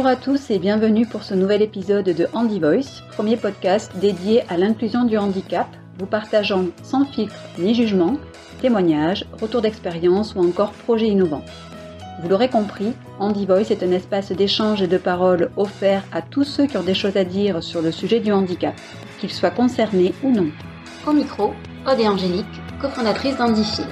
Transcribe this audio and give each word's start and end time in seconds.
Bonjour 0.00 0.12
à 0.12 0.16
tous 0.16 0.50
et 0.50 0.58
bienvenue 0.58 1.04
pour 1.04 1.24
ce 1.24 1.34
nouvel 1.34 1.60
épisode 1.60 2.06
de 2.06 2.26
Handy 2.32 2.58
Voice, 2.58 3.02
premier 3.12 3.36
podcast 3.36 3.92
dédié 3.96 4.42
à 4.48 4.56
l'inclusion 4.56 5.04
du 5.04 5.18
handicap, 5.18 5.66
vous 5.98 6.06
partageant 6.06 6.64
sans 6.82 7.04
filtre 7.04 7.34
ni 7.58 7.74
jugement 7.74 8.16
témoignages, 8.62 9.26
retours 9.42 9.60
d'expérience 9.60 10.34
ou 10.34 10.40
encore 10.40 10.72
projets 10.72 11.08
innovants. 11.08 11.44
Vous 12.22 12.30
l'aurez 12.30 12.48
compris, 12.48 12.94
Handy 13.18 13.44
Voice 13.44 13.70
est 13.70 13.82
un 13.82 13.90
espace 13.90 14.32
d'échange 14.32 14.80
et 14.80 14.86
de 14.86 14.96
parole 14.96 15.50
offert 15.58 16.02
à 16.12 16.22
tous 16.22 16.44
ceux 16.44 16.64
qui 16.64 16.78
ont 16.78 16.82
des 16.82 16.94
choses 16.94 17.18
à 17.18 17.24
dire 17.24 17.62
sur 17.62 17.82
le 17.82 17.92
sujet 17.92 18.20
du 18.20 18.32
handicap, 18.32 18.80
qu'ils 19.18 19.30
soient 19.30 19.50
concernés 19.50 20.14
ou 20.22 20.30
non. 20.30 20.48
Au 21.06 21.12
micro, 21.12 21.52
Aude 21.86 22.00
et 22.00 22.08
Angélique, 22.08 22.46
cofondatrices 22.80 23.36
d'Handifield. 23.36 23.90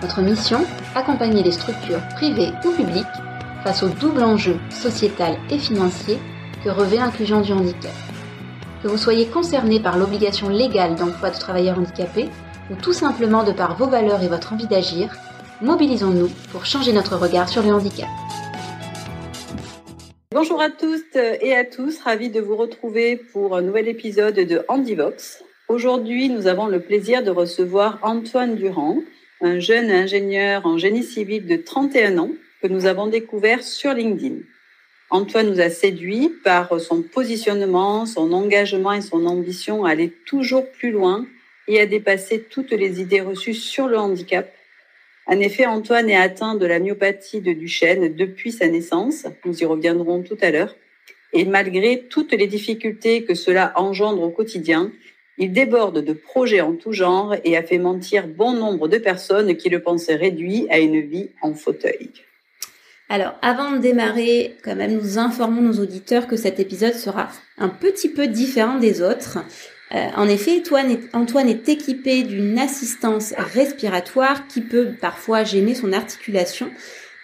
Notre 0.00 0.22
mission 0.22 0.60
Accompagner 0.94 1.42
les 1.42 1.50
structures 1.50 2.06
privées 2.14 2.52
ou 2.64 2.70
publiques 2.70 3.06
face 3.62 3.82
au 3.82 3.88
double 3.88 4.22
enjeu 4.22 4.56
sociétal 4.70 5.36
et 5.50 5.58
financier 5.58 6.18
que 6.64 6.70
revêt 6.70 6.96
l'inclusion 6.96 7.40
du 7.40 7.52
handicap. 7.52 7.92
Que 8.82 8.88
vous 8.88 8.96
soyez 8.96 9.26
concerné 9.26 9.80
par 9.80 9.98
l'obligation 9.98 10.48
légale 10.48 10.94
d'emploi 10.94 11.30
de 11.30 11.38
travailleurs 11.38 11.78
handicapés 11.78 12.30
ou 12.70 12.74
tout 12.76 12.92
simplement 12.92 13.44
de 13.44 13.52
par 13.52 13.76
vos 13.76 13.86
valeurs 13.86 14.22
et 14.22 14.28
votre 14.28 14.52
envie 14.52 14.66
d'agir, 14.66 15.14
mobilisons-nous 15.60 16.30
pour 16.52 16.64
changer 16.64 16.92
notre 16.92 17.16
regard 17.16 17.48
sur 17.48 17.62
le 17.62 17.72
handicap. 17.72 18.08
Bonjour 20.32 20.60
à 20.60 20.70
tous 20.70 21.02
et 21.14 21.54
à 21.54 21.64
tous, 21.64 22.00
ravi 22.00 22.30
de 22.30 22.40
vous 22.40 22.56
retrouver 22.56 23.16
pour 23.16 23.56
un 23.56 23.62
nouvel 23.62 23.88
épisode 23.88 24.36
de 24.36 24.64
Handivox. 24.68 25.42
Aujourd'hui, 25.68 26.28
nous 26.28 26.46
avons 26.46 26.66
le 26.66 26.80
plaisir 26.80 27.22
de 27.22 27.30
recevoir 27.30 27.98
Antoine 28.02 28.54
Durand, 28.54 28.98
un 29.42 29.58
jeune 29.58 29.90
ingénieur 29.90 30.66
en 30.66 30.78
génie 30.78 31.04
civil 31.04 31.46
de 31.46 31.56
31 31.56 32.18
ans 32.18 32.30
que 32.60 32.68
nous 32.68 32.86
avons 32.86 33.06
découvert 33.06 33.62
sur 33.62 33.92
LinkedIn. 33.92 34.36
Antoine 35.10 35.50
nous 35.50 35.60
a 35.60 35.70
séduit 35.70 36.30
par 36.44 36.80
son 36.80 37.02
positionnement, 37.02 38.06
son 38.06 38.32
engagement 38.32 38.92
et 38.92 39.00
son 39.00 39.26
ambition 39.26 39.84
à 39.84 39.90
aller 39.90 40.10
toujours 40.26 40.70
plus 40.70 40.92
loin 40.92 41.26
et 41.66 41.80
à 41.80 41.86
dépasser 41.86 42.42
toutes 42.48 42.72
les 42.72 43.00
idées 43.00 43.20
reçues 43.20 43.54
sur 43.54 43.88
le 43.88 43.98
handicap. 43.98 44.52
En 45.26 45.38
effet, 45.40 45.66
Antoine 45.66 46.10
est 46.10 46.16
atteint 46.16 46.54
de 46.54 46.66
la 46.66 46.78
myopathie 46.78 47.40
de 47.40 47.52
Duchenne 47.52 48.14
depuis 48.14 48.52
sa 48.52 48.68
naissance. 48.68 49.26
Nous 49.44 49.62
y 49.62 49.64
reviendrons 49.64 50.22
tout 50.22 50.38
à 50.40 50.50
l'heure. 50.50 50.76
Et 51.32 51.44
malgré 51.44 52.06
toutes 52.08 52.32
les 52.32 52.46
difficultés 52.46 53.24
que 53.24 53.34
cela 53.34 53.72
engendre 53.76 54.22
au 54.22 54.30
quotidien, 54.30 54.92
il 55.38 55.52
déborde 55.52 56.04
de 56.04 56.12
projets 56.12 56.60
en 56.60 56.74
tout 56.74 56.92
genre 56.92 57.34
et 57.44 57.56
a 57.56 57.62
fait 57.62 57.78
mentir 57.78 58.28
bon 58.28 58.52
nombre 58.52 58.88
de 58.88 58.98
personnes 58.98 59.56
qui 59.56 59.70
le 59.70 59.80
pensaient 59.80 60.16
réduit 60.16 60.66
à 60.70 60.78
une 60.78 61.00
vie 61.00 61.30
en 61.40 61.54
fauteuil. 61.54 62.10
Alors, 63.12 63.34
avant 63.42 63.72
de 63.72 63.78
démarrer, 63.78 64.56
quand 64.62 64.76
même, 64.76 64.92
nous 64.92 65.18
informons 65.18 65.62
nos 65.62 65.82
auditeurs 65.82 66.28
que 66.28 66.36
cet 66.36 66.60
épisode 66.60 66.94
sera 66.94 67.28
un 67.58 67.68
petit 67.68 68.08
peu 68.08 68.28
différent 68.28 68.78
des 68.78 69.02
autres. 69.02 69.38
Euh, 69.92 70.06
en 70.16 70.28
effet, 70.28 70.62
Antoine 71.12 71.48
est, 71.48 71.68
équipé 71.68 72.22
d'une 72.22 72.56
assistance 72.56 73.34
respiratoire 73.36 74.46
qui 74.46 74.60
peut 74.60 74.92
parfois 75.00 75.42
gêner 75.42 75.74
son 75.74 75.92
articulation 75.92 76.70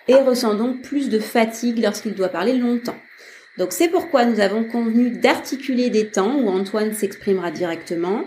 et 0.09 0.17
ressent 0.17 0.55
donc 0.55 0.83
plus 0.83 1.09
de 1.09 1.20
fatigue 1.20 1.79
lorsqu'il 1.79 2.14
doit 2.14 2.31
parler 2.31 2.55
longtemps. 2.55 2.97
Donc 3.57 3.69
c'est 3.70 3.89
pourquoi 3.89 4.25
nous 4.25 4.41
avons 4.41 4.64
convenu 4.64 5.11
d'articuler 5.11 5.89
des 5.89 6.09
temps 6.09 6.34
où 6.37 6.48
Antoine 6.48 6.95
s'exprimera 6.95 7.53
directement 7.53 8.25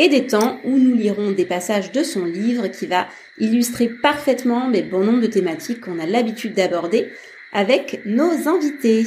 et 0.00 0.08
des 0.08 0.26
temps 0.26 0.58
où 0.64 0.78
nous 0.78 0.96
lirons 0.96 1.32
des 1.32 1.44
passages 1.44 1.92
de 1.92 2.02
son 2.02 2.24
livre 2.24 2.68
qui 2.68 2.86
va 2.86 3.06
illustrer 3.38 3.90
parfaitement 3.90 4.70
les 4.70 4.80
bon 4.80 5.00
nombre 5.00 5.20
de 5.20 5.26
thématiques 5.26 5.82
qu'on 5.82 5.98
a 5.98 6.06
l'habitude 6.06 6.54
d'aborder 6.54 7.12
avec 7.52 8.00
nos 8.06 8.48
invités. 8.48 9.04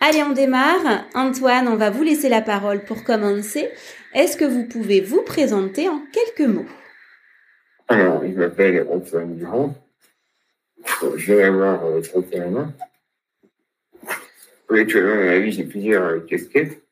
Allez, 0.00 0.24
on 0.24 0.32
démarre. 0.32 1.06
Antoine, 1.14 1.68
on 1.68 1.76
va 1.76 1.90
vous 1.90 2.02
laisser 2.02 2.28
la 2.28 2.42
parole 2.42 2.82
pour 2.82 3.04
commencer. 3.04 3.68
Est-ce 4.12 4.36
que 4.36 4.44
vous 4.44 4.64
pouvez 4.64 5.00
vous 5.00 5.22
présenter 5.22 5.88
en 5.88 6.02
quelques 6.12 6.48
mots? 6.48 6.66
Alors, 7.86 8.24
je 8.26 8.32
m'appelle 8.32 8.88
Antoine 8.90 9.36
Durand. 9.36 9.72
Je 11.16 11.32
vais 11.32 11.44
avoir 11.44 11.80
31 12.02 12.56
ans. 12.56 12.72
Actuellement, 14.68 15.40
vie, 15.40 15.52
j'ai 15.52 15.62
plusieurs 15.62 16.26
casquettes. 16.26 16.83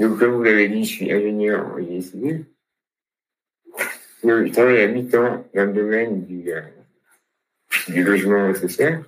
Donc, 0.00 0.18
comme 0.18 0.32
vous 0.32 0.42
l'avez 0.42 0.68
dit, 0.68 0.84
je 0.84 0.90
suis 0.90 1.12
ingénieur 1.12 1.66
en 1.66 1.78
génie. 1.78 2.44
Je 4.24 4.52
travaille 4.52 4.82
à 4.82 4.88
mi-temps 4.88 5.46
dans 5.54 5.66
le 5.66 5.72
domaine 5.72 6.26
du, 6.26 6.52
euh, 6.52 6.62
logement 7.88 8.52
social 8.54 9.04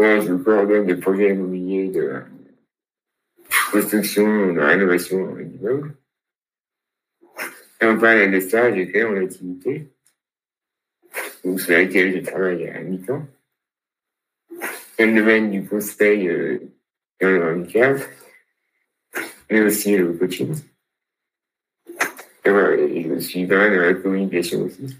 je 0.00 0.34
coordonne 0.34 0.86
des 0.86 0.96
projets 0.96 1.30
immobiliers 1.30 1.88
de 1.88 2.22
construction, 3.72 4.52
de 4.52 4.60
rénovation 4.60 5.34
d'immeubles. 5.36 5.94
Et 7.80 7.86
en 7.86 7.98
parallèle 7.98 8.32
de 8.32 8.40
ça, 8.40 8.74
j'ai 8.74 8.88
créé 8.88 9.04
mon 9.04 9.22
activité, 9.22 9.90
sur 11.42 11.72
laquelle 11.72 12.14
je 12.14 12.30
travaille 12.30 12.68
à 12.68 12.80
mi-temps. 12.80 13.26
Dans 14.98 15.06
le 15.06 15.14
domaine 15.14 15.50
du 15.50 15.64
conseil 15.64 16.28
euh, 16.28 16.58
dans 17.20 17.28
le 17.28 17.54
handicap, 17.54 17.98
mais 19.50 19.60
aussi 19.60 19.96
le 19.96 20.12
coaching. 20.12 20.54
Et 22.44 22.50
voilà, 22.50 22.76
je 22.76 23.18
suis 23.18 23.46
pas 23.46 23.56
mal 23.56 23.76
dans 23.76 23.82
la 23.82 23.94
communication 23.94 24.62
aussi. 24.62 24.96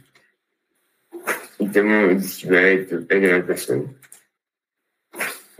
Notamment 1.58 2.18
ce 2.18 2.38
qui 2.38 2.46
va 2.46 2.60
être 2.60 3.06
aide 3.10 3.24
à 3.24 3.38
la 3.38 3.42
personne 3.42 3.88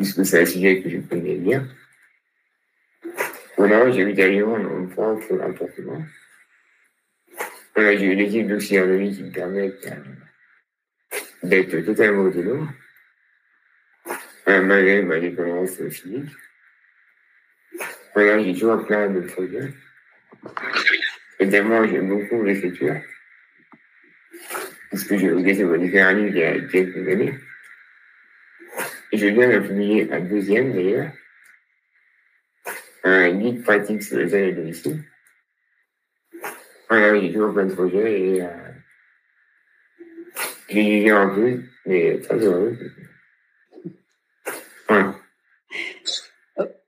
puisque 0.01 0.25
c'est 0.25 0.41
un 0.41 0.47
sujet 0.47 0.81
que 0.81 0.89
je 0.89 0.97
connais 0.99 1.37
bien. 1.37 1.69
Voilà, 3.59 3.91
j'ai 3.91 4.01
eu 4.01 4.09
également 4.09 4.57
un 4.57 4.87
point 4.87 5.21
sur 5.21 5.37
l'appartement. 5.37 6.03
Voilà, 7.75 7.97
j'ai 7.99 8.07
eu 8.07 8.15
l'équipe 8.15 8.49
d'auxiliarie 8.49 9.15
qui 9.15 9.25
me 9.25 9.31
permettent 9.31 9.87
euh, 9.87 11.17
d'être 11.43 11.85
totalement 11.85 12.23
autonome, 12.23 12.73
euh, 14.49 14.63
malgré 14.63 15.03
ma 15.03 15.21
dépendance 15.21 15.77
physique. 15.91 16.31
Voilà, 18.15 18.43
j'ai 18.43 18.53
toujours 18.55 18.85
plein 18.87 19.09
de 19.09 19.21
projets. 19.21 19.73
Évidemment, 21.39 21.87
j'aime 21.87 22.09
beaucoup 22.09 22.43
l'écriture, 22.43 22.97
puisque 24.91 25.17
j'ai 25.17 25.31
regardé 25.31 25.65
mon 25.65 25.75
livre 25.75 26.17
il 26.17 26.37
y 26.37 26.43
a 26.43 26.61
quelques 26.61 27.09
années. 27.09 27.35
Je 29.13 29.27
viens 29.27 29.49
de 29.49 29.67
publier 29.67 30.13
un 30.13 30.21
deuxième 30.21 30.73
d'ailleurs, 30.73 31.13
un 33.05 33.31
guide 33.33 33.63
pratique 33.63 34.03
sur 34.03 34.19
les 34.19 34.35
aides 34.35 34.57
de 34.57 34.61
domicile. 34.61 35.05
Voilà, 36.89 37.21
j'ai 37.21 37.33
toujours 37.33 37.55
plein 37.55 37.67
de 37.67 37.75
projets 37.75 38.21
et 38.21 38.43
euh, 38.43 38.49
j'ai 40.69 41.11
un 41.11 41.29
peu, 41.29 41.63
mais 41.87 42.19
très 42.21 42.39
heureux. 42.39 42.77
Voilà. 44.89 45.15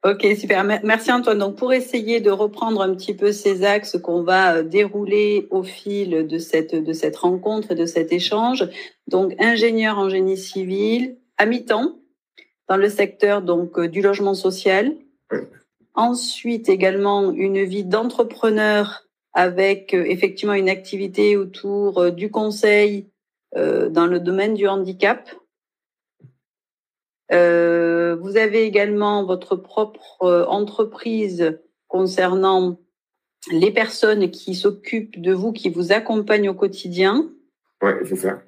Ok, 0.05 0.27
super. 0.37 0.65
Merci 0.65 1.13
Antoine. 1.13 1.39
Donc, 1.39 1.57
pour 1.57 1.73
essayer 1.73 2.21
de 2.21 2.31
reprendre 2.31 2.83
un 2.83 2.93
petit 2.95 3.15
peu 3.15 3.31
ces 3.31 3.65
axes 3.65 3.97
qu'on 3.99 4.23
va 4.23 4.57
euh, 4.57 4.63
dérouler 4.65 5.47
au 5.51 5.63
fil 5.63 6.27
de 6.27 6.39
cette, 6.39 6.75
de 6.75 6.93
cette 6.93 7.17
rencontre 7.17 7.71
et 7.71 7.75
de 7.77 7.87
cet 7.87 8.13
échange. 8.13 8.69
Donc, 9.07 9.35
ingénieur 9.39 9.99
en 9.99 10.09
génie 10.09 10.37
civil, 10.37 11.19
à 11.39 11.47
mi-temps, 11.47 12.03
dans 12.69 12.77
le 12.77 12.89
secteur 12.89 13.43
donc 13.43 13.79
euh, 13.79 13.89
du 13.89 14.01
logement 14.01 14.35
social. 14.35 14.95
Ensuite 15.95 16.69
également 16.69 17.31
une 17.31 17.63
vie 17.65 17.85
d'entrepreneur 17.85 19.07
avec 19.35 19.93
euh, 19.93 20.05
effectivement 20.07 20.55
une 20.55 20.69
activité 20.71 21.37
autour 21.37 21.99
euh, 21.99 22.11
du 22.11 22.31
conseil 22.31 23.09
dans 23.55 24.07
le 24.07 24.19
domaine 24.19 24.55
du 24.55 24.67
handicap. 24.67 25.29
Vous 27.33 28.37
avez 28.37 28.65
également 28.65 29.25
votre 29.25 29.57
propre 29.57 30.47
entreprise 30.49 31.59
concernant 31.89 32.79
les 33.51 33.71
personnes 33.71 34.31
qui 34.31 34.55
s'occupent 34.55 35.21
de 35.21 35.33
vous, 35.33 35.53
qui 35.53 35.71
vous 35.71 35.93
accompagnent 35.93 36.51
au 36.51 36.55
quotidien. 36.55 37.31
Oui, 37.83 37.93
c'est 38.05 38.17
ça 38.17 38.43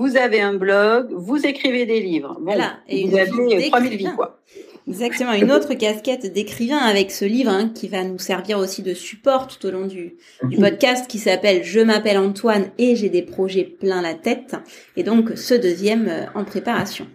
vous 0.00 0.16
avez 0.16 0.40
un 0.40 0.54
blog, 0.54 1.08
vous 1.12 1.44
écrivez 1.44 1.84
des 1.84 2.00
livres. 2.00 2.38
voilà. 2.40 2.78
Et 2.88 3.06
vous 3.06 3.18
avez 3.18 3.68
3000 3.68 3.96
vies, 3.98 4.08
quoi. 4.16 4.40
Exactement, 4.88 5.34
une 5.34 5.52
autre 5.52 5.74
casquette 5.74 6.32
d'écrivain 6.32 6.78
avec 6.78 7.10
ce 7.10 7.26
livre 7.26 7.50
hein, 7.50 7.70
qui 7.72 7.86
va 7.86 8.02
nous 8.02 8.18
servir 8.18 8.58
aussi 8.58 8.82
de 8.82 8.94
support 8.94 9.46
tout 9.46 9.64
au 9.66 9.70
long 9.70 9.86
du, 9.86 10.16
du 10.42 10.56
mhm. 10.56 10.70
podcast 10.70 11.08
qui 11.08 11.18
s'appelle 11.18 11.62
Je 11.64 11.80
m'appelle 11.80 12.16
Antoine 12.16 12.70
et 12.78 12.96
j'ai 12.96 13.10
des 13.10 13.20
projets 13.20 13.64
plein 13.64 14.00
la 14.00 14.14
tête. 14.14 14.56
Et 14.96 15.02
donc 15.02 15.32
ce 15.36 15.52
deuxième 15.52 16.08
euh, 16.08 16.24
en 16.34 16.44
préparation. 16.44 17.06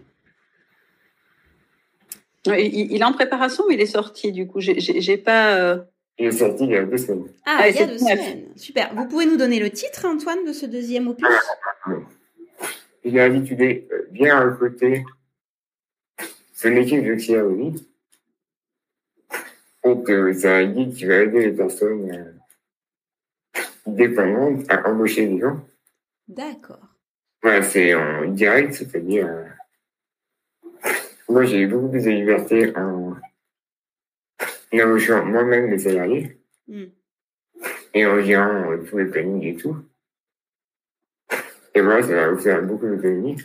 Il, 2.45 2.95
est 2.95 3.03
en 3.03 3.13
préparation, 3.13 3.63
mais 3.68 3.75
il 3.75 3.81
est 3.81 3.86
sorti 3.88 4.31
du 4.31 4.47
coup. 4.47 4.59
J'ai 4.59 5.18
pas. 5.18 5.57
Euh, 5.57 5.77
il 6.18 6.27
est 6.27 6.31
sorti 6.31 6.65
il 6.65 6.71
y 6.71 6.75
a 6.75 6.86
deux 6.86 6.97
semaines. 6.97 7.27
Ah, 7.45 7.57
ah 7.62 7.69
il 7.69 7.75
y 7.75 7.80
a 7.80 7.88
deux 7.88 7.97
semaines. 7.97 8.45
Super. 8.56 8.94
Vous 8.95 9.07
pouvez 9.07 9.25
nous 9.25 9.38
donner 9.38 9.59
le 9.59 9.69
titre, 9.69 10.06
Antoine, 10.06 10.45
de 10.45 10.53
ce 10.53 10.65
deuxième 10.65 11.07
opus? 11.07 11.27
J'ai 13.03 13.19
habitué 13.19 13.88
bien 14.12 14.38
à 14.38 14.51
côté 14.51 15.03
son 16.53 16.71
équipe 16.75 17.03
de 17.03 17.15
psychologie. 17.15 17.88
Donc, 19.83 20.07
c'est 20.07 20.48
un 20.48 20.65
guide 20.65 20.94
qui 20.95 21.06
va 21.06 21.18
aider 21.18 21.45
les 21.45 21.51
personnes 21.51 22.12
euh, 22.12 23.62
dépendantes 23.86 24.65
à 24.69 24.89
embaucher 24.89 25.27
des 25.27 25.39
gens. 25.39 25.59
D'accord. 26.27 26.88
Voilà, 27.44 27.62
c'est 27.62 27.94
en 27.94 28.25
direct, 28.30 28.74
c'est-à-dire. 28.74 29.30
Moi, 31.27 31.44
j'ai 31.45 31.62
eu 31.62 31.68
beaucoup 31.68 31.89
plus 31.89 32.04
de 32.04 32.12
liberté 32.12 32.75
en, 32.77 33.16
embauchant 34.74 35.25
moi-même 35.25 35.72
les 35.72 35.80
salariés 35.80 36.39
hmm. 36.68 36.86
et 37.94 38.06
en 38.06 38.22
gérant 38.22 38.72
euh, 38.72 38.83
tous 38.83 38.98
les 38.98 39.06
plannings 39.06 39.44
et 39.44 39.56
tout. 39.56 39.77
Et 41.74 41.81
moi, 41.81 42.01
ça 42.01 42.30
vous 42.30 42.39
faire 42.39 42.63
beaucoup 42.63 42.88
d'économies. 42.88 43.42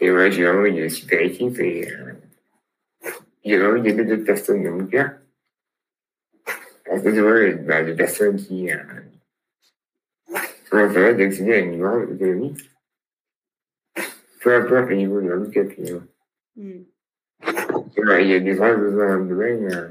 Et 0.00 0.10
voilà, 0.10 0.30
j'ai 0.30 0.44
vraiment 0.44 0.64
une 0.64 0.88
super 0.88 1.20
équipe 1.20 1.58
et 1.60 1.90
euh, 1.90 2.12
j'ai 3.44 3.58
vraiment 3.58 3.82
d'aider 3.82 4.04
d'autres 4.04 4.24
personnes 4.24 4.64
dans 4.64 4.72
mon 4.72 4.86
cœur. 4.86 5.12
Parce 6.84 7.02
que 7.02 7.14
c'est 7.14 7.20
vrai, 7.20 7.54
bah, 7.54 7.82
des 7.82 7.94
personnes 7.94 8.36
qui 8.36 8.70
euh, 8.70 8.82
ont 10.72 10.90
fait 10.90 11.14
d'accéder 11.14 11.54
à 11.54 11.58
une 11.58 11.80
grande 11.80 12.12
économie. 12.14 12.54
Peu 14.42 14.54
importe 14.54 14.88
le 14.88 14.96
niveau 14.96 15.20
de 15.20 15.32
handicap. 15.32 15.68
Mm. 16.56 16.80
il 17.46 18.28
y 18.28 18.34
a 18.34 18.40
des 18.40 18.54
vrais 18.54 18.76
besoins 18.76 19.08
dans 19.08 19.16
le 19.16 19.28
domaine. 19.28 19.72
Euh, 19.72 19.88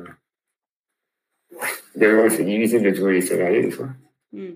D'abord, 1.96 2.32
c'est 2.32 2.44
difficile 2.44 2.84
de 2.84 2.92
trouver 2.92 3.14
les 3.14 3.22
salariés 3.22 3.64
des 3.64 3.72
fois. 3.72 3.90
Mm. 4.32 4.52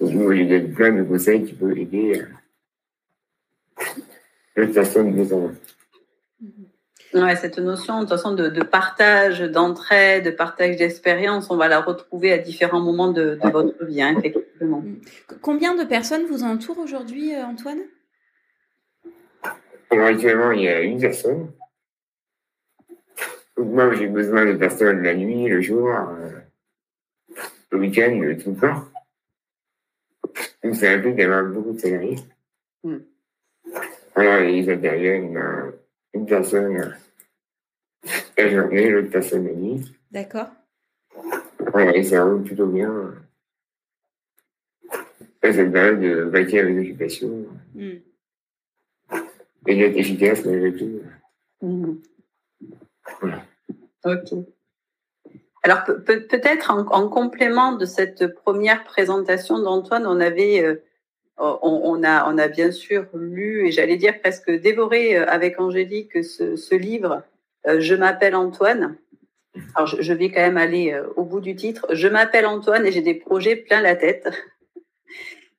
Donc, 0.00 0.12
moi, 0.12 0.34
j'ai 0.34 0.60
plein 0.60 0.92
de 0.92 1.02
conseils 1.02 1.44
qui 1.44 1.54
peuvent 1.54 1.76
aider 1.76 2.22
euh, 3.78 3.82
les 4.56 4.66
personnes 4.68 5.14
besoin. 5.14 5.52
Ouais, 7.14 7.36
cette 7.36 7.58
notion 7.58 8.02
de, 8.02 8.08
façon, 8.08 8.34
de, 8.34 8.48
de 8.48 8.62
partage, 8.62 9.40
d'entraide, 9.40 10.24
de 10.26 10.30
partage 10.30 10.76
d'expérience, 10.76 11.50
on 11.50 11.56
va 11.56 11.68
la 11.68 11.80
retrouver 11.80 12.32
à 12.32 12.38
différents 12.38 12.80
moments 12.80 13.10
de, 13.10 13.38
de 13.42 13.48
votre 13.48 13.84
vie, 13.86 14.02
hein, 14.02 14.16
effectivement. 14.18 14.82
Mm. 14.82 15.00
Combien 15.40 15.74
de 15.74 15.84
personnes 15.84 16.26
vous 16.26 16.42
entourent 16.42 16.78
aujourd'hui, 16.78 17.34
euh, 17.34 17.44
Antoine? 17.44 17.80
Actuellement, 19.90 20.52
il 20.52 20.62
y 20.62 20.68
a 20.68 20.80
une 20.82 21.00
personne. 21.00 21.52
moi, 23.56 23.94
j'ai 23.94 24.08
besoin 24.08 24.44
de 24.46 24.54
personnes 24.54 25.02
la 25.02 25.14
nuit, 25.14 25.48
le 25.48 25.60
jour, 25.60 25.88
euh, 25.88 26.30
le 27.70 27.78
week-end, 27.78 28.20
tout 28.42 28.50
le 28.50 28.56
temps. 28.56 28.84
Donc, 30.62 30.76
c'est 30.76 30.88
un 30.88 31.00
peu 31.00 31.12
d'avoir 31.12 31.44
beaucoup 31.44 31.72
de 31.72 31.78
salariés. 31.78 32.18
Mm. 32.84 32.96
Alors, 34.16 34.40
ils 34.40 34.70
interviennent 34.70 35.36
euh, 35.36 35.70
une 36.14 36.26
personne 36.26 36.94
la 38.36 38.48
journée, 38.48 38.90
l'autre 38.90 39.10
personne 39.10 39.46
la 39.46 39.52
nuit. 39.52 39.92
D'accord. 40.10 40.48
Ouais, 41.74 41.98
et 41.98 42.02
ça 42.02 42.24
roule 42.24 42.42
plutôt 42.42 42.66
bien. 42.66 43.14
Ça, 45.42 45.52
ça 45.52 45.64
me 45.64 45.72
permet 45.72 46.08
de 46.08 46.22
vaquer 46.22 46.62
l'occupation. 46.62 47.46
Mm. 47.74 47.96
Et 49.66 49.76
d'être 49.76 49.96
efficace 49.96 50.44
malgré 50.44 50.72
tout. 50.74 51.00
Mm. 51.62 51.94
Voilà. 53.20 53.42
Ok. 54.04 54.46
Alors 55.66 55.82
peut-être 55.84 56.70
en, 56.70 57.08
complément 57.08 57.72
de 57.72 57.86
cette 57.86 58.34
première 58.34 58.84
présentation 58.84 59.58
d'Antoine, 59.58 60.06
on 60.06 60.20
avait, 60.20 60.62
euh, 60.62 60.76
on, 61.38 62.04
a, 62.04 62.32
on 62.32 62.38
a 62.38 62.46
bien 62.46 62.70
sûr 62.70 63.06
lu 63.14 63.66
et 63.66 63.72
j'allais 63.72 63.96
dire 63.96 64.20
presque 64.20 64.48
dévoré 64.48 65.18
euh, 65.18 65.26
avec 65.26 65.58
Angélique 65.58 66.22
ce, 66.22 66.54
ce 66.54 66.74
livre. 66.76 67.24
Euh, 67.66 67.80
je 67.80 67.96
m'appelle 67.96 68.36
Antoine. 68.36 68.96
Alors 69.74 69.88
je, 69.88 70.12
vais 70.12 70.30
quand 70.30 70.42
même 70.42 70.56
aller 70.56 70.96
au 71.16 71.24
bout 71.24 71.40
du 71.40 71.56
titre. 71.56 71.86
Je 71.90 72.06
m'appelle 72.06 72.46
Antoine 72.46 72.86
et 72.86 72.92
j'ai 72.92 73.02
des 73.02 73.14
projets 73.14 73.56
plein 73.56 73.80
la 73.80 73.96
tête. 73.96 74.28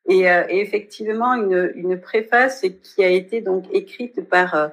Et, 0.07 0.21
et 0.21 0.61
effectivement, 0.61 1.33
une, 1.33 1.71
une, 1.75 1.99
préface 1.99 2.65
qui 2.81 3.03
a 3.03 3.09
été 3.09 3.41
donc 3.41 3.65
écrite 3.73 4.27
par 4.29 4.71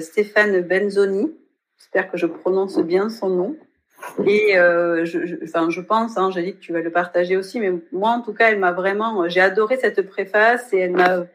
Stéphane 0.00 0.60
Benzoni. 0.60 1.34
J'espère 1.78 2.10
que 2.10 2.18
je 2.18 2.26
prononce 2.26 2.78
bien 2.78 3.08
son 3.08 3.30
nom. 3.30 3.56
Et 4.26 4.56
euh, 4.56 5.04
je, 5.04 5.26
je, 5.26 5.36
enfin, 5.44 5.70
je 5.70 5.80
pense, 5.80 6.16
hein, 6.16 6.30
j'ai 6.30 6.42
dit 6.42 6.54
que 6.54 6.60
tu 6.60 6.72
vas 6.72 6.80
le 6.80 6.90
partager 6.90 7.36
aussi, 7.36 7.60
mais 7.60 7.72
moi, 7.92 8.10
en 8.10 8.20
tout 8.20 8.32
cas, 8.32 8.50
elle 8.50 8.58
m'a 8.58 8.72
vraiment, 8.72 9.28
j'ai 9.28 9.40
adoré 9.40 9.76
cette 9.76 10.02
préface 10.02 10.72
et 10.72 10.78
elle 10.78 10.92
m'a 10.92 11.26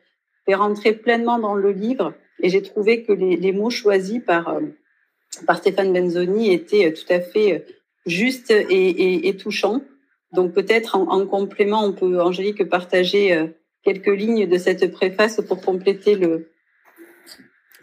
fait 0.45 0.55
rentrer 0.55 0.93
pleinement 0.93 1.39
dans 1.39 1.55
le 1.55 1.71
livre. 1.71 2.13
Et 2.41 2.49
j'ai 2.49 2.61
trouvé 2.61 3.03
que 3.03 3.11
les, 3.11 3.35
les, 3.35 3.51
mots 3.51 3.69
choisis 3.69 4.21
par 4.25 4.49
euh, 4.49 4.61
par 5.45 5.57
Stéphane 5.57 5.93
Benzoni 5.93 6.53
étaient 6.53 6.93
tout 6.93 7.11
à 7.13 7.19
fait 7.19 7.65
justes 8.05 8.51
et, 8.51 8.63
et, 8.63 9.27
et 9.27 9.35
touchants. 9.35 9.81
Donc 10.33 10.53
peut-être 10.53 10.95
en, 10.95 11.09
en, 11.09 11.25
complément, 11.25 11.83
on 11.83 11.93
peut, 11.93 12.21
Angélique, 12.21 12.67
partager 12.69 13.33
euh, 13.33 13.47
quelques 13.83 14.07
lignes 14.07 14.47
de 14.47 14.57
cette 14.57 14.91
préface 14.91 15.41
pour 15.47 15.61
compléter 15.61 16.15
le, 16.15 16.51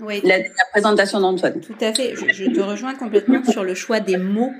oui. 0.01 0.21
la, 0.25 0.39
présentation 0.73 1.21
d'Antoine. 1.21 1.61
Tout 1.61 1.75
à 1.81 1.93
fait. 1.93 2.15
Je, 2.15 2.33
je, 2.33 2.51
te 2.51 2.61
rejoins 2.61 2.95
complètement 2.95 3.43
sur 3.45 3.65
le 3.65 3.75
choix 3.75 4.01
des 4.01 4.17
mots. 4.17 4.53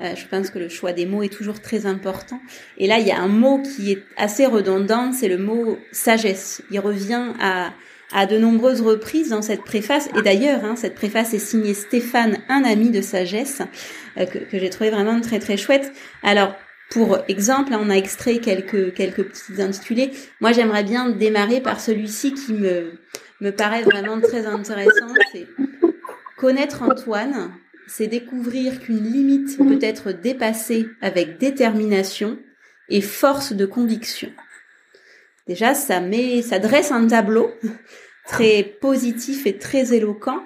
Euh, 0.00 0.14
je 0.16 0.26
pense 0.26 0.50
que 0.50 0.58
le 0.58 0.68
choix 0.68 0.92
des 0.92 1.06
mots 1.06 1.22
est 1.22 1.32
toujours 1.32 1.60
très 1.60 1.86
important. 1.86 2.40
Et 2.78 2.86
là, 2.86 2.98
il 2.98 3.06
y 3.06 3.12
a 3.12 3.20
un 3.20 3.28
mot 3.28 3.62
qui 3.62 3.92
est 3.92 4.02
assez 4.16 4.46
redondant, 4.46 5.12
c'est 5.12 5.28
le 5.28 5.38
mot 5.38 5.78
sagesse. 5.92 6.62
Il 6.70 6.80
revient 6.80 7.32
à, 7.40 7.72
à 8.12 8.26
de 8.26 8.38
nombreuses 8.38 8.80
reprises 8.80 9.28
dans 9.28 9.42
cette 9.42 9.62
préface. 9.62 10.08
Et 10.18 10.22
d'ailleurs, 10.22 10.64
hein, 10.64 10.74
cette 10.76 10.94
préface 10.94 11.32
est 11.34 11.38
signée 11.38 11.74
Stéphane, 11.74 12.38
un 12.48 12.64
ami 12.64 12.90
de 12.90 13.02
sagesse, 13.02 13.62
euh, 14.16 14.26
que, 14.26 14.38
que 14.38 14.58
j'ai 14.58 14.70
trouvé 14.70 14.90
vraiment 14.90 15.20
très 15.20 15.38
très 15.38 15.56
chouette. 15.56 15.92
Alors, 16.22 16.54
pour 16.90 17.18
exemple, 17.28 17.74
on 17.74 17.90
a 17.90 17.94
extrait 17.94 18.38
quelques 18.38 18.94
quelques 18.94 19.24
petits 19.24 19.60
intitulés. 19.60 20.12
Moi, 20.40 20.52
j'aimerais 20.52 20.84
bien 20.84 21.10
démarrer 21.10 21.60
par 21.60 21.80
celui-ci 21.80 22.34
qui 22.34 22.52
me 22.52 22.92
me 23.40 23.50
paraît 23.50 23.82
vraiment 23.82 24.20
très 24.20 24.46
intéressant, 24.46 25.12
c'est 25.32 25.46
connaître 26.36 26.82
Antoine, 26.82 27.52
c'est 27.86 28.06
découvrir 28.06 28.80
qu'une 28.80 29.02
limite 29.02 29.58
peut 29.58 29.78
être 29.80 30.12
dépassée 30.12 30.86
avec 31.00 31.38
détermination 31.38 32.38
et 32.88 33.00
force 33.00 33.52
de 33.52 33.66
conviction. 33.66 34.30
Déjà, 35.46 35.74
ça 35.74 36.00
met, 36.00 36.42
ça 36.42 36.58
dresse 36.58 36.90
un 36.90 37.06
tableau 37.06 37.50
très 38.26 38.62
positif 38.62 39.46
et 39.46 39.58
très 39.58 39.94
éloquent. 39.94 40.42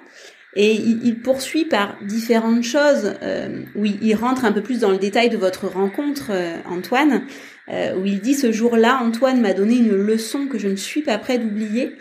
Et 0.55 0.73
il, 0.73 1.19
poursuit 1.19 1.65
par 1.65 1.95
différentes 2.01 2.63
choses 2.63 3.13
euh, 3.21 3.61
où 3.75 3.85
il, 3.85 4.15
rentre 4.15 4.45
un 4.45 4.51
peu 4.51 4.61
plus 4.61 4.79
dans 4.79 4.89
le 4.89 4.97
détail 4.97 5.29
de 5.29 5.37
votre 5.37 5.67
rencontre, 5.67 6.31
euh, 6.31 6.57
Antoine, 6.65 7.21
euh, 7.69 7.93
où 7.95 8.05
il 8.05 8.19
dit 8.19 8.33
ce 8.33 8.51
jour-là, 8.51 8.99
Antoine 9.03 9.41
m'a 9.41 9.53
donné 9.53 9.75
une 9.75 9.95
leçon 9.95 10.47
que 10.47 10.57
je 10.57 10.67
ne 10.67 10.75
suis 10.75 11.03
pas 11.03 11.19
prêt 11.19 11.37
d'oublier. 11.37 11.95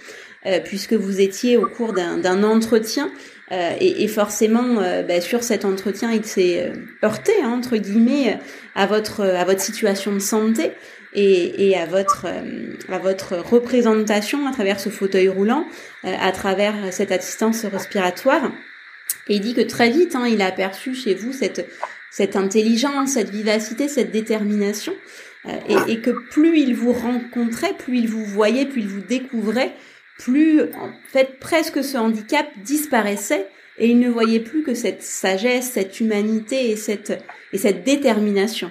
Euh, 0.46 0.60
puisque 0.64 0.92
vous 0.92 1.20
étiez 1.20 1.56
au 1.56 1.66
cours 1.66 1.92
d'un 1.92 2.44
entretien 2.44 3.10
et, 3.50 4.06
forcément 4.06 4.78
euh, 4.78 5.02
bah, 5.02 5.20
sur 5.20 5.42
cet 5.42 5.64
entretien 5.64 6.12
il 6.12 6.24
s'est 6.24 6.70
heurté 7.02 7.32
hein, 7.42 7.50
entre 7.50 7.76
guillemets 7.76 8.38
à 8.76 8.86
votre 8.86 9.22
à 9.22 9.44
votre 9.44 9.60
situation 9.60 10.12
de 10.12 10.20
santé 10.20 10.70
et, 11.14 11.68
et 11.68 11.76
à 11.78 11.86
votre 11.86 12.26
à 12.88 12.98
votre 12.98 13.36
représentation 13.36 14.46
à 14.46 14.52
travers 14.52 14.80
ce 14.80 14.88
fauteuil 14.88 15.28
roulant, 15.28 15.66
à 16.04 16.32
travers 16.32 16.74
cette 16.92 17.12
assistance 17.12 17.64
respiratoire. 17.64 18.50
Et 19.28 19.36
il 19.36 19.40
dit 19.40 19.54
que 19.54 19.60
très 19.60 19.90
vite, 19.90 20.14
hein, 20.14 20.26
il 20.26 20.42
a 20.42 20.46
aperçu 20.46 20.94
chez 20.94 21.14
vous 21.14 21.32
cette 21.32 21.68
cette 22.10 22.36
intelligence, 22.36 23.12
cette 23.12 23.30
vivacité, 23.30 23.86
cette 23.86 24.10
détermination, 24.10 24.94
et, 25.68 25.92
et, 25.92 26.00
que 26.00 26.10
plus 26.10 26.58
il 26.58 26.74
vous 26.74 26.92
rencontrait, 26.92 27.74
plus 27.74 27.98
il 27.98 28.08
vous 28.08 28.24
voyait, 28.24 28.64
plus 28.64 28.80
il 28.80 28.88
vous 28.88 29.02
découvrait, 29.02 29.74
plus 30.18 30.62
en 30.62 30.90
fait 31.06 31.38
presque 31.38 31.82
ce 31.82 31.96
handicap 31.96 32.46
disparaissait 32.64 33.46
et 33.78 33.88
il 33.88 34.00
ne 34.00 34.10
voyait 34.10 34.40
plus 34.40 34.62
que 34.62 34.74
cette 34.74 35.02
sagesse, 35.02 35.70
cette 35.72 36.00
humanité 36.00 36.70
et 36.70 36.76
cette 36.76 37.22
et 37.52 37.58
cette 37.58 37.84
détermination. 37.84 38.70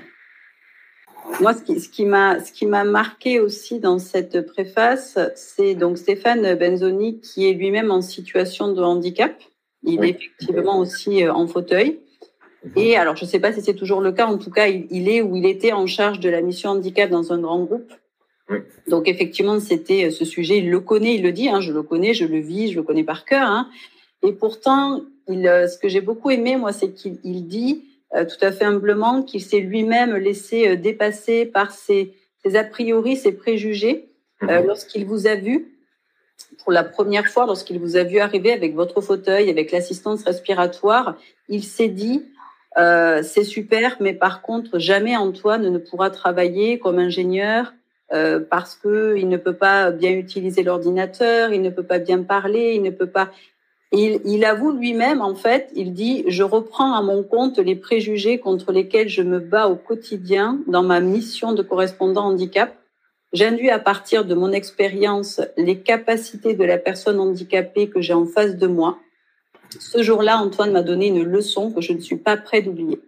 Moi, 1.39 1.53
ce 1.53 1.61
qui, 1.61 1.79
ce 1.79 1.89
qui 1.89 2.05
m'a 2.05 2.39
ce 2.39 2.51
qui 2.51 2.65
m'a 2.65 2.83
marqué 2.83 3.39
aussi 3.39 3.79
dans 3.79 3.99
cette 3.99 4.45
préface, 4.45 5.19
c'est 5.35 5.75
donc 5.75 5.97
Stéphane 5.97 6.55
Benzoni 6.55 7.19
qui 7.19 7.47
est 7.47 7.53
lui-même 7.53 7.91
en 7.91 8.01
situation 8.01 8.73
de 8.73 8.81
handicap. 8.81 9.33
Il 9.83 10.03
est 10.03 10.09
effectivement 10.09 10.79
aussi 10.79 11.23
euh, 11.23 11.33
en 11.33 11.47
fauteuil. 11.47 11.99
Et 12.75 12.97
alors, 12.97 13.15
je 13.15 13.25
ne 13.25 13.29
sais 13.29 13.39
pas 13.39 13.53
si 13.53 13.61
c'est 13.61 13.75
toujours 13.75 14.01
le 14.01 14.11
cas. 14.11 14.25
En 14.25 14.37
tout 14.37 14.49
cas, 14.49 14.67
il, 14.67 14.87
il 14.89 15.07
est 15.09 15.21
ou 15.21 15.35
il 15.35 15.45
était 15.45 15.71
en 15.71 15.85
charge 15.85 16.19
de 16.19 16.29
la 16.29 16.41
mission 16.41 16.71
handicap 16.71 17.09
dans 17.09 17.31
un 17.31 17.39
grand 17.39 17.63
groupe. 17.63 17.93
Donc 18.87 19.07
effectivement, 19.07 19.59
c'était 19.59 20.05
euh, 20.05 20.11
ce 20.11 20.25
sujet, 20.25 20.57
il 20.59 20.69
le 20.69 20.79
connaît, 20.79 21.15
il 21.15 21.23
le 21.23 21.31
dit, 21.31 21.49
hein, 21.49 21.61
je 21.61 21.73
le 21.73 21.83
connais, 21.83 22.13
je 22.13 22.25
le 22.25 22.39
vis, 22.39 22.71
je 22.71 22.77
le 22.77 22.83
connais 22.83 23.03
par 23.03 23.25
cœur. 23.25 23.47
Hein. 23.47 23.69
Et 24.23 24.31
pourtant, 24.31 25.01
il, 25.27 25.47
euh, 25.47 25.67
ce 25.67 25.77
que 25.77 25.89
j'ai 25.89 26.01
beaucoup 26.01 26.31
aimé, 26.31 26.55
moi, 26.55 26.71
c'est 26.71 26.93
qu'il 26.93 27.47
dit 27.47 27.83
euh, 27.83 27.86
tout 28.13 28.45
à 28.45 28.51
fait 28.51 28.65
humblement 28.65 29.21
qu'il 29.23 29.41
s'est 29.41 29.59
lui-même 29.59 30.15
laissé 30.15 30.77
dépasser 30.77 31.45
par 31.45 31.71
ses, 31.71 32.13
ses, 32.43 32.55
a 32.55 32.63
priori, 32.63 33.15
ses 33.17 33.33
préjugés, 33.33 34.07
Euh, 34.43 34.61
lorsqu'il 34.61 35.05
vous 35.05 35.25
a 35.27 35.35
vu, 35.35 35.73
pour 36.63 36.71
la 36.71 36.83
première 36.83 37.27
fois, 37.27 37.45
lorsqu'il 37.45 37.79
vous 37.79 37.95
a 37.97 38.03
vu 38.03 38.19
arriver 38.19 38.51
avec 38.51 38.75
votre 38.75 39.01
fauteuil, 39.01 39.49
avec 39.49 39.71
l'assistance 39.71 40.23
respiratoire, 40.23 41.17
il 41.49 41.63
s'est 41.63 41.87
dit 41.87 42.25
euh, 42.77 43.23
c'est 43.23 43.43
super, 43.43 43.97
mais 43.99 44.13
par 44.13 44.43
contre, 44.43 44.77
jamais 44.77 45.17
Antoine 45.17 45.67
ne 45.69 45.77
pourra 45.79 46.11
travailler 46.11 46.77
comme 46.77 46.99
ingénieur 46.99 47.73
euh, 48.13 48.39
parce 48.39 48.75
que 48.75 49.15
il 49.17 49.27
ne 49.27 49.37
peut 49.37 49.55
pas 49.55 49.89
bien 49.89 50.11
utiliser 50.11 50.61
l'ordinateur, 50.61 51.51
il 51.51 51.61
ne 51.63 51.71
peut 51.71 51.83
pas 51.83 51.99
bien 51.99 52.21
parler, 52.21 52.73
il 52.75 52.83
ne 52.83 52.91
peut 52.91 53.09
pas. 53.09 53.31
Il, 53.91 54.19
il 54.25 54.43
avoue 54.43 54.71
lui-même, 54.71 55.21
en 55.21 55.35
fait, 55.35 55.71
il 55.73 55.93
dit 55.93 56.25
je 56.27 56.43
reprends 56.43 56.93
à 56.93 57.01
mon 57.01 57.23
compte 57.23 57.57
les 57.57 57.75
préjugés 57.75 58.39
contre 58.39 58.71
lesquels 58.71 59.07
je 59.07 59.21
me 59.21 59.39
bats 59.39 59.67
au 59.67 59.75
quotidien 59.75 60.59
dans 60.67 60.83
ma 60.83 60.99
mission 60.99 61.53
de 61.53 61.61
correspondant 61.61 62.25
handicap. 62.25 62.75
J'induis 63.33 63.69
à 63.69 63.79
partir 63.79 64.25
de 64.25 64.35
mon 64.35 64.51
expérience 64.51 65.41
les 65.57 65.79
capacités 65.79 66.53
de 66.53 66.63
la 66.63 66.77
personne 66.77 67.19
handicapée 67.19 67.89
que 67.89 68.01
j'ai 68.01 68.13
en 68.13 68.25
face 68.25 68.55
de 68.55 68.67
moi 68.67 68.97
ce 69.79 70.01
jour-là, 70.01 70.37
Antoine 70.37 70.71
m'a 70.71 70.81
donné 70.81 71.07
une 71.07 71.23
leçon 71.23 71.71
que 71.71 71.81
je 71.81 71.93
ne 71.93 71.99
suis 71.99 72.17
pas 72.17 72.37
prêt 72.37 72.61
d'oublier. 72.61 73.01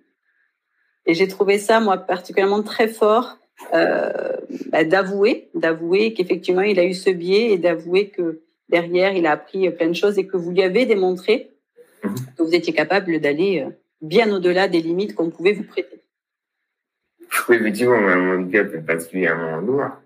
Et 1.06 1.14
j'ai 1.14 1.28
trouvé 1.28 1.58
ça, 1.58 1.80
moi, 1.80 1.98
particulièrement 1.98 2.64
très 2.64 2.88
fort 2.88 3.38
euh, 3.74 4.38
bah, 4.72 4.84
d'avouer, 4.84 5.50
d'avouer 5.54 6.14
qu'effectivement, 6.14 6.62
il 6.62 6.80
a 6.80 6.86
eu 6.86 6.94
ce 6.94 7.10
biais 7.10 7.52
et 7.52 7.58
d'avouer 7.58 8.10
que 8.10 8.42
derrière, 8.70 9.14
il 9.14 9.26
a 9.26 9.32
appris 9.32 9.70
plein 9.72 9.88
de 9.88 9.94
choses 9.94 10.18
et 10.18 10.28
que 10.28 10.38
vous 10.38 10.52
lui 10.52 10.64
avez 10.64 10.86
démontré 10.86 11.52
mhm. 12.04 12.16
que 12.38 12.44
vous 12.44 12.56
étiez 12.56 12.74
capable 12.74 13.20
d'aller 13.20 13.66
euh, 13.66 13.72
bien 14.02 14.32
au-delà 14.34 14.68
des 14.68 14.82
limites 14.82 15.16
qu'on 15.16 15.30
pouvait 15.30 15.54
vous 15.54 15.64
prêter. 15.64 16.02
Oui, 17.48 17.58
effectivement, 17.58 18.00
mon 18.00 18.40
handicap 18.40 18.74
est 18.74 18.86
particulièrement 18.86 19.62
noir. 19.62 20.02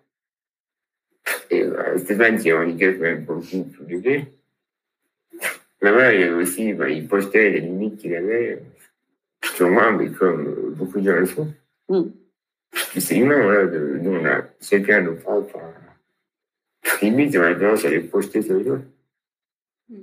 Et 1.49 1.63
euh, 1.63 1.97
Stéphane, 1.97 2.37
qui 2.37 2.49
est 2.49 2.51
un 2.51 2.63
handicap 2.63 2.95
quand 2.95 3.01
même 3.01 3.23
beaucoup 3.23 3.63
plus 3.63 3.85
léger, 3.87 4.25
mais 5.81 5.91
voilà, 5.91 6.13
il 6.13 6.31
aussi, 6.31 6.73
bah, 6.73 6.89
il 6.89 7.07
postait 7.07 7.49
les 7.49 7.59
limites 7.59 7.97
qu'il 7.97 8.15
avait 8.15 8.63
sur 9.55 9.69
moi, 9.69 9.91
mais 9.91 10.09
comme 10.11 10.73
beaucoup 10.77 11.01
de 11.01 11.11
gens 11.11 11.19
le 11.19 11.25
font. 11.25 11.53
Mm. 11.89 12.03
C'est 12.97 13.17
humain, 13.17 13.41
voilà, 13.43 13.65
de, 13.65 13.99
nous, 14.01 14.11
on 14.11 14.25
a 14.25 14.43
chacun 14.61 15.01
nos 15.01 15.15
propres 15.15 15.59
tendance 17.11 17.85
à 17.85 17.89
les 17.89 17.99
poster 18.01 18.41
sur 18.41 18.57
les 18.57 18.69
autres. 18.69 18.83
Mm. 19.89 19.95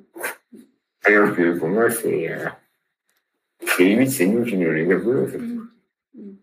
Alors 1.04 1.34
que 1.34 1.58
pour 1.58 1.68
moi, 1.68 1.90
c'est. 1.90 2.30
Euh, 2.30 2.46
les 3.78 3.90
limites, 3.90 4.10
c'est 4.10 4.26
nous 4.26 4.44
qui 4.44 4.56
nous 4.56 4.70
les 4.70 4.90
avons, 4.90 5.24
en 5.24 5.26
fait. 5.26 5.38
Mm. 5.38 6.36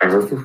Avant 0.00 0.26
tout. 0.26 0.40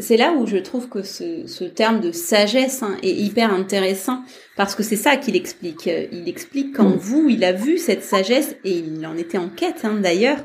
C'est 0.00 0.16
là 0.16 0.32
où 0.32 0.46
je 0.46 0.56
trouve 0.56 0.88
que 0.88 1.02
ce, 1.02 1.64
terme 1.64 2.00
de 2.00 2.12
sagesse 2.12 2.82
hein, 2.82 2.96
est 3.02 3.14
hyper 3.14 3.52
intéressant 3.52 4.24
parce 4.56 4.74
que 4.74 4.82
c'est 4.82 4.96
ça 4.96 5.16
qu'il 5.16 5.36
explique. 5.36 5.86
Il 5.86 6.28
explique 6.28 6.76
qu'en 6.76 6.90
mm. 6.90 6.96
vous, 6.96 7.28
il 7.28 7.44
a 7.44 7.52
vu 7.52 7.78
cette 7.78 8.02
sagesse 8.02 8.56
et 8.64 8.78
il 8.78 9.06
en 9.06 9.16
était 9.16 9.38
en 9.38 9.48
quête 9.48 9.84
hein, 9.84 9.98
d'ailleurs, 10.00 10.38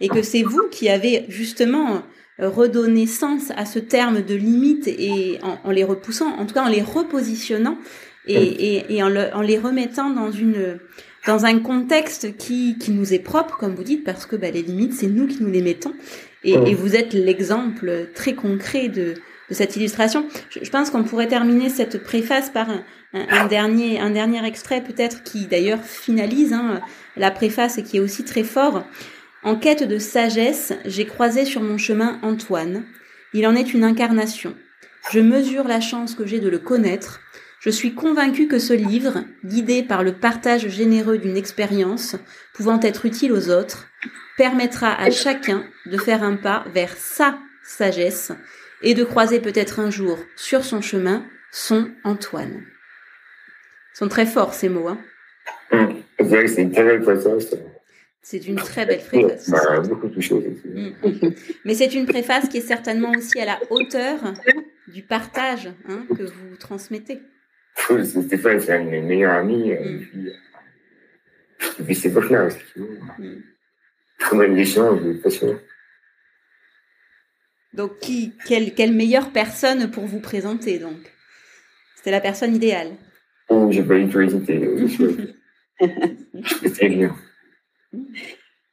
et 0.00 0.08
que 0.08 0.22
c'est 0.22 0.42
vous 0.42 0.68
qui 0.70 0.88
avez 0.88 1.24
justement 1.28 2.02
redonné 2.40 3.06
sens 3.06 3.50
à 3.56 3.64
ce 3.64 3.78
terme 3.78 4.22
de 4.22 4.34
limite 4.34 4.88
et 4.88 5.38
en, 5.42 5.70
les 5.70 5.84
repoussant, 5.84 6.28
en 6.38 6.46
tout 6.46 6.54
cas 6.54 6.64
en 6.64 6.68
les 6.68 6.82
repositionnant 6.82 7.78
et, 8.26 9.02
en, 9.02 9.40
les 9.40 9.58
remettant 9.58 10.10
dans 10.10 10.30
une 10.30 10.78
dans 11.26 11.44
un 11.44 11.58
contexte 11.58 12.36
qui, 12.38 12.78
qui 12.78 12.92
nous 12.92 13.12
est 13.12 13.18
propre, 13.18 13.58
comme 13.58 13.74
vous 13.74 13.84
dites, 13.84 14.04
parce 14.04 14.24
que 14.24 14.36
bah, 14.36 14.50
les 14.50 14.62
limites, 14.62 14.94
c'est 14.94 15.06
nous 15.06 15.26
qui 15.26 15.42
nous 15.42 15.50
les 15.50 15.60
mettons. 15.60 15.92
Et, 16.44 16.54
et 16.54 16.74
vous 16.74 16.96
êtes 16.96 17.12
l'exemple 17.12 18.08
très 18.14 18.32
concret 18.32 18.88
de, 18.88 19.16
de 19.50 19.54
cette 19.54 19.76
illustration. 19.76 20.24
Je, 20.48 20.60
je 20.62 20.70
pense 20.70 20.88
qu'on 20.88 21.04
pourrait 21.04 21.28
terminer 21.28 21.68
cette 21.68 22.02
préface 22.02 22.48
par 22.48 22.70
un, 22.70 22.82
un, 23.12 23.46
dernier, 23.46 24.00
un 24.00 24.10
dernier 24.10 24.44
extrait 24.46 24.82
peut-être 24.82 25.22
qui 25.22 25.46
d'ailleurs 25.46 25.82
finalise 25.82 26.52
hein, 26.52 26.80
la 27.16 27.30
préface 27.30 27.78
et 27.78 27.82
qui 27.82 27.98
est 27.98 28.00
aussi 28.00 28.24
très 28.24 28.44
fort. 28.44 28.84
En 29.42 29.56
quête 29.56 29.82
de 29.82 29.98
sagesse, 29.98 30.72
j'ai 30.84 31.06
croisé 31.06 31.44
sur 31.44 31.62
mon 31.62 31.78
chemin 31.78 32.18
Antoine. 32.22 32.84
Il 33.32 33.46
en 33.46 33.54
est 33.54 33.72
une 33.72 33.84
incarnation. 33.84 34.54
Je 35.10 35.20
mesure 35.20 35.66
la 35.66 35.80
chance 35.80 36.14
que 36.14 36.26
j'ai 36.26 36.40
de 36.40 36.48
le 36.50 36.58
connaître. 36.58 37.20
Je 37.60 37.70
suis 37.70 37.94
convaincu 37.94 38.48
que 38.48 38.58
ce 38.58 38.72
livre, 38.72 39.24
guidé 39.44 39.82
par 39.82 40.02
le 40.02 40.12
partage 40.12 40.68
généreux 40.68 41.18
d'une 41.18 41.36
expérience 41.36 42.16
pouvant 42.54 42.80
être 42.80 43.06
utile 43.06 43.32
aux 43.32 43.50
autres, 43.50 43.88
permettra 44.36 44.92
à 44.92 45.10
chacun 45.10 45.64
de 45.86 45.96
faire 45.96 46.22
un 46.22 46.36
pas 46.36 46.64
vers 46.74 46.96
sa 46.96 47.38
sagesse 47.62 48.32
et 48.82 48.94
de 48.94 49.04
croiser 49.04 49.40
peut-être 49.40 49.80
un 49.80 49.90
jour 49.90 50.18
sur 50.36 50.64
son 50.64 50.80
chemin 50.80 51.24
son 51.50 51.90
Antoine. 52.04 52.62
Sont 53.94 54.08
très 54.08 54.26
forts 54.26 54.54
ces 54.54 54.68
mots. 54.68 54.88
Hein 54.88 54.98
préface. 57.02 57.54
C'est 58.22 58.46
une 58.46 58.56
très 58.56 58.84
belle 58.84 59.00
préface. 59.00 59.50
Bah, 59.50 59.80
beaucoup 59.80 60.08
de 60.08 60.18
mm. 60.18 61.34
Mais 61.64 61.74
c'est 61.74 61.94
une 61.94 62.06
préface 62.06 62.48
qui 62.48 62.58
est 62.58 62.62
certainement 62.62 63.12
aussi 63.12 63.40
à 63.40 63.46
la 63.46 63.58
hauteur 63.70 64.34
du 64.88 65.02
partage 65.02 65.72
hein, 65.88 66.04
que 66.08 66.24
vous 66.24 66.56
transmettez. 66.58 67.20
Stéphane, 67.76 68.60
c'est 68.60 68.74
un 68.74 68.84
de 68.84 68.90
mes 68.90 69.00
meilleurs 69.00 69.32
amis. 69.32 69.72
Euh, 69.72 70.00
mm. 70.12 70.30
Depuis, 71.78 71.94
ces 71.94 72.08
époque-là 72.08 72.46
aussi. 72.46 72.58
Mm. 72.76 73.42
Donc, 77.72 77.98
qui, 78.00 78.34
quelle, 78.46 78.74
quelle 78.74 78.92
meilleure 78.92 79.30
personne 79.30 79.90
pour 79.90 80.04
vous 80.04 80.20
présenter, 80.20 80.78
donc? 80.78 81.12
C'était 81.96 82.10
la 82.10 82.20
personne 82.20 82.54
idéale. 82.54 82.96
Oh, 83.48 83.68
j'ai 83.70 83.82
pas 83.82 83.94
eu 83.94 84.04
de 84.04 84.86
C'était 86.62 86.88
bien. 86.88 87.16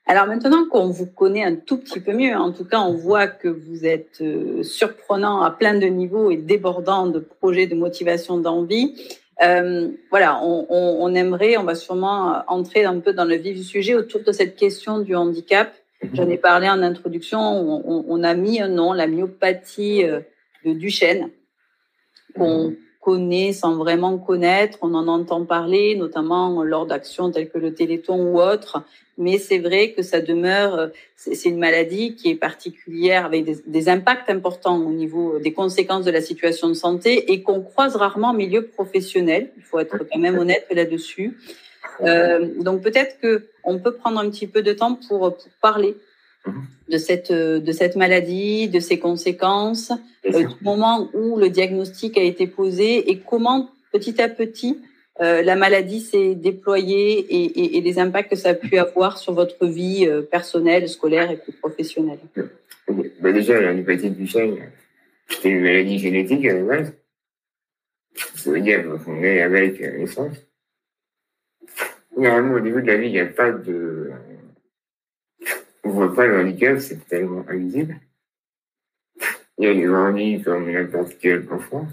Alors 0.10 0.26
maintenant 0.26 0.66
qu'on 0.70 0.88
vous 0.88 1.06
connaît 1.06 1.44
un 1.44 1.56
tout 1.56 1.78
petit 1.78 2.00
peu 2.00 2.14
mieux, 2.14 2.34
en 2.34 2.54
tout 2.54 2.64
cas 2.64 2.80
on 2.80 2.94
voit 2.94 3.28
que 3.28 3.50
vous 3.50 3.86
êtes 3.86 4.22
euh, 4.22 4.64
surprenant 4.64 5.42
à 5.42 5.52
plein 5.52 5.78
de 5.78 5.86
niveaux 5.86 6.32
et 6.32 6.38
débordant 6.38 7.08
de 7.08 7.20
projets 7.20 7.68
de 7.68 7.76
motivation, 7.76 8.38
d'envie. 8.38 8.96
Euh, 9.44 9.90
voilà, 10.10 10.40
on, 10.42 11.14
aimerait, 11.14 11.58
on 11.58 11.64
va 11.64 11.76
sûrement 11.76 12.42
entrer 12.48 12.86
un 12.86 13.00
peu 13.00 13.14
dans 13.14 13.26
le 13.26 13.36
vif 13.36 13.58
du 13.58 13.64
sujet 13.64 13.96
autour 13.96 14.22
de 14.24 14.32
cette 14.32 14.56
question 14.56 15.00
du 15.00 15.14
handicap. 15.14 15.74
J'en 16.14 16.30
ai 16.30 16.38
parlé 16.38 16.70
en 16.70 16.82
introduction, 16.82 17.40
on, 17.40 18.24
a 18.24 18.34
mis 18.34 18.62
un 18.62 18.70
nom, 18.70 18.94
la 18.94 19.08
myopathie 19.08 20.06
euh, 20.06 20.22
de 20.64 20.74
Duchenne, 20.74 21.30
connaît 23.08 23.54
sans 23.54 23.78
vraiment 23.78 24.18
connaître, 24.18 24.80
on 24.82 24.94
en 24.94 25.08
entend 25.08 25.46
parler, 25.46 25.96
notamment 25.96 26.62
lors 26.62 26.86
d'actions 26.86 27.32
telles 27.32 27.50
que 27.50 27.58
le 27.58 27.74
Téléthon 27.74 28.20
ou 28.20 28.42
autres, 28.42 28.84
mais 29.18 29.38
c'est 29.38 29.60
vrai 29.60 29.94
que 29.94 30.02
ça 30.02 30.20
demeure, 30.20 30.90
c'est 31.16 31.48
une 31.48 31.58
maladie 31.58 32.16
qui 32.16 32.30
est 32.32 32.36
particulière, 32.36 33.26
avec 33.26 33.46
des, 33.66 33.88
impacts 33.88 34.30
importants 34.30 34.78
au 34.78 34.92
niveau 34.92 35.40
des 35.40 35.54
conséquences 35.54 36.04
de 36.04 36.12
la 36.12 36.20
situation 36.20 36.68
de 36.68 36.74
santé 36.74 37.32
et 37.32 37.44
qu'on 37.44 37.62
croise 37.62 37.96
rarement 37.96 38.32
en 38.32 38.34
milieu 38.34 38.64
professionnel. 38.66 39.52
Il 39.56 39.64
faut 39.64 39.80
être 39.80 40.00
quand 40.12 40.20
même 40.20 40.38
honnête 40.38 40.68
là-dessus. 40.70 41.38
Euh, 42.02 42.62
donc 42.62 42.82
peut-être 42.82 43.22
que 43.22 43.48
on 43.64 43.80
peut 43.80 43.94
prendre 43.94 44.20
un 44.20 44.30
petit 44.30 44.48
peu 44.48 44.62
de 44.64 44.74
temps 44.74 45.00
pour, 45.08 45.20
pour 45.20 45.50
parler 45.62 45.96
de 46.90 46.98
cette 46.98 47.32
de 47.32 47.72
cette 47.72 47.96
maladie, 47.96 48.68
de 48.70 48.80
ses 48.80 49.00
conséquences, 49.00 49.92
euh, 50.26 50.44
du 50.44 50.56
moment 50.62 51.10
où 51.14 51.38
le 51.38 51.50
diagnostic 51.50 52.18
a 52.18 52.24
été 52.24 52.48
posé 52.48 53.10
et 53.10 53.20
comment 53.20 53.70
petit 53.92 54.22
à 54.22 54.30
petit 54.30 54.80
euh, 55.20 55.42
la 55.42 55.56
maladie 55.56 56.00
s'est 56.00 56.36
déployée 56.36 57.18
et, 57.18 57.78
et, 57.78 57.82
les 57.82 57.98
impacts 57.98 58.30
que 58.30 58.36
ça 58.36 58.50
a 58.50 58.54
pu 58.54 58.78
avoir 58.78 59.18
sur 59.18 59.34
votre 59.34 59.66
vie 59.66 60.06
euh, 60.08 60.22
personnelle, 60.22 60.88
scolaire 60.88 61.32
et 61.32 61.40
professionnelle. 61.60 62.20
Bah 63.20 63.32
Déjà, 63.32 63.60
la 63.60 63.74
hépatite 63.74 64.16
du 64.16 64.28
sang, 64.28 64.48
c'est 65.28 65.50
une 65.50 65.62
maladie 65.62 65.98
génétique 65.98 66.46
à 66.46 66.54
la 66.54 66.62
base. 66.62 66.94
Ça 68.36 68.52
veut 68.52 68.62
dire 68.62 68.86
qu'on 69.04 69.24
est 69.24 69.42
avec 69.42 69.80
naissance. 69.80 70.38
Normalement, 72.16 72.56
au 72.56 72.60
début 72.60 72.84
de 72.84 72.88
la 72.88 72.98
vie, 72.98 73.08
il 73.08 73.14
n'y 73.14 73.20
a 73.20 73.26
pas 73.26 73.52
de... 73.52 74.12
Ne 75.98 76.06
voit 76.06 76.16
pas 76.16 76.28
le 76.28 76.40
handicap, 76.40 76.80
c'est 76.80 77.08
tellement 77.08 77.44
invisible. 77.48 78.00
Il 79.58 79.66
y 79.66 79.68
a 79.68 79.72
une 79.72 79.88
grandi 79.88 80.44
comme 80.44 80.72
n'importe 80.72 81.18
quel 81.20 81.52
enfant. 81.52 81.88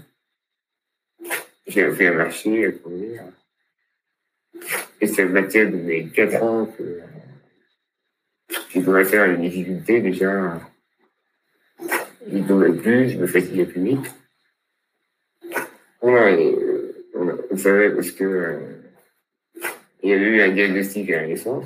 J'ai 1.65 1.85
à 1.85 2.13
marcher, 2.13 2.67
à 2.67 2.71
courir. 2.71 3.23
Et 5.01 5.07
partir 5.07 5.71
de 5.71 5.77
mes 5.77 6.07
4 6.09 6.43
ans 6.43 6.65
que 6.67 7.01
j'ai 8.69 8.83
commencé 8.83 9.17
à 9.17 9.23
avoir 9.23 9.37
des 9.37 9.49
difficultés 9.49 10.01
déjà. 10.01 10.61
Je 12.27 12.47
tombais 12.47 12.73
plus, 12.73 13.09
je 13.09 13.17
me 13.17 13.25
fatiguais 13.25 13.65
plus 13.65 13.83
vite. 13.83 14.15
On, 16.01 16.15
a, 16.15 17.57
savait 17.57 17.91
parce 17.95 18.11
que 18.11 18.23
euh, 18.23 18.59
il 20.03 20.09
y 20.09 20.13
avait 20.13 20.25
eu 20.25 20.41
un 20.41 20.51
diagnostic 20.51 21.09
à 21.09 21.21
la 21.21 21.27
naissance. 21.27 21.65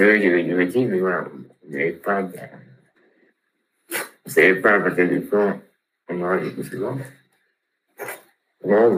On 0.00 0.04
que 0.04 0.22
j'avais 0.22 0.42
une 0.42 0.54
maladie, 0.54 0.86
mais 0.86 1.00
voilà, 1.00 1.26
on 1.66 1.70
n'avait 1.72 1.90
pas 1.92 2.22
de... 2.22 2.38
On 3.90 3.96
ne 4.26 4.30
savait 4.30 4.60
pas 4.60 4.74
à 4.74 4.80
partir 4.80 5.08
du 5.08 5.26
quand 5.26 5.60
on 6.08 6.22
aura 6.22 6.38
des 6.38 6.52
conséquences. 6.52 7.00
Après, 8.62 8.90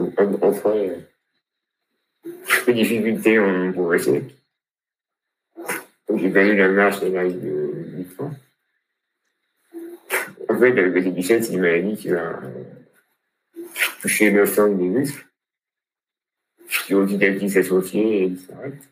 peu 2.65 2.71
de 2.71 2.71
difficultés 2.71 3.39
ont 3.39 3.73
progressé. 3.73 4.23
J'ai 6.15 6.29
perdu 6.29 6.55
la 6.55 6.67
marche 6.69 7.01
à 7.01 7.09
l'âge 7.09 7.33
de 7.33 7.71
8 7.97 8.21
ans. 8.21 8.31
En 10.49 10.59
fait, 10.59 10.71
la 10.73 10.83
hépatite 10.83 11.23
c'est 11.23 11.53
une 11.53 11.61
maladie 11.61 11.95
qui 11.95 12.09
va 12.09 12.39
toucher 14.01 14.29
l'ensemble 14.29 14.77
des 14.77 14.89
muscles, 14.89 15.25
qui 16.85 16.93
vont 16.93 17.07
petit 17.07 17.25
à 17.25 17.31
petit 17.31 17.49
s'associer 17.49 18.23
et 18.23 18.29
disparaître. 18.29 18.85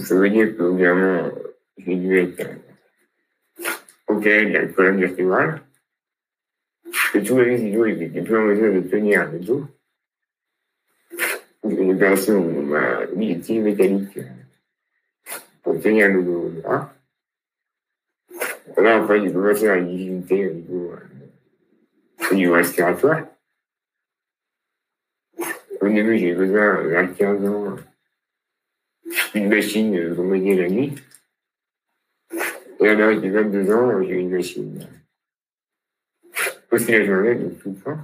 Ça 0.00 0.14
veut 0.14 0.30
dire 0.30 0.56
que, 0.56 0.72
évidemment, 0.72 1.30
j'ai 1.78 1.96
dû 1.96 2.18
être 2.18 2.46
auquel 4.08 4.48
il 4.48 4.52
y 4.52 4.56
a 4.56 4.62
le 4.62 4.72
problème 4.72 5.00
vertébrale, 5.00 5.62
que 7.12 7.18
tous 7.18 7.38
les 7.38 7.44
résidus 7.44 8.04
étaient 8.04 8.22
plus 8.22 8.36
en 8.36 8.44
mesure 8.44 8.72
de 8.74 8.88
tenir 8.88 9.30
le 9.30 9.38
dos. 9.38 9.64
Une 11.64 11.92
opération 11.92 12.38
où 12.38 12.58
on 12.58 12.62
m'a 12.62 13.06
mis 13.14 13.34
des 13.34 13.40
tirs 13.40 13.62
métalliques 13.62 14.18
pour 15.62 15.78
tenir 15.80 16.08
le 16.08 16.22
dos 16.22 16.48
droit. 16.50 16.92
Là, 18.76 18.96
après, 18.96 19.20
j'ai 19.20 19.32
commencé 19.32 19.68
à 19.68 19.80
difficulté 19.80 20.48
au 20.48 20.52
niveau, 20.54 20.92
euh, 20.92 22.30
au 22.30 22.34
niveau 22.34 22.54
respiratoire. 22.54 23.26
Au 25.80 25.88
début, 25.88 26.18
j'ai 26.18 26.34
besoin, 26.34 26.94
à 26.96 27.06
15 27.06 27.44
ans, 27.46 27.76
d'une 29.34 29.48
machine 29.48 30.14
pour 30.14 30.24
m'aider 30.24 30.56
la 30.56 30.68
nuit. 30.68 30.94
Et 32.80 32.88
à 32.88 32.94
l'âge 32.94 33.20
de 33.20 33.28
22 33.28 33.72
ans, 33.72 34.02
j'ai 34.02 34.14
une 34.14 34.30
machine. 34.30 34.88
Aussi 36.70 36.92
la 36.92 37.04
journée, 37.04 37.34
donc 37.34 37.58
tout 37.58 37.70
le 37.70 37.76
temps. 37.76 37.98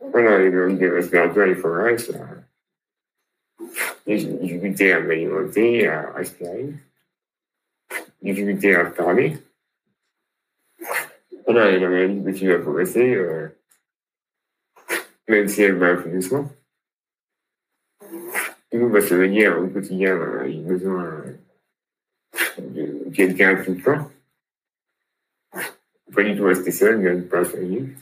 Voilà, 0.00 0.38
les 0.38 0.74
des 0.74 0.88
respiratoires, 0.88 1.46
il 1.46 1.56
faudrait 1.56 1.98
ça. 1.98 2.14
Une 4.06 4.38
difficulté 4.38 4.92
à 4.92 5.00
m'alimenter, 5.00 5.86
à 5.86 6.12
respirer. 6.12 6.72
Difficulté 8.22 8.74
à 8.74 8.84
parler. 8.86 9.36
Voilà, 11.44 11.70
et 11.70 11.78
la 11.78 11.88
maladie 11.88 12.24
continue 12.24 12.52
à 12.52 12.58
progresser, 12.58 13.14
euh, 13.14 13.48
même 15.28 15.48
si 15.48 15.62
elle 15.62 15.76
va 15.76 15.94
peu 15.94 16.10
doucement. 16.10 16.50
Nous, 18.76 18.90
bah, 18.90 19.00
ça 19.00 19.16
veut 19.16 19.28
dire 19.28 19.58
au 19.58 19.68
quotidien, 19.68 20.16
euh, 20.16 20.46
il 20.46 20.60
a 20.60 20.68
besoin 20.68 21.24
de 22.58 23.10
quelqu'un 23.14 23.62
tout 23.62 23.72
le 23.72 23.82
temps. 23.82 24.10
Pas 26.14 26.22
du 26.22 26.36
tout 26.36 26.44
rester 26.44 26.70
seul, 26.70 26.98
même 26.98 27.26
pas 27.26 27.44
famille. 27.44 27.94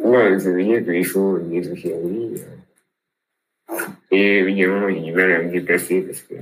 Ouais, 0.00 0.38
ça 0.38 0.50
veut 0.52 0.62
dire 0.62 0.84
qu'il 0.84 1.04
faut 1.04 1.38
ésothérie. 1.50 2.40
Et 4.12 4.38
évidemment, 4.38 4.86
il 4.88 5.12
va 5.12 5.42
déplacer 5.42 6.02
parce 6.02 6.22
que 6.22 6.34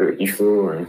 euh, 0.00 0.16
il 0.18 0.28
faut 0.28 0.70
euh, 0.70 0.84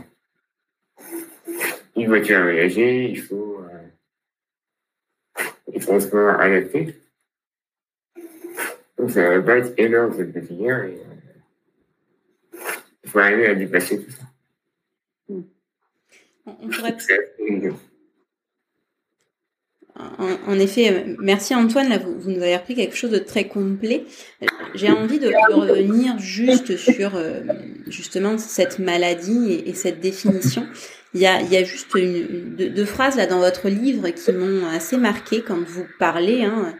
une 1.95 2.07
voiture 2.07 2.39
à 2.39 2.43
voyager, 2.43 3.11
il 3.11 3.21
faut 3.21 3.59
euh, 3.61 5.43
des 5.67 5.79
transports 5.79 6.39
adaptés. 6.39 7.02
Donc 9.03 9.11
ça 9.11 9.37
va 9.37 9.41
pas 9.41 9.57
être 9.57 9.73
énorme 9.77 10.13
ce 10.13 10.21
quotidien. 10.21 10.85
Et, 10.85 10.93
euh, 10.93 12.57
il 13.03 13.09
faut 13.09 13.19
arriver 13.19 13.47
à 13.47 13.53
déplacer 13.53 14.01
tout 14.01 14.11
ça. 14.11 14.23
On 16.45 16.69
pourrait... 16.69 16.95
En, 20.47 20.57
effet, 20.57 20.89
euh, 20.89 21.15
merci 21.19 21.53
Antoine, 21.53 21.89
là, 21.89 21.97
vous, 21.97 22.31
nous 22.31 22.41
avez 22.41 22.53
appris 22.53 22.75
quelque 22.75 22.95
chose 22.95 23.11
de 23.11 23.19
très 23.19 23.49
complet. 23.49 24.05
Euh, 24.41 24.45
j'ai 24.73 24.89
envie 24.89 25.19
de, 25.19 25.27
revenir 25.53 26.17
juste 26.17 26.77
sur 26.77 27.17
euh, 27.17 27.41
justement 27.87 28.37
cette 28.37 28.79
maladie 28.79 29.61
et, 29.65 29.73
cette 29.73 29.99
définition. 29.99 30.65
Il 31.13 31.19
y 31.19 31.27
a, 31.27 31.41
il 31.41 31.51
y 31.51 31.57
a 31.57 31.65
juste 31.65 31.93
une, 31.93 32.55
deux, 32.55 32.85
phrases 32.85 33.17
là 33.17 33.27
dans 33.27 33.39
votre 33.39 33.67
livre 33.67 34.07
qui 34.11 34.31
m'ont 34.31 34.65
assez 34.67 34.95
marqué 34.95 35.43
quand 35.45 35.59
vous 35.59 35.85
parlez 35.99 36.45
hein, 36.45 36.73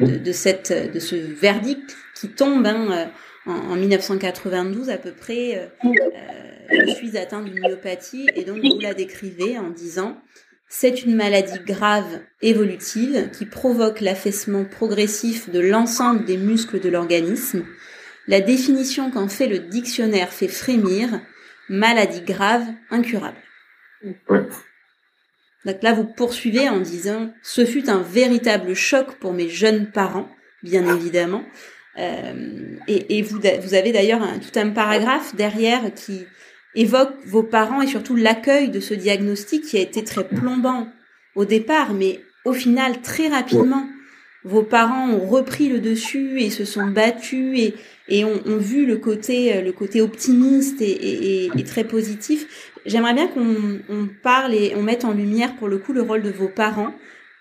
de, 0.00 0.32
cette, 0.32 0.72
de 0.92 0.98
ce 0.98 1.16
verdict 1.16 1.96
qui 2.14 2.28
tombe 2.28 2.66
hein, 2.66 3.10
en, 3.46 3.76
1992 3.76 4.90
à 4.90 4.98
peu 4.98 5.12
près. 5.12 5.70
je 6.70 6.90
suis 6.94 7.16
atteint 7.16 7.42
d'une 7.42 7.60
myopathie 7.60 8.26
et 8.34 8.44
donc 8.44 8.58
vous 8.58 8.80
la 8.80 8.94
décrivez 8.94 9.58
en 9.58 9.70
disant 9.70 10.20
c'est 10.72 11.02
une 11.02 11.16
maladie 11.16 11.58
grave 11.66 12.20
évolutive 12.42 13.30
qui 13.36 13.44
provoque 13.44 14.00
l'affaissement 14.00 14.64
progressif 14.64 15.50
de 15.50 15.58
l'ensemble 15.58 16.24
des 16.24 16.36
muscles 16.36 16.78
de 16.78 16.88
l'organisme. 16.88 17.64
La 18.28 18.40
définition 18.40 19.10
qu'en 19.10 19.26
fait 19.26 19.48
le 19.48 19.58
dictionnaire 19.58 20.32
fait 20.32 20.46
frémir, 20.46 21.20
maladie 21.68 22.22
grave, 22.22 22.64
incurable. 22.90 23.36
Donc 25.64 25.82
là, 25.82 25.92
vous 25.92 26.04
poursuivez 26.04 26.68
en 26.68 26.80
disant, 26.80 27.32
ce 27.42 27.64
fut 27.64 27.90
un 27.90 28.00
véritable 28.00 28.74
choc 28.74 29.16
pour 29.20 29.32
mes 29.32 29.48
jeunes 29.48 29.90
parents, 29.90 30.28
bien 30.62 30.86
évidemment. 30.96 31.44
Euh, 31.98 32.76
et, 32.88 33.22
vous, 33.22 33.74
avez 33.74 33.92
d'ailleurs 33.92 34.22
tout 34.40 34.58
un 34.58 34.70
paragraphe 34.70 35.34
derrière 35.34 35.92
qui, 35.94 36.24
évoque 36.74 37.14
vos 37.26 37.42
parents 37.42 37.82
et 37.82 37.86
surtout 37.86 38.16
l'accueil 38.16 38.68
de 38.68 38.80
ce 38.80 38.94
diagnostic 38.94 39.64
qui 39.64 39.76
a 39.76 39.80
été 39.80 40.04
très 40.04 40.22
plombant 40.22 40.88
au 41.34 41.44
départ, 41.44 41.94
mais 41.94 42.20
au 42.44 42.52
final, 42.52 43.02
très 43.02 43.28
rapidement, 43.28 43.88
vos 44.44 44.62
parents 44.62 45.10
ont 45.10 45.26
repris 45.26 45.68
le 45.68 45.80
dessus 45.80 46.40
et 46.40 46.48
se 46.48 46.64
sont 46.64 46.86
battus 46.86 47.72
et, 48.08 48.24
ont, 48.24 48.56
vu 48.56 48.86
le 48.86 48.96
côté, 48.96 49.60
le 49.60 49.72
côté 49.72 50.00
optimiste 50.00 50.80
et 50.80 51.50
très 51.66 51.84
positif. 51.84 52.69
J'aimerais 52.86 53.14
bien 53.14 53.28
qu'on 53.28 53.80
on 53.88 54.08
parle 54.22 54.54
et 54.54 54.74
on 54.76 54.82
mette 54.82 55.04
en 55.04 55.12
lumière 55.12 55.54
pour 55.56 55.68
le 55.68 55.78
coup 55.78 55.92
le 55.92 56.02
rôle 56.02 56.22
de 56.22 56.30
vos 56.30 56.48
parents 56.48 56.94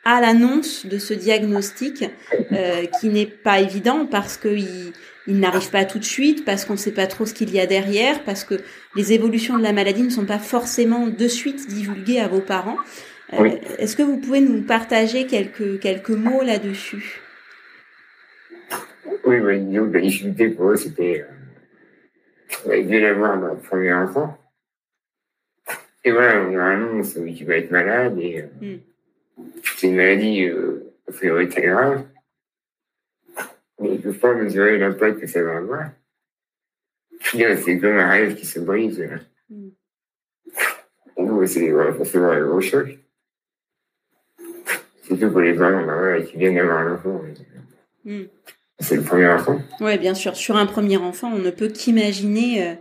à 0.05 0.21
l'annonce 0.21 0.85
de 0.85 0.97
ce 0.97 1.13
diagnostic 1.13 2.05
euh, 2.51 2.85
qui 2.99 3.09
n'est 3.09 3.25
pas 3.25 3.59
évident 3.59 4.05
parce 4.05 4.37
qu'ils 4.37 4.93
il 5.27 5.39
n'arrive 5.39 5.69
pas 5.69 5.85
tout 5.85 5.99
de 5.99 6.03
suite 6.03 6.43
parce 6.43 6.65
qu'on 6.65 6.73
ne 6.73 6.79
sait 6.79 6.91
pas 6.91 7.05
trop 7.05 7.27
ce 7.27 7.35
qu'il 7.35 7.53
y 7.53 7.59
a 7.59 7.67
derrière, 7.67 8.23
parce 8.23 8.43
que 8.43 8.55
les 8.95 9.13
évolutions 9.13 9.57
de 9.57 9.63
la 9.63 9.73
maladie 9.73 10.01
ne 10.01 10.09
sont 10.09 10.25
pas 10.25 10.39
forcément 10.39 11.05
de 11.05 11.27
suite 11.27 11.67
divulguées 11.67 12.19
à 12.19 12.27
vos 12.27 12.41
parents. 12.41 12.77
Euh, 13.33 13.51
est-ce 13.77 13.95
que 13.95 14.01
vous 14.01 14.17
pouvez 14.17 14.41
nous 14.41 14.63
partager 14.63 15.27
quelques, 15.27 15.79
quelques 15.79 16.09
mots 16.09 16.41
là-dessus? 16.41 17.21
Oui, 19.23 19.37
oui, 19.39 20.49
pour 20.57 20.71
eux, 20.71 20.75
c'était 20.75 21.23
euh, 22.67 22.83
de 22.83 22.99
d'avoir 22.99 23.37
mon 23.37 23.55
premier 23.57 23.93
enfant. 23.93 24.38
Et 26.03 26.11
voilà, 26.11 26.41
on 26.41 26.57
annonce 26.57 27.13
qu'il 27.13 27.45
va 27.45 27.55
être 27.55 27.71
malade 27.71 28.17
et 28.19 28.41
euh, 28.41 28.75
hmm. 28.75 29.43
c'est 29.77 29.87
une 29.87 29.97
maladie 29.97 30.45
euh, 30.45 30.93
très 31.11 31.61
grave 31.61 32.05
mais 33.79 33.89
ils 33.89 33.97
ne 33.97 34.01
peuvent 34.01 34.19
pas 34.19 34.33
mesurer 34.33 34.77
l'impact 34.77 35.21
que 35.21 35.27
ça 35.27 35.41
va 35.41 35.57
avoir. 35.57 35.89
C'est 37.21 37.79
comme 37.79 37.97
un 37.97 38.09
rêve 38.09 38.35
qui 38.35 38.45
se 38.45 38.59
brise. 38.59 39.01
Mm. 39.49 39.69
C'est 41.45 41.71
forcément 41.97 42.29
un 42.29 42.45
gros 42.45 42.61
choc. 42.61 42.97
Surtout 45.03 45.31
pour 45.31 45.41
les 45.41 45.53
parents 45.53 45.85
bah, 45.85 46.21
qui 46.21 46.37
viennent 46.37 46.55
d'avoir 46.55 46.79
un 46.79 46.93
enfant. 46.93 47.21
Mm. 48.03 48.23
C'est 48.79 48.95
le 48.95 49.03
premier 49.03 49.27
enfant. 49.27 49.59
Oui, 49.81 49.97
bien 49.97 50.13
sûr. 50.13 50.35
Sur 50.35 50.55
un 50.55 50.65
premier 50.65 50.97
enfant, 50.97 51.31
on 51.33 51.39
ne 51.39 51.51
peut 51.51 51.67
qu'imaginer 51.67 52.67
euh, 52.67 52.75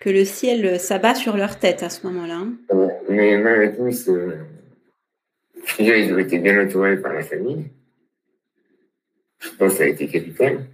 que 0.00 0.08
le 0.08 0.24
ciel 0.24 0.80
s'abat 0.80 1.14
sur 1.14 1.36
leur 1.36 1.58
tête 1.58 1.82
à 1.82 1.90
ce 1.90 2.06
moment-là. 2.06 2.46
Mais 3.08 3.36
malgré 3.36 3.76
tout, 3.76 3.88
ils 5.78 6.12
ont 6.12 6.18
été 6.18 6.38
bien 6.38 6.66
entourés 6.66 7.00
par 7.00 7.12
la 7.12 7.22
famille. 7.22 7.66
Je 9.38 9.50
pense 9.50 9.72
que 9.72 9.78
ça 9.78 9.84
a 9.84 9.88
été 9.88 10.08
capital. 10.08 10.66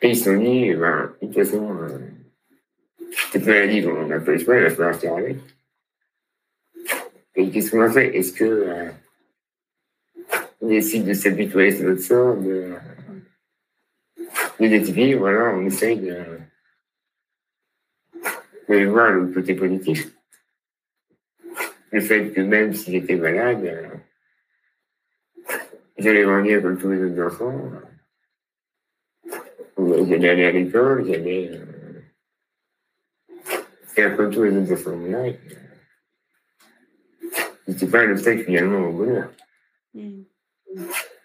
Et 0.00 0.08
ils 0.08 0.16
se 0.16 0.24
sont 0.24 0.36
dit, 0.36 0.74
ben, 0.74 1.14
de 1.20 1.26
toute 1.26 1.34
façon, 1.34 1.78
euh, 1.80 1.98
cette 3.30 3.46
maladie 3.46 3.86
on 3.86 4.06
n'a 4.06 4.18
pas 4.18 4.32
le 4.32 4.38
choix, 4.38 4.56
il 4.56 4.62
va 4.64 4.70
falloir 4.70 4.96
faire 4.96 5.14
avec. 5.14 5.36
Et 7.36 7.50
qu'est-ce 7.50 7.70
qu'on 7.70 7.82
a 7.82 7.90
fait? 7.90 8.16
Est-ce 8.16 8.32
que 8.32 8.44
euh, 8.44 8.90
on 10.60 10.68
décide 10.68 11.04
de 11.04 11.14
s'habituer 11.14 11.70
sur 11.70 11.84
notre 11.88 12.02
sort, 12.02 12.36
de, 12.36 12.72
de 14.58 15.16
voilà, 15.16 15.54
on 15.54 15.66
essaye 15.66 15.98
de, 15.98 16.16
de 18.80 18.86
voir 18.86 19.10
le 19.10 19.26
côté 19.28 19.54
positif. 19.54 20.08
Le 21.90 22.00
fait 22.00 22.30
que 22.30 22.40
même 22.40 22.72
s'il 22.72 22.94
était 22.94 23.16
malade, 23.16 23.64
euh, 23.64 23.88
J'allais 26.02 26.22
grandir 26.24 26.62
comme 26.62 26.78
tous 26.78 26.90
les 26.90 27.02
autres 27.04 27.22
enfants. 27.22 27.72
J'allais 29.78 30.28
aller 30.28 30.44
à 30.46 30.52
l'école, 30.52 31.06
j'allais 31.06 31.50
euh, 31.52 32.00
faire 33.86 34.16
comme 34.16 34.30
tous 34.30 34.42
les 34.42 34.56
autres 34.56 34.72
enfants. 34.72 34.98
Là, 35.06 35.32
c'était 37.68 37.86
pas 37.86 38.00
un 38.00 38.12
obstacle 38.12 38.44
finalement 38.44 38.88
au 38.88 38.92
bonheur. 38.92 39.32
Mm. 39.94 40.22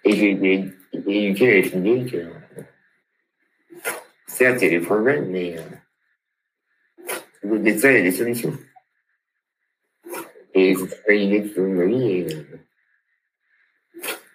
Et 0.03 0.11
j'ai 0.11 0.31
été 0.31 0.65
éduqué 0.93 1.51
avec 1.51 1.71
l'idée 1.73 2.11
que, 2.11 3.81
certes, 4.27 4.61
il 4.61 4.71
y 4.71 4.75
a 4.75 4.79
des 4.79 4.85
problèmes, 4.85 5.29
mais 5.31 5.57
euh, 5.57 5.61
il 7.43 7.49
y 7.49 7.87
a 7.87 8.01
des 8.01 8.11
solutions. 8.11 8.53
Et 10.53 10.75
c'est 10.75 11.03
pas 11.05 11.13
une 11.13 11.33
idée 11.33 11.49
tout 11.49 11.59
au 11.59 11.63
long 11.63 11.69
de 11.69 11.75
ma 11.75 11.85
vie. 11.85 12.11
Et, 12.11 12.33
euh, 12.33 12.43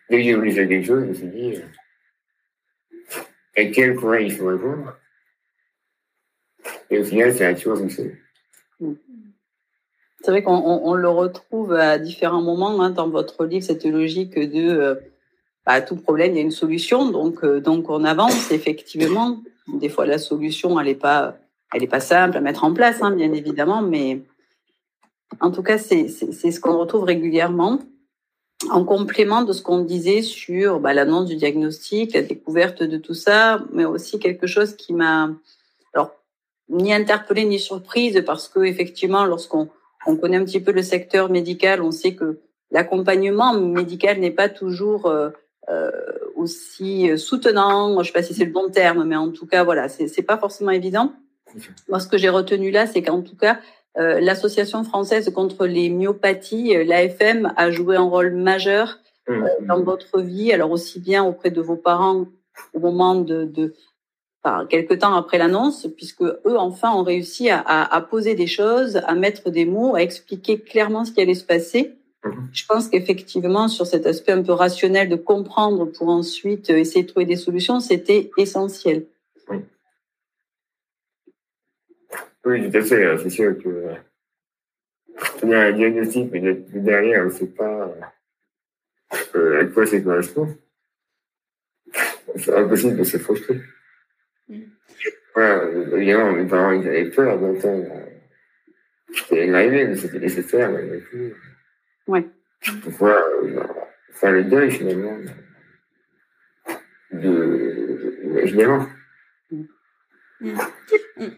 dès 0.09 0.19
que 0.19 0.23
j'ai 0.23 0.35
voulu 0.35 0.55
quelque 0.55 0.87
chose, 0.87 1.03
je 1.03 1.09
me 1.09 1.15
suis 1.15 1.27
dit, 1.27 1.57
euh, 1.57 3.21
à 3.57 3.65
quel 3.67 3.97
point 3.97 4.21
il 4.21 4.33
faut 4.33 4.47
répondre. 4.47 4.97
Et 6.91 6.99
au 6.99 7.05
final, 7.05 7.35
ça 7.35 7.49
a 7.49 7.55
toujours 7.55 7.79
fonctionné. 7.79 8.17
C'est 8.81 10.31
vrai 10.31 10.43
qu'on 10.43 10.55
on, 10.55 10.91
on 10.91 10.95
le 10.95 11.09
retrouve 11.09 11.73
à 11.73 11.99
différents 11.99 12.43
moments 12.43 12.81
hein, 12.83 12.91
dans 12.91 13.09
votre 13.09 13.45
livre, 13.45 13.65
cette 13.65 13.85
logique 13.85 14.38
de 14.38 14.79
euh, 14.79 14.95
bah, 15.67 15.73
à 15.73 15.81
tout 15.81 15.97
problème, 15.97 16.33
il 16.33 16.37
y 16.37 16.38
a 16.38 16.43
une 16.43 16.51
solution. 16.53 17.11
Donc, 17.11 17.45
donc 17.45 17.91
on 17.91 18.05
avance 18.05 18.53
effectivement. 18.53 19.43
Des 19.67 19.88
fois, 19.88 20.07
la 20.07 20.19
solution, 20.19 20.79
elle 20.79 20.87
n'est 20.87 20.95
pas, 20.95 21.37
elle 21.73 21.83
est 21.83 21.89
pas 21.89 22.01
simple 22.01 22.37
à 22.37 22.41
mettre 22.41 22.65
en 22.65 22.73
place, 22.73 23.03
hein, 23.03 23.11
bien 23.13 23.33
évidemment, 23.33 23.83
mais 23.83 24.23
en 25.41 25.51
tout 25.51 25.63
cas, 25.63 25.79
c'est 25.79 26.09
ce 26.09 26.61
qu'on 26.61 26.79
retrouve 26.79 27.05
régulièrement. 27.05 27.81
En 28.71 28.85
complément 28.85 29.43
de 29.43 29.53
ce 29.53 29.63
qu'on 29.63 29.81
disait 29.81 30.23
sur 30.23 30.79
bah, 30.79 30.95
l'annonce 30.95 31.27
du 31.27 31.37
diagnostic, 31.37 32.15
la 32.15 32.23
découverte 32.23 32.83
de 32.83 32.97
tout 32.97 33.15
ça, 33.15 33.61
mais 33.73 33.85
aussi 33.85 34.21
quelque 34.21 34.47
chose 34.47 34.77
qui 34.77 34.93
m'a, 34.93 35.31
alors, 35.95 36.13
ni 36.69 36.95
interpellée 36.95 37.45
ni 37.45 37.59
surprise, 37.59 38.23
parce 38.25 38.49
que 38.49 38.61
effectivement, 38.61 39.25
lorsqu'on 39.25 39.69
on 40.07 40.17
connaît 40.17 40.37
un 40.37 40.45
petit 40.45 40.61
peu 40.61 40.71
le 40.71 40.83
secteur 40.83 41.29
médical, 41.29 41.83
on 41.83 41.91
sait 41.91 42.15
que 42.15 42.41
l'accompagnement 42.71 43.55
médical 43.55 44.21
n'est 44.21 44.31
pas 44.31 44.49
toujours 44.49 45.07
euh, 45.07 45.31
euh, 45.69 45.91
aussi 46.37 47.19
soutenant. 47.19 48.01
Je 48.01 48.07
sais 48.07 48.13
pas 48.13 48.23
si 48.23 48.35
c'est 48.35 48.45
le 48.45 48.53
bon 48.53 48.71
terme, 48.71 49.05
mais 49.05 49.17
en 49.17 49.31
tout 49.31 49.47
cas, 49.47 49.65
voilà, 49.65 49.89
c'est 49.89 50.23
pas 50.23 50.39
forcément 50.39 50.71
évident. 50.71 51.13
Moi, 51.88 52.01
ce 52.01 52.09
que 52.09 52.19
j'ai 52.19 52.29
retenu 52.29 52.71
là, 52.71 52.87
c'est 52.87 53.03
qu'en 53.03 53.23
tout 53.23 53.37
cas, 53.37 53.59
euh, 53.99 54.21
l'association 54.21 54.85
française 54.85 55.31
contre 55.31 55.67
les 55.67 55.91
myopathies, 55.91 56.77
euh, 56.77 56.85
l'AFM, 56.85 57.53
a 57.57 57.71
joué 57.71 57.97
un 57.97 58.09
rôle 58.09 58.33
majeur 58.33 58.99
Hum. 59.29 59.49
dans 59.69 59.81
votre 59.85 60.21
vie, 60.21 60.53
alors 60.53 60.73
aussi 60.73 60.99
bien 60.99 61.23
auprès 61.23 61.51
de 61.53 61.61
vos 61.61 61.77
parents 61.77 62.27
au 62.75 62.81
moment 62.81 63.15
de, 63.15 63.45
de 63.45 63.73
enfin, 64.43 64.67
quelques 64.67 64.99
temps 64.99 65.15
après 65.15 65.38
l'annonce, 65.38 65.87
puisque 65.97 66.23
eux 66.23 66.59
enfin 66.59 66.93
ont 66.93 67.05
réussi 67.05 67.49
à, 67.49 67.61
à, 67.61 67.95
à 67.95 68.01
poser 68.01 68.35
des 68.35 68.49
choses, 68.49 68.97
à 68.97 69.15
mettre 69.15 69.51
des 69.51 69.65
mots, 69.65 69.95
à 69.95 70.03
expliquer 70.03 70.59
clairement 70.59 71.05
ce 71.05 71.12
qui 71.12 71.21
allait 71.21 71.35
se 71.35 71.45
passer. 71.45 71.93
Mhm. 72.25 72.49
Je 72.53 72.67
pense 72.67 72.88
qu'effectivement 72.88 73.69
sur 73.69 73.87
cet 73.87 74.07
aspect 74.07 74.33
un 74.33 74.43
peu 74.43 74.53
rationnel 74.53 75.09
de 75.09 75.17
comprendre 75.17 75.85
pour 75.87 76.09
ensuite 76.09 76.71
euh, 76.71 76.77
essayer 76.79 77.05
de 77.05 77.09
trouver 77.09 77.27
des 77.27 77.37
solutions, 77.37 77.79
c'était 77.79 78.33
essentiel. 78.37 79.07
Oui, 82.44 82.70
tout 82.70 82.76
à 82.76 82.83
fait. 82.83 83.05
euh, 83.05 83.18
C'est 83.18 83.31
sûr 83.31 83.57
que 83.59 83.68
euh, 83.68 83.94
on 85.42 85.50
a 85.52 85.59
un 85.66 85.72
diagnostic, 85.72 86.31
mais 86.33 86.40
de- 86.40 86.52
de 86.72 86.78
derrière, 86.81 87.22
on 87.22 87.26
ne 87.26 87.31
sait 87.31 87.46
pas 87.46 87.94
euh, 89.35 89.61
à 89.61 89.64
quoi 89.66 89.87
ça 89.87 90.00
correspond. 90.00 90.57
C'est 92.37 92.55
impossible 92.55 92.96
de 92.98 93.05
se 93.05 93.16
projeter. 93.18 93.61
Mm. 94.48 94.61
Voilà, 95.35 95.62
euh, 95.64 95.96
évidemment, 95.96 96.33
mes 96.33 96.46
parents, 96.48 96.72
ils 96.72 96.87
avaient 96.88 97.11
peur 97.11 97.38
d'entendre 97.38 97.87
euh, 97.90 98.07
allait 99.31 99.46
m'arriver, 99.48 99.87
mais 99.87 99.96
c'était 99.96 100.18
nécessaire 100.18 100.70
malgré 100.70 101.00
tout. 101.00 101.33
Ouais. 102.07 102.26
Pourquoi 102.83 103.22
euh, 103.44 103.62
faire 104.12 104.33
le 104.33 104.44
deuil, 104.44 104.70
finalement, 104.70 105.18
de. 107.12 107.28
Mm. 107.28 109.02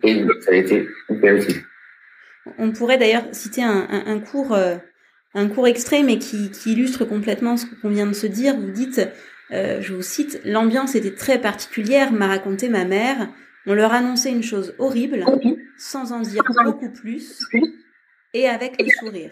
Et 0.02 0.24
ça 0.40 0.50
a 0.52 0.54
été 0.54 0.88
hyper 1.10 1.36
utile. 1.36 1.62
On 2.58 2.72
pourrait 2.72 2.98
d'ailleurs 2.98 3.24
citer 3.32 3.62
un, 3.62 3.86
un, 3.90 4.06
un 4.06 4.20
cours, 4.20 4.52
euh, 4.54 4.76
un 5.34 5.48
cours 5.48 5.66
extrait, 5.66 6.02
mais 6.02 6.18
qui, 6.18 6.50
qui 6.50 6.72
illustre 6.72 7.04
complètement 7.04 7.56
ce 7.56 7.66
qu'on 7.66 7.88
vient 7.90 8.06
de 8.06 8.12
se 8.12 8.26
dire. 8.26 8.56
Vous 8.56 8.70
dites, 8.70 9.00
euh, 9.50 9.80
je 9.80 9.94
vous 9.94 10.02
cite, 10.02 10.40
l'ambiance 10.44 10.94
était 10.94 11.14
très 11.14 11.40
particulière, 11.40 12.12
m'a 12.12 12.26
raconté 12.26 12.68
ma 12.68 12.84
mère. 12.84 13.28
On 13.66 13.74
leur 13.74 13.92
annonçait 13.92 14.30
une 14.30 14.42
chose 14.42 14.74
horrible, 14.78 15.24
sans 15.78 16.12
en 16.12 16.20
dire 16.20 16.42
beaucoup 16.64 16.90
plus, 16.90 17.40
et 18.34 18.46
avec 18.46 18.80
le 18.80 18.88
sourire. 19.00 19.30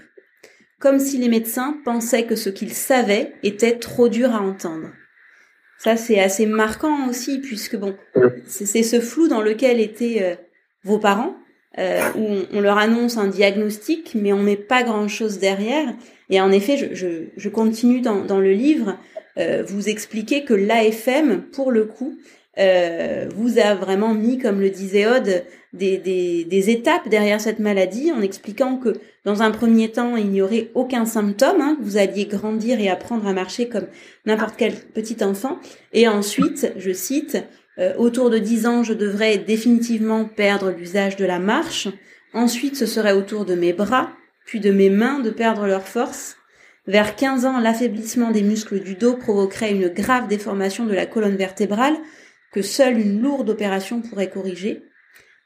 Comme 0.80 0.98
si 0.98 1.18
les 1.18 1.28
médecins 1.28 1.76
pensaient 1.85 2.24
que 2.24 2.35
ce 2.35 2.48
qu'ils 2.48 2.72
savaient 2.72 3.35
était 3.42 3.78
trop 3.78 4.08
dur 4.08 4.35
à 4.35 4.40
entendre. 4.40 4.88
Ça, 5.83 5.97
c'est 5.97 6.21
assez 6.21 6.47
marquant 6.47 7.09
aussi, 7.09 7.40
puisque 7.40 7.75
bon, 7.75 7.97
c'est 8.47 8.85
ce 8.85 9.01
flou 9.01 9.27
dans 9.27 9.40
lequel 9.40 9.81
étaient 9.81 10.18
euh, 10.23 10.35
vos 10.85 11.01
parents, 11.01 11.35
euh, 11.77 12.03
où 12.14 12.25
on, 12.25 12.47
on 12.53 12.61
leur 12.61 12.79
annonce 12.79 13.16
un 13.16 13.27
diagnostic, 13.27 14.14
mais 14.14 14.33
on 14.33 14.40
met 14.45 14.55
pas 14.55 14.85
grand-chose 14.85 15.40
derrière. 15.40 15.92
Et 16.31 16.40
en 16.40 16.53
effet, 16.53 16.77
je, 16.77 16.95
je, 16.95 17.09
je 17.37 17.49
continue 17.49 18.01
dans, 18.01 18.25
dans 18.25 18.38
le 18.38 18.53
livre, 18.53 18.97
euh, 19.38 19.64
vous 19.66 19.88
expliquez 19.88 20.45
que 20.45 20.55
l'AFM, 20.55 21.42
pour 21.51 21.73
le 21.73 21.87
coup, 21.87 22.16
vous 23.35 23.59
a 23.59 23.75
vraiment 23.75 24.14
mis, 24.14 24.38
comme 24.38 24.61
le 24.61 24.71
disait 24.71 25.07
Aude, 25.09 25.42
des, 25.73 25.97
des, 25.97 26.45
des 26.45 26.71
étapes 26.71 27.09
derrière 27.09 27.40
cette 27.40 27.59
maladie, 27.59 28.12
en 28.12 28.21
expliquant 28.21 28.77
que 28.77 28.92
dans 29.24 29.42
un 29.42 29.52
premier 29.52 29.90
temps, 29.90 30.16
il 30.16 30.30
n'y 30.30 30.42
aurait 30.42 30.70
aucun 30.74 31.04
symptôme, 31.04 31.61
hein, 31.61 31.76
vous 31.80 31.96
alliez 31.96 32.26
grandir 32.26 32.80
et 32.80 32.88
apprendre 32.88 33.26
à 33.26 33.32
marcher 33.32 33.68
comme 33.68 33.87
n'importe 34.26 34.54
quel 34.56 34.74
petit 34.74 35.22
enfant. 35.22 35.61
Et 35.92 36.08
ensuite, 36.08 36.72
je 36.76 36.92
cite, 36.92 37.38
euh, 37.78 37.94
autour 37.96 38.30
de 38.30 38.38
10 38.38 38.66
ans, 38.66 38.82
je 38.82 38.94
devrais 38.94 39.38
définitivement 39.38 40.24
perdre 40.24 40.70
l'usage 40.70 41.16
de 41.16 41.24
la 41.24 41.38
marche. 41.38 41.88
Ensuite, 42.35 42.76
ce 42.76 42.87
serait 42.87 43.12
au 43.12 43.22
tour 43.22 43.44
de 43.44 43.54
mes 43.54 43.72
bras, 43.72 44.11
puis 44.44 44.58
de 44.58 44.72
mes 44.72 44.90
mains 44.90 45.20
de 45.20 45.30
perdre 45.30 45.66
leur 45.66 45.87
force. 45.87 46.37
Vers 46.88 47.14
15 47.14 47.46
ans, 47.46 47.61
l'affaiblissement 47.61 48.32
des 48.32 48.42
muscles 48.42 48.80
du 48.80 48.96
dos 48.96 49.16
provoquerait 49.16 49.70
une 49.70 49.88
grave 49.88 50.26
déformation 50.26 50.85
de 50.85 50.94
la 50.94 51.06
colonne 51.06 51.37
vertébrale 51.37 51.94
que 52.52 52.61
seule 52.61 52.98
une 52.98 53.22
lourde 53.22 53.50
opération 53.50 54.02
pourrait 54.02 54.30
corriger. 54.30 54.82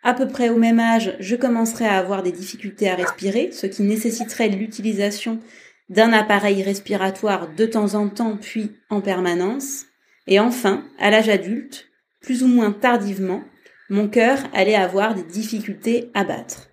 À 0.07 0.15
peu 0.15 0.29
près 0.29 0.51
au 0.51 0.57
même 0.57 0.79
âge, 0.79 1.17
je 1.19 1.35
commencerai 1.35 1.85
à 1.85 1.99
avoir 1.99 2.23
des 2.23 2.31
difficultés 2.31 2.89
à 2.89 2.95
respirer, 2.95 3.51
ce 3.51 3.67
qui 3.67 3.83
nécessiterait 3.83 4.51
l'utilisation 4.51 5.41
d'un 5.89 6.13
appareil 6.13 6.63
respiratoire 6.63 7.53
de 7.53 7.67
temps 7.67 7.97
en 7.97 8.09
temps 8.09 8.37
puis 8.41 8.71
en 8.89 9.01
permanence. 9.01 9.87
Et 10.29 10.39
enfin, 10.39 10.85
à 11.01 11.11
l'âge 11.11 11.29
adulte, 11.29 11.89
plus 12.21 12.45
ou 12.45 12.47
moins 12.47 12.71
tardivement, 12.71 13.43
mon 13.91 14.07
cœur 14.07 14.39
allait 14.55 14.77
avoir 14.77 15.17
des 15.17 15.25
difficultés 15.25 16.09
à 16.15 16.23
battre. 16.23 16.69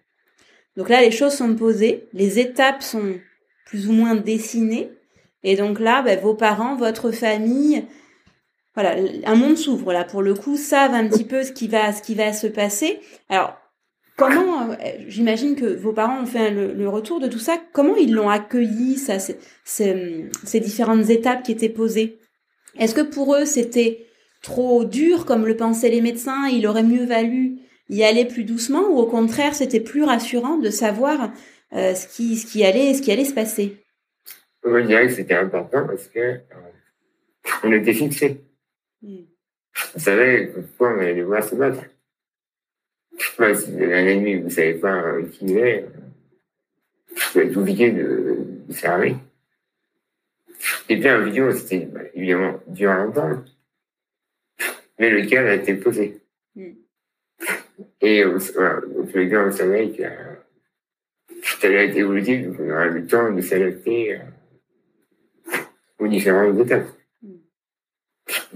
Donc 0.78 0.90
là, 0.90 1.02
les 1.02 1.10
choses 1.10 1.34
sont 1.34 1.56
posées, 1.56 2.08
les 2.14 2.38
étapes 2.38 2.84
sont 2.84 3.16
plus 3.66 3.88
ou 3.88 3.94
moins 3.94 4.14
dessinées, 4.14 4.92
et 5.42 5.56
donc 5.56 5.80
là, 5.80 6.04
ben, 6.04 6.20
vos 6.20 6.36
parents, 6.36 6.76
votre 6.76 7.10
famille, 7.10 7.84
voilà, 8.76 8.96
un 9.26 9.36
monde 9.36 9.58
s'ouvre 9.58 9.94
là 9.94 10.04
pour 10.04 10.22
le 10.22 10.34
coup, 10.34 10.58
savent 10.58 10.94
un 10.94 11.08
petit 11.08 11.26
peu 11.26 11.44
ce 11.44 11.52
qui 11.52 11.68
va, 11.68 11.94
ce 11.94 12.02
qui 12.02 12.16
va 12.16 12.34
se 12.34 12.48
passer. 12.48 13.00
Alors, 13.30 13.56
comment, 14.18 14.72
euh, 14.72 14.76
j'imagine 15.08 15.56
que 15.56 15.66
vos 15.66 15.94
parents 15.94 16.22
ont 16.22 16.26
fait 16.26 16.50
le, 16.50 16.90
retour 16.90 17.20
de 17.20 17.28
tout 17.28 17.40
ça. 17.40 17.58
Comment 17.72 17.96
ils 17.96 18.14
l'ont 18.14 18.30
accueilli 18.30 18.98
ça, 18.98 19.18
ces, 19.20 20.60
différentes 20.60 21.10
étapes 21.10 21.44
qui 21.44 21.52
étaient 21.52 21.70
posées? 21.70 22.20
Est-ce 22.80 22.96
que 22.96 23.02
pour 23.02 23.36
eux 23.36 23.46
c'était 23.46 24.08
trop 24.42 24.84
dur 24.84 25.26
comme 25.26 25.46
le 25.46 25.56
pensaient 25.56 25.90
les 25.90 26.02
médecins? 26.02 26.48
Il 26.48 26.66
aurait 26.66 26.84
mieux 26.84 27.06
valu 27.06 27.60
y 27.90 28.04
aller 28.04 28.26
plus 28.26 28.44
doucement 28.44 28.88
ou 28.90 28.98
au 28.98 29.06
contraire 29.06 29.54
c'était 29.54 29.80
plus 29.80 30.04
rassurant 30.04 30.58
de 30.58 30.72
savoir 30.72 31.32
euh, 31.74 31.96
ce 31.96 32.08
qui, 32.08 32.38
ce 32.38 32.46
qui 32.46 32.64
allait, 32.64 32.94
ce 32.94 33.02
qui 33.02 33.12
allait 33.12 33.26
se 33.26 33.34
passer? 33.34 33.78
Moi, 34.64 34.82
je 34.82 34.88
dirais 34.88 35.08
que 35.08 35.14
c'était 35.14 35.34
important 35.34 35.88
parce 35.88 36.08
que 36.08 36.20
euh, 36.20 36.40
on 37.64 37.72
était 37.72 37.94
fixés. 37.94 38.42
On 39.04 40.00
savait 40.00 40.48
pourquoi 40.48 40.96
on 40.96 41.00
allait 41.00 41.16
devoir 41.16 41.44
se 41.44 41.56
battre? 41.56 41.84
Sais 43.18 43.36
pas 43.38 43.54
si 43.54 43.72
vous 43.72 43.82
avez 43.82 43.96
un 43.96 44.08
ennemi, 44.08 44.36
vous 44.36 44.50
savez 44.50 44.76
pas 44.76 45.22
qui 45.32 45.46
il 45.46 45.58
est. 45.58 45.86
va 47.36 47.42
être 47.42 47.54
compliqué 47.54 47.92
de, 47.92 48.38
de 48.68 48.74
s'armer. 48.74 49.18
Et 50.90 51.00
puis 51.00 51.10
en 51.10 51.24
vidéo, 51.24 51.52
c'était 51.52 51.86
bah, 51.86 52.02
évidemment 52.14 52.60
dur 52.68 52.92
à 52.92 53.06
entendre. 53.06 53.44
Mais 55.00 55.10
le 55.10 55.26
cadre 55.28 55.50
a 55.50 55.56
été 55.56 55.76
posé. 55.76 56.22
Mm. 56.56 56.72
Et 58.02 58.24
euh, 58.24 58.38
voilà, 58.54 58.82
les 59.14 59.30
cas, 59.30 59.46
on 59.46 59.52
savait 59.52 59.90
que 59.92 60.04
euh, 60.04 60.36
ça 61.42 61.68
allait 61.68 61.90
être 61.90 61.98
évolutif, 61.98 62.48
donc 62.48 62.58
on 62.60 62.66
le 62.66 63.08
temps 63.08 63.32
de 63.32 63.42
s'adapter 63.42 64.16
euh, 64.16 65.58
aux 66.00 66.08
différentes 66.08 66.60
étapes. 66.60 66.93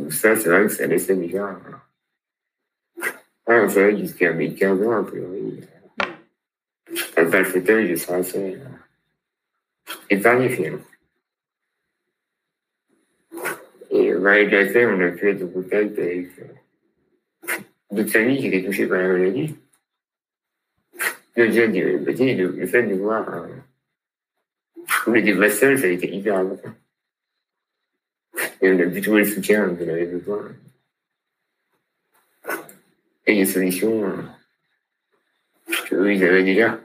Ça, 0.09 0.35
c'est 0.35 0.49
vrai 0.49 0.63
que 0.63 0.69
ça 0.69 0.87
laissait 0.87 1.15
déjà... 1.15 1.49
euh, 1.49 3.03
Ouais, 3.47 3.61
on 3.61 3.69
savait 3.69 3.97
jusqu'à 3.97 4.33
mes 4.33 4.53
15 4.53 4.81
ans, 4.83 4.91
a 4.97 5.03
priori. 5.03 5.61
euh, 6.01 6.95
Avec 7.15 7.33
le 7.33 7.43
fauteuil, 7.45 7.87
je 7.89 7.95
serais 7.95 8.19
assez... 8.19 8.55
euh, 8.55 9.93
épargné 10.09 10.49
finalement. 10.49 10.79
Et 13.89 14.11
malgré 14.13 14.65
le 14.65 14.69
fait, 14.69 14.85
on 14.85 14.99
a 14.99 15.11
pu 15.11 15.29
être 15.29 15.43
en 15.43 15.47
contact 15.47 15.97
avec 15.97 16.27
euh, 16.39 17.57
d'autres 17.91 18.11
familles 18.11 18.39
qui 18.39 18.47
étaient 18.47 18.65
touchées 18.65 18.87
par 18.87 18.97
la 18.99 19.07
maladie. 19.07 19.55
Déjà, 21.35 21.67
le, 21.67 21.97
le, 21.99 22.67
fait 22.67 22.83
de 22.83 22.95
voir 22.95 23.27
euh, 25.07 25.13
était 25.15 25.35
pas 25.37 25.49
seuls, 25.49 25.77
ça 25.79 25.85
a 25.85 25.89
été 25.89 26.13
hyper 26.13 26.37
important. 26.37 26.73
Et 28.61 28.71
on 28.71 28.79
a 28.79 28.85
pu 28.85 29.01
trouver 29.01 29.23
le 29.23 29.27
soutien 29.27 29.63
avait 29.63 30.05
besoin. 30.05 30.41
Et 33.25 33.35
les 33.35 33.45
solutions 33.45 34.03
qu'eux, 35.89 36.13
ils 36.13 36.23
avaient 36.23 36.43
déjà. 36.43 36.79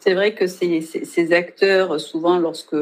C'est 0.00 0.14
vrai 0.14 0.34
que 0.34 0.46
ces, 0.46 1.32
acteurs, 1.32 2.00
souvent, 2.00 2.38
lorsque 2.38 2.76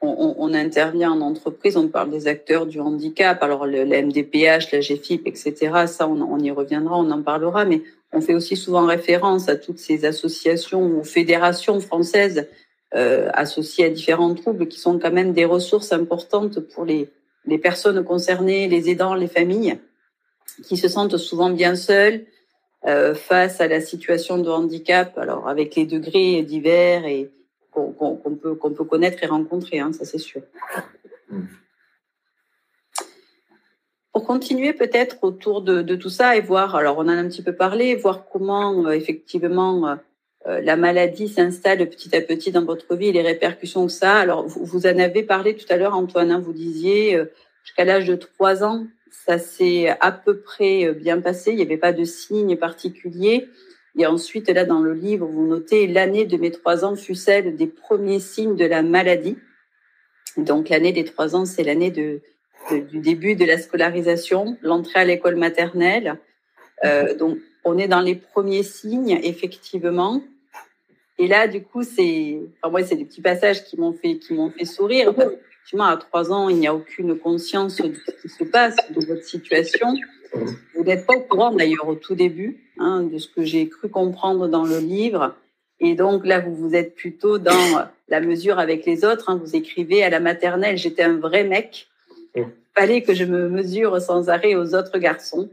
on, 0.00 0.54
intervient 0.54 1.12
en 1.12 1.20
entreprise, 1.20 1.76
on 1.76 1.88
parle 1.88 2.10
des 2.10 2.26
acteurs 2.26 2.66
du 2.66 2.80
handicap, 2.80 3.42
alors 3.42 3.66
le, 3.66 3.84
MDPH, 3.84 4.72
la 4.72 4.80
GFIP, 4.80 5.26
etc. 5.26 5.86
Ça, 5.86 6.08
on, 6.08 6.20
on, 6.22 6.38
y 6.38 6.50
reviendra, 6.50 6.98
on 6.98 7.10
en 7.10 7.22
parlera, 7.22 7.64
mais 7.64 7.82
on 8.12 8.20
fait 8.20 8.34
aussi 8.34 8.56
souvent 8.56 8.86
référence 8.86 9.48
à 9.48 9.56
toutes 9.56 9.78
ces 9.78 10.04
associations 10.04 10.82
ou 10.82 11.04
fédérations 11.04 11.80
françaises 11.80 12.48
euh, 12.94 13.30
associées 13.32 13.86
à 13.86 13.90
différents 13.90 14.34
troubles 14.34 14.68
qui 14.68 14.78
sont 14.78 14.98
quand 14.98 15.12
même 15.12 15.32
des 15.32 15.44
ressources 15.44 15.92
importantes 15.92 16.60
pour 16.60 16.84
les, 16.84 17.08
les 17.44 17.58
personnes 17.58 18.04
concernées, 18.04 18.68
les 18.68 18.90
aidants, 18.90 19.14
les 19.14 19.28
familles, 19.28 19.78
qui 20.64 20.76
se 20.76 20.88
sentent 20.88 21.16
souvent 21.16 21.50
bien 21.50 21.76
seuls 21.76 22.26
euh, 22.84 23.14
face 23.14 23.60
à 23.60 23.68
la 23.68 23.80
situation 23.80 24.38
de 24.38 24.50
handicap, 24.50 25.16
alors 25.18 25.48
avec 25.48 25.74
les 25.76 25.86
degrés 25.86 26.42
divers 26.42 27.06
et 27.06 27.30
qu'on 27.70 27.92
peut, 28.36 28.54
qu'on 28.54 28.70
peut 28.72 28.84
connaître 28.84 29.22
et 29.22 29.26
rencontrer, 29.26 29.80
hein, 29.80 29.92
ça 29.92 30.04
c'est 30.04 30.18
sûr. 30.18 30.42
Pour 34.12 34.26
continuer 34.26 34.74
peut-être 34.74 35.16
autour 35.22 35.62
de, 35.62 35.80
de, 35.80 35.96
tout 35.96 36.10
ça 36.10 36.36
et 36.36 36.42
voir, 36.42 36.74
alors 36.74 36.98
on 36.98 37.02
en 37.02 37.08
a 37.08 37.14
un 37.14 37.28
petit 37.28 37.42
peu 37.42 37.54
parlé, 37.54 37.94
voir 37.94 38.28
comment 38.28 38.86
euh, 38.86 38.90
effectivement 38.90 39.96
euh, 40.46 40.60
la 40.60 40.76
maladie 40.76 41.28
s'installe 41.28 41.88
petit 41.88 42.14
à 42.16 42.20
petit 42.20 42.50
dans 42.50 42.64
votre 42.64 42.96
vie 42.96 43.12
les 43.12 43.22
répercussions 43.22 43.86
que 43.86 43.92
ça. 43.92 44.16
Alors 44.16 44.46
vous, 44.46 44.64
vous 44.64 44.86
en 44.86 44.98
avez 44.98 45.22
parlé 45.22 45.54
tout 45.54 45.66
à 45.68 45.76
l'heure, 45.76 45.94
Antoine, 45.94 46.30
hein, 46.30 46.40
vous 46.40 46.52
disiez 46.52 47.16
euh, 47.16 47.26
jusqu'à 47.64 47.84
l'âge 47.84 48.06
de 48.06 48.16
trois 48.16 48.64
ans, 48.64 48.86
ça 49.10 49.38
s'est 49.38 49.88
à 50.00 50.10
peu 50.10 50.38
près 50.38 50.92
bien 50.92 51.20
passé, 51.20 51.52
il 51.52 51.56
n'y 51.56 51.62
avait 51.62 51.76
pas 51.76 51.92
de 51.92 52.04
signes 52.04 52.56
particuliers. 52.56 53.48
Et 53.98 54.06
ensuite, 54.06 54.48
là, 54.48 54.64
dans 54.64 54.80
le 54.80 54.94
livre, 54.94 55.26
vous 55.26 55.46
notez 55.46 55.86
l'année 55.86 56.24
de 56.24 56.36
mes 56.36 56.50
trois 56.50 56.84
ans 56.84 56.96
fut 56.96 57.14
celle 57.14 57.56
des 57.56 57.66
premiers 57.66 58.20
signes 58.20 58.56
de 58.56 58.64
la 58.64 58.82
maladie. 58.82 59.36
Donc, 60.36 60.70
l'année 60.70 60.92
des 60.92 61.04
trois 61.04 61.36
ans, 61.36 61.44
c'est 61.44 61.62
l'année 61.62 61.90
de, 61.90 62.22
du 62.70 63.00
début 63.00 63.34
de 63.34 63.44
la 63.44 63.58
scolarisation, 63.58 64.56
l'entrée 64.62 65.00
à 65.00 65.04
l'école 65.04 65.36
maternelle. 65.36 66.18
Euh, 66.84 67.14
donc, 67.14 67.38
on 67.64 67.76
est 67.76 67.88
dans 67.88 68.00
les 68.00 68.14
premiers 68.14 68.62
signes, 68.62 69.20
effectivement. 69.22 70.22
Et 71.18 71.28
là, 71.28 71.46
du 71.46 71.62
coup, 71.62 71.82
c'est, 71.82 72.40
enfin, 72.60 72.70
moi, 72.70 72.82
c'est 72.82 72.96
des 72.96 73.04
petits 73.04 73.20
passages 73.20 73.64
qui 73.64 73.78
m'ont 73.78 73.92
fait, 73.92 74.16
qui 74.16 74.34
m'ont 74.34 74.50
fait 74.50 74.64
sourire. 74.64 75.10
Effectivement, 75.10 75.84
à 75.84 75.96
trois 75.96 76.32
ans, 76.32 76.48
il 76.48 76.56
n'y 76.56 76.66
a 76.66 76.74
aucune 76.74 77.18
conscience 77.18 77.76
de 77.76 77.94
ce 77.94 78.10
qui 78.22 78.28
se 78.28 78.44
passe, 78.44 78.76
de 78.90 79.04
votre 79.04 79.24
situation. 79.24 79.94
Vous 80.74 80.84
n'êtes 80.84 81.06
pas 81.06 81.14
au 81.14 81.20
courant 81.20 81.52
d'ailleurs 81.52 81.86
au 81.86 81.94
tout 81.94 82.14
début 82.14 82.58
hein, 82.78 83.02
de 83.02 83.18
ce 83.18 83.28
que 83.28 83.44
j'ai 83.44 83.68
cru 83.68 83.88
comprendre 83.88 84.48
dans 84.48 84.64
le 84.64 84.78
livre. 84.78 85.34
Et 85.78 85.94
donc 85.94 86.24
là, 86.24 86.40
vous 86.40 86.54
vous 86.54 86.74
êtes 86.74 86.94
plutôt 86.94 87.38
dans 87.38 87.86
la 88.08 88.20
mesure 88.20 88.58
avec 88.58 88.86
les 88.86 89.04
autres. 89.04 89.28
Hein. 89.30 89.40
Vous 89.42 89.54
écrivez 89.56 90.02
à 90.02 90.10
la 90.10 90.20
maternelle, 90.20 90.78
j'étais 90.78 91.02
un 91.02 91.18
vrai 91.18 91.44
mec. 91.44 91.88
Il 92.34 92.46
fallait 92.74 93.02
que 93.02 93.14
je 93.14 93.24
me 93.24 93.48
mesure 93.48 94.00
sans 94.00 94.30
arrêt 94.30 94.54
aux 94.54 94.74
autres 94.74 94.98
garçons. 94.98 95.50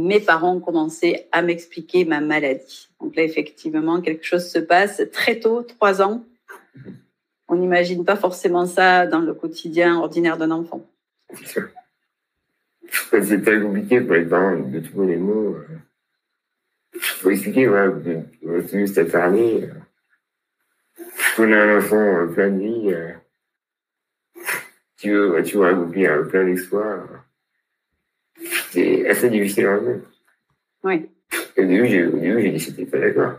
Mes 0.00 0.18
parents 0.18 0.54
ont 0.54 0.60
commencé 0.60 1.26
à 1.30 1.42
m'expliquer 1.42 2.06
ma 2.06 2.20
maladie. 2.22 2.88
Donc 3.00 3.14
là, 3.16 3.22
effectivement, 3.22 4.00
quelque 4.00 4.24
chose 4.24 4.48
se 4.48 4.58
passe 4.58 5.02
très 5.12 5.38
tôt, 5.38 5.62
trois 5.62 6.00
ans. 6.00 6.24
On 7.48 7.56
n'imagine 7.56 8.04
pas 8.04 8.16
forcément 8.16 8.64
ça 8.64 9.06
dans 9.06 9.20
le 9.20 9.34
quotidien 9.34 9.98
ordinaire 9.98 10.38
d'un 10.38 10.52
enfant. 10.52 10.86
C'est 12.88 13.42
très 13.42 13.60
compliqué 13.60 14.00
pour 14.00 14.14
les 14.14 14.24
parents 14.24 14.56
de 14.56 14.80
trouver 14.80 15.08
les 15.08 15.16
mots. 15.16 15.56
Il 16.94 17.00
faut 17.00 17.30
expliquer, 17.30 17.66
voilà, 17.66 17.92
c'est 18.66 18.78
juste 18.78 18.96
à 18.96 19.04
parler. 19.04 19.68
On 21.38 21.52
a 21.52 21.56
un 21.56 21.78
enfant 21.78 21.96
euh, 21.96 22.26
plein 22.26 22.50
de 22.50 22.58
vie, 22.58 22.92
euh, 22.92 23.12
tu 24.96 25.10
veux, 25.12 25.42
tu 25.42 25.58
veux 25.58 26.28
plein 26.28 26.44
d'exploits. 26.44 27.06
C'est 28.70 29.08
assez 29.08 29.28
difficile 29.30 29.66
à 29.66 29.76
remettre. 29.76 30.08
Oui. 30.84 31.10
Au 31.56 31.62
début, 31.62 31.86
j'ai, 31.86 32.06
au 32.06 32.18
début, 32.18 32.42
j'ai 32.42 32.50
dit 32.52 32.58
que 32.58 32.70
j'étais 32.70 32.86
pas 32.86 32.98
d'accord. 32.98 33.32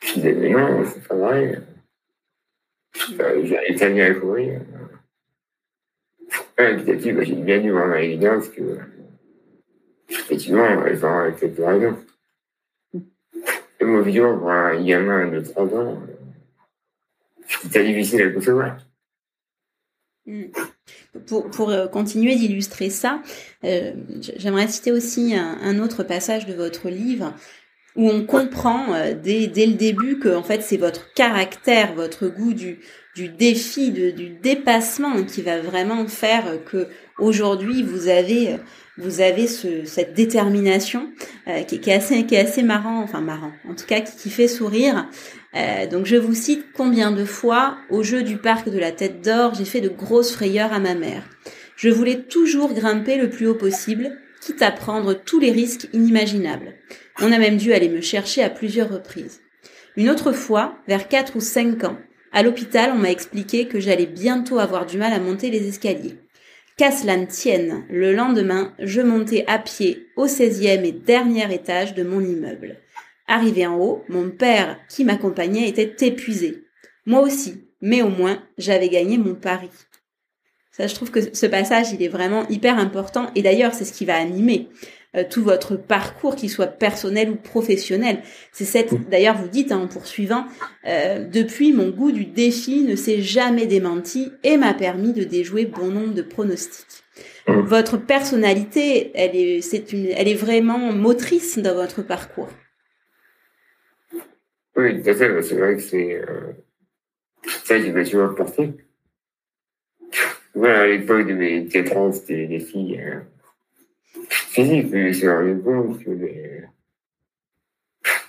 Je 0.00 0.14
disais, 0.14 0.32
mais 0.32 0.50
non, 0.50 0.84
c'est 0.84 1.06
pas 1.06 1.16
vrai. 1.16 1.60
Euh, 3.20 3.44
j'ai 3.44 3.72
été 3.72 4.02
à 4.02 4.14
courir. 4.14 4.60
Ouais, 6.58 6.76
petit 6.76 6.90
à 6.90 6.94
petit, 6.94 7.12
bah, 7.12 7.24
j'ai 7.24 7.34
bien 7.34 7.60
dû 7.60 7.70
voir 7.70 7.88
ma 7.88 8.00
évidence 8.00 8.48
que, 8.48 8.78
effectivement, 10.08 10.84
les 10.84 10.96
parents 10.96 11.20
avaient 11.20 11.32
peut-être 11.32 11.62
raison. 11.62 11.98
Et 13.80 13.84
moi, 13.84 14.00
évidemment, 14.00 14.38
pour 14.38 14.50
un 14.50 14.84
gamin 14.84 15.28
de 15.30 15.40
3 15.40 15.74
ans, 15.76 16.02
c'était 17.46 17.84
difficile 17.84 18.22
à 18.22 18.30
concevoir. 18.30 18.76
Hmm. 20.26 20.44
Pour, 21.26 21.70
euh, 21.70 21.86
continuer 21.86 22.36
d'illustrer 22.36 22.90
ça, 22.90 23.22
euh, 23.64 23.92
j'aimerais 24.36 24.68
citer 24.68 24.92
aussi 24.92 25.34
un, 25.34 25.58
un, 25.62 25.78
autre 25.80 26.02
passage 26.02 26.46
de 26.46 26.52
votre 26.52 26.90
livre 26.90 27.32
où 27.96 28.08
on 28.08 28.24
comprend 28.24 28.94
euh, 28.94 29.14
dès, 29.14 29.46
dès 29.46 29.66
le 29.66 29.74
début 29.74 30.18
que 30.18 30.34
en 30.34 30.42
fait 30.42 30.62
c'est 30.62 30.76
votre 30.76 31.12
caractère, 31.14 31.94
votre 31.94 32.28
goût 32.28 32.52
du, 32.52 32.78
du 33.18 33.28
défi, 33.28 33.90
du 33.90 34.28
dépassement 34.28 35.24
qui 35.24 35.42
va 35.42 35.60
vraiment 35.60 36.06
faire 36.06 36.62
que 36.64 36.86
aujourd'hui 37.18 37.82
vous 37.82 38.06
avez 38.06 38.58
vous 38.96 39.20
avez 39.20 39.48
ce, 39.48 39.84
cette 39.84 40.14
détermination 40.14 41.10
euh, 41.48 41.62
qui, 41.62 41.80
qui, 41.80 41.90
est 41.90 41.94
assez 41.94 42.26
qui 42.26 42.36
est 42.36 42.40
assez 42.40 42.62
marrant, 42.62 43.02
enfin 43.02 43.20
marrant, 43.20 43.50
en 43.68 43.74
tout 43.74 43.86
cas 43.86 44.00
qui, 44.00 44.16
qui 44.16 44.30
fait 44.30 44.46
sourire. 44.46 45.08
Euh, 45.56 45.88
donc 45.88 46.06
je 46.06 46.14
vous 46.14 46.34
cite 46.34 46.66
combien 46.76 47.10
de 47.10 47.24
fois 47.24 47.76
au 47.90 48.04
jeu 48.04 48.22
du 48.22 48.36
parc 48.36 48.68
de 48.68 48.78
la 48.78 48.92
Tête 48.92 49.20
d'Or 49.20 49.54
j'ai 49.54 49.64
fait 49.64 49.80
de 49.80 49.88
grosses 49.88 50.32
frayeurs 50.32 50.72
à 50.72 50.78
ma 50.78 50.94
mère. 50.94 51.24
Je 51.74 51.88
voulais 51.88 52.22
toujours 52.22 52.72
grimper 52.72 53.16
le 53.16 53.30
plus 53.30 53.48
haut 53.48 53.56
possible, 53.56 54.16
quitte 54.40 54.62
à 54.62 54.70
prendre 54.70 55.12
tous 55.12 55.40
les 55.40 55.50
risques 55.50 55.88
inimaginables. 55.92 56.74
On 57.20 57.32
a 57.32 57.38
même 57.38 57.56
dû 57.56 57.72
aller 57.72 57.88
me 57.88 58.00
chercher 58.00 58.44
à 58.44 58.50
plusieurs 58.50 58.90
reprises. 58.90 59.40
Une 59.96 60.08
autre 60.08 60.30
fois, 60.30 60.78
vers 60.86 61.08
4 61.08 61.34
ou 61.34 61.40
5 61.40 61.82
ans, 61.82 61.98
à 62.38 62.42
l'hôpital, 62.44 62.92
on 62.94 62.98
m'a 62.98 63.10
expliqué 63.10 63.66
que 63.66 63.80
j'allais 63.80 64.06
bientôt 64.06 64.60
avoir 64.60 64.86
du 64.86 64.96
mal 64.96 65.12
à 65.12 65.18
monter 65.18 65.50
les 65.50 65.66
escaliers. 65.66 66.14
Qu'à 66.76 66.92
cela 66.92 67.16
ne 67.16 67.26
tienne, 67.26 67.84
le 67.90 68.14
lendemain, 68.14 68.74
je 68.78 69.00
montais 69.00 69.42
à 69.48 69.58
pied 69.58 70.06
au 70.14 70.26
16e 70.26 70.84
et 70.84 70.92
dernier 70.92 71.52
étage 71.52 71.94
de 71.94 72.04
mon 72.04 72.20
immeuble. 72.20 72.76
Arrivé 73.26 73.66
en 73.66 73.76
haut, 73.76 74.04
mon 74.08 74.30
père, 74.30 74.78
qui 74.88 75.04
m'accompagnait, 75.04 75.68
était 75.68 76.06
épuisé. 76.06 76.62
Moi 77.06 77.22
aussi, 77.22 77.64
mais 77.80 78.02
au 78.02 78.08
moins, 78.08 78.40
j'avais 78.56 78.88
gagné 78.88 79.18
mon 79.18 79.34
pari. 79.34 79.70
Ça, 80.70 80.86
je 80.86 80.94
trouve 80.94 81.10
que 81.10 81.34
ce 81.34 81.46
passage, 81.46 81.90
il 81.92 82.00
est 82.04 82.08
vraiment 82.08 82.46
hyper 82.48 82.78
important. 82.78 83.32
Et 83.34 83.42
d'ailleurs, 83.42 83.74
c'est 83.74 83.84
ce 83.84 83.92
qui 83.92 84.04
va 84.04 84.14
animer 84.16 84.68
euh, 85.16 85.24
tout 85.28 85.42
votre 85.42 85.76
parcours, 85.76 86.36
qu'il 86.36 86.50
soit 86.50 86.66
personnel 86.66 87.30
ou 87.30 87.36
professionnel. 87.36 88.18
C'est 88.52 88.66
cette, 88.66 88.92
mmh. 88.92 89.04
d'ailleurs, 89.10 89.38
vous 89.38 89.48
dites 89.48 89.72
hein, 89.72 89.78
en 89.78 89.86
poursuivant, 89.86 90.44
euh, 90.86 91.24
depuis 91.24 91.72
mon 91.72 91.88
goût 91.88 92.12
du 92.12 92.26
défi 92.26 92.82
ne 92.82 92.94
s'est 92.94 93.22
jamais 93.22 93.66
démenti 93.66 94.30
et 94.44 94.58
m'a 94.58 94.74
permis 94.74 95.14
de 95.14 95.24
déjouer 95.24 95.64
bon 95.64 95.86
nombre 95.86 96.12
de 96.12 96.20
pronostics. 96.20 97.04
Mmh. 97.46 97.60
Votre 97.60 97.96
personnalité, 97.96 99.10
elle 99.14 99.34
est, 99.34 99.62
c'est 99.62 99.94
une, 99.94 100.08
elle 100.08 100.28
est 100.28 100.34
vraiment 100.34 100.92
motrice 100.92 101.58
dans 101.58 101.74
votre 101.74 102.02
parcours. 102.02 102.50
Oui, 104.76 105.02
tout 105.02 105.08
à 105.08 105.14
fait. 105.14 105.42
C'est 105.42 105.54
vrai 105.54 105.76
que 105.76 105.82
c'est 105.82 106.16
euh, 106.16 106.52
ça 107.64 107.80
qui 107.80 107.90
m'a 107.92 108.04
toujours 108.04 108.34
porté. 108.34 108.74
Voilà, 110.54 110.80
à 110.80 110.86
l'époque 110.86 111.26
de 111.26 111.32
mes 111.32 111.66
4 111.66 111.96
ans, 111.96 112.12
c'était 112.12 112.46
des 112.46 112.60
filles. 112.60 113.00
Hein 113.00 113.26
physique, 114.28 114.88
mais 114.90 115.12
me 115.12 115.28
rendu 115.28 115.62
compte 115.62 116.04
que 116.04 116.10
les... 116.10 116.64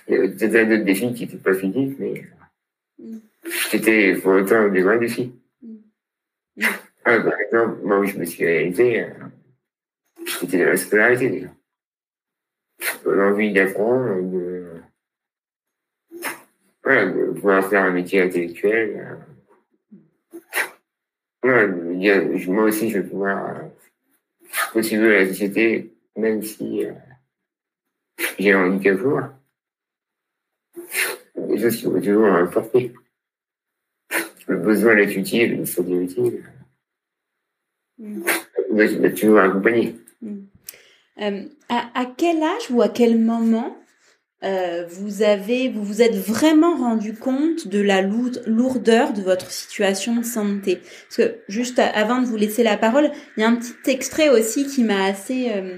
il 0.08 0.14
y 0.14 0.16
avait 0.16 0.28
peut-être 0.30 0.68
d'autres 0.68 0.84
défis 0.84 1.14
qui 1.14 1.26
n'étaient 1.26 1.38
pas 1.38 1.54
physiques, 1.54 1.96
mais 1.98 2.24
mm. 2.98 3.18
c'était 3.70 4.14
pour 4.16 4.32
autant 4.32 4.68
des 4.68 4.82
vrais 4.82 4.98
défis. 4.98 5.32
Mm. 5.62 5.76
Ah, 7.04 7.20
par 7.20 7.40
exemple, 7.40 7.80
moi 7.84 7.98
où 8.00 8.04
je 8.04 8.18
me 8.18 8.24
suis 8.24 8.44
réalisé, 8.44 9.04
euh, 9.04 9.08
c'était 10.26 10.58
de 10.58 10.64
la 10.64 10.76
scolarité 10.76 11.30
déjà. 11.30 11.48
L'envie 13.04 13.52
d'apprendre, 13.52 14.22
de, 14.22 14.66
voilà, 16.82 17.06
de 17.06 17.32
pouvoir 17.32 17.68
faire 17.68 17.84
un 17.84 17.90
métier 17.90 18.22
intellectuel, 18.22 19.18
Ouais, 21.42 21.66
moi 22.48 22.64
aussi, 22.64 22.90
je 22.90 22.98
vais 22.98 23.08
pouvoir 23.08 23.56
euh, 23.56 23.62
contribuer 24.72 25.16
à 25.16 25.20
la 25.20 25.28
société, 25.28 25.94
même 26.16 26.42
si 26.42 26.84
euh, 26.84 26.92
j'ai 28.38 28.52
un 28.52 28.66
handicap 28.66 28.98
lourd. 28.98 29.22
Des 31.36 31.58
choses 31.58 31.76
qui 31.76 31.84
vont 31.86 32.00
toujours 32.00 32.26
importer. 32.26 32.92
Le 34.46 34.56
besoin 34.58 34.96
d'être 34.96 35.16
utile, 35.16 35.60
de 35.60 35.64
se 35.64 35.80
utile. 35.80 36.44
Mm. 37.98 38.22
Je 38.72 38.98
vais 38.98 39.14
toujours 39.14 39.38
accompagner. 39.38 39.96
Mm. 40.20 40.38
Euh, 41.20 41.44
à, 41.68 42.00
à, 42.00 42.06
quel 42.16 42.42
âge 42.42 42.70
ou 42.70 42.82
à 42.82 42.88
quel 42.88 43.18
moment 43.18 43.76
euh, 44.42 44.84
vous 44.88 45.22
avez, 45.22 45.68
vous 45.68 45.84
vous 45.84 46.00
êtes 46.00 46.16
vraiment 46.16 46.76
rendu 46.76 47.14
compte 47.14 47.68
de 47.68 47.80
la 47.80 48.00
lourdeur 48.00 49.12
de 49.12 49.22
votre 49.22 49.50
situation 49.50 50.16
de 50.16 50.24
santé. 50.24 50.80
Parce 51.08 51.16
que 51.16 51.36
juste 51.48 51.78
avant 51.78 52.22
de 52.22 52.26
vous 52.26 52.36
laisser 52.36 52.62
la 52.62 52.76
parole, 52.76 53.10
il 53.36 53.40
y 53.40 53.44
a 53.44 53.48
un 53.48 53.56
petit 53.56 53.90
extrait 53.90 54.30
aussi 54.30 54.66
qui 54.66 54.82
m'a 54.82 55.04
assez 55.04 55.50
euh, 55.54 55.76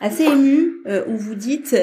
assez 0.00 0.24
ému 0.24 0.82
euh, 0.86 1.04
où 1.06 1.16
vous 1.16 1.34
dites 1.34 1.74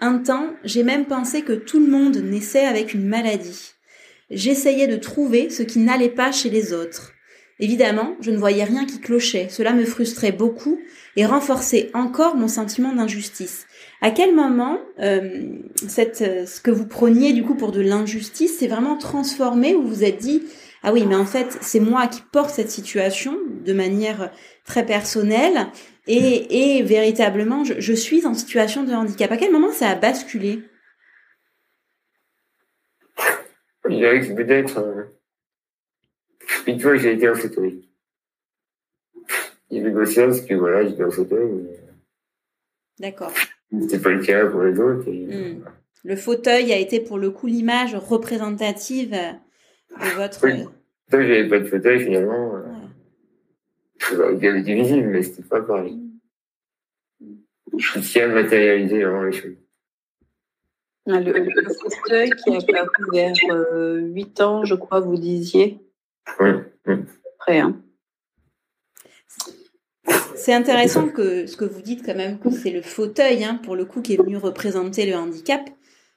un 0.00 0.18
temps, 0.18 0.50
j'ai 0.64 0.82
même 0.82 1.06
pensé 1.06 1.42
que 1.42 1.54
tout 1.54 1.80
le 1.80 1.90
monde 1.90 2.16
naissait 2.16 2.66
avec 2.66 2.92
une 2.92 3.06
maladie. 3.06 3.72
J'essayais 4.30 4.86
de 4.86 4.96
trouver 4.96 5.48
ce 5.48 5.62
qui 5.62 5.78
n'allait 5.78 6.10
pas 6.10 6.32
chez 6.32 6.50
les 6.50 6.72
autres. 6.72 7.12
Évidemment, 7.60 8.16
je 8.20 8.30
ne 8.30 8.38
voyais 8.38 8.64
rien 8.64 8.86
qui 8.86 9.00
clochait. 9.00 9.48
Cela 9.50 9.72
me 9.72 9.84
frustrait 9.84 10.32
beaucoup 10.32 10.80
et 11.16 11.26
renforçait 11.26 11.90
encore 11.92 12.36
mon 12.36 12.48
sentiment 12.48 12.94
d'injustice. 12.94 13.66
À 14.02 14.10
quel 14.10 14.34
moment 14.34 14.78
euh, 14.98 15.58
cette, 15.88 16.22
euh, 16.22 16.46
ce 16.46 16.60
que 16.60 16.70
vous 16.70 16.86
preniez 16.86 17.32
du 17.34 17.42
coup 17.42 17.54
pour 17.54 17.70
de 17.70 17.82
l'injustice 17.82 18.58
s'est 18.58 18.66
vraiment 18.66 18.96
transformé 18.96 19.74
où 19.74 19.82
vous 19.82 19.88
vous 19.88 20.04
êtes 20.04 20.16
dit 20.16 20.42
ah 20.82 20.92
oui 20.92 21.04
mais 21.06 21.16
en 21.16 21.26
fait 21.26 21.58
c'est 21.60 21.80
moi 21.80 22.06
qui 22.06 22.22
porte 22.32 22.48
cette 22.50 22.70
situation 22.70 23.36
de 23.62 23.72
manière 23.74 24.32
très 24.64 24.86
personnelle 24.86 25.66
et, 26.06 26.78
et 26.78 26.82
véritablement 26.82 27.64
je, 27.64 27.78
je, 27.78 27.92
suis 27.92 28.26
en 28.26 28.32
situation 28.32 28.84
de 28.84 28.92
handicap. 28.92 29.30
À 29.30 29.36
quel 29.36 29.52
moment 29.52 29.72
ça 29.72 29.90
a 29.90 29.94
basculé? 29.94 30.62
Je 33.84 33.94
dirais 33.94 34.20
que 34.20 34.32
peut-être 34.32 34.78
euh, 34.78 35.04
une 36.66 36.80
fois 36.80 36.96
j'ai 36.96 37.12
été 37.12 37.28
en 37.28 37.34
fauteuil. 37.34 37.86
Il 39.68 39.78
y 39.78 39.80
avait 39.80 39.92
conscience 39.92 40.40
que 40.40 40.54
voilà 40.54 40.88
j'étais 40.88 41.04
en 41.04 41.10
fauteuil. 41.10 41.68
D'accord. 42.98 43.32
C'était 43.72 43.98
pas 44.00 44.10
le 44.10 44.22
cas 44.22 44.46
pour 44.46 44.62
les 44.62 44.78
autres. 44.78 45.10
Hmm. 45.10 45.64
Le 46.04 46.16
fauteuil 46.16 46.72
a 46.72 46.78
été 46.78 47.00
pour 47.00 47.18
le 47.18 47.30
coup 47.30 47.46
l'image 47.46 47.94
représentative 47.94 49.10
de 49.10 50.16
votre. 50.16 50.44
Oui. 50.44 50.64
J'avais 51.10 51.48
pas 51.48 51.60
de 51.60 51.66
fauteuil 51.66 52.00
finalement. 52.00 52.52
Ouais. 52.52 52.60
Il 54.12 54.46
avait 54.46 54.60
été 54.60 54.74
visible, 54.74 55.08
mais 55.08 55.22
c'était 55.22 55.42
pas 55.42 55.60
pareil. 55.60 56.00
Hmm. 57.20 57.34
Je 57.76 58.00
tiens 58.00 58.30
à 58.30 58.34
matérialiser 58.34 59.04
vraiment 59.04 59.22
les 59.22 59.32
choses. 59.32 59.56
Ah, 61.06 61.20
le, 61.20 61.32
le, 61.32 61.74
fauteuil 61.74 62.30
qui 62.30 62.54
a 62.54 62.58
apparu 62.58 63.10
vers 63.12 63.34
euh, 63.50 64.00
8 64.00 64.40
ans, 64.42 64.64
je 64.64 64.74
crois, 64.74 65.00
vous 65.00 65.16
disiez. 65.16 65.80
Oui. 66.38 66.50
oui. 66.86 66.94
Après, 67.36 67.58
hein. 67.58 67.80
C'est 70.40 70.54
intéressant 70.54 71.08
que 71.08 71.46
ce 71.46 71.54
que 71.54 71.66
vous 71.66 71.82
dites 71.82 72.02
quand 72.04 72.14
même 72.14 72.38
c'est 72.50 72.70
le 72.70 72.80
fauteuil, 72.80 73.44
hein, 73.44 73.60
pour 73.62 73.76
le 73.76 73.84
coup, 73.84 74.00
qui 74.00 74.14
est 74.14 74.16
venu 74.16 74.38
représenter 74.38 75.04
le 75.04 75.14
handicap. 75.14 75.60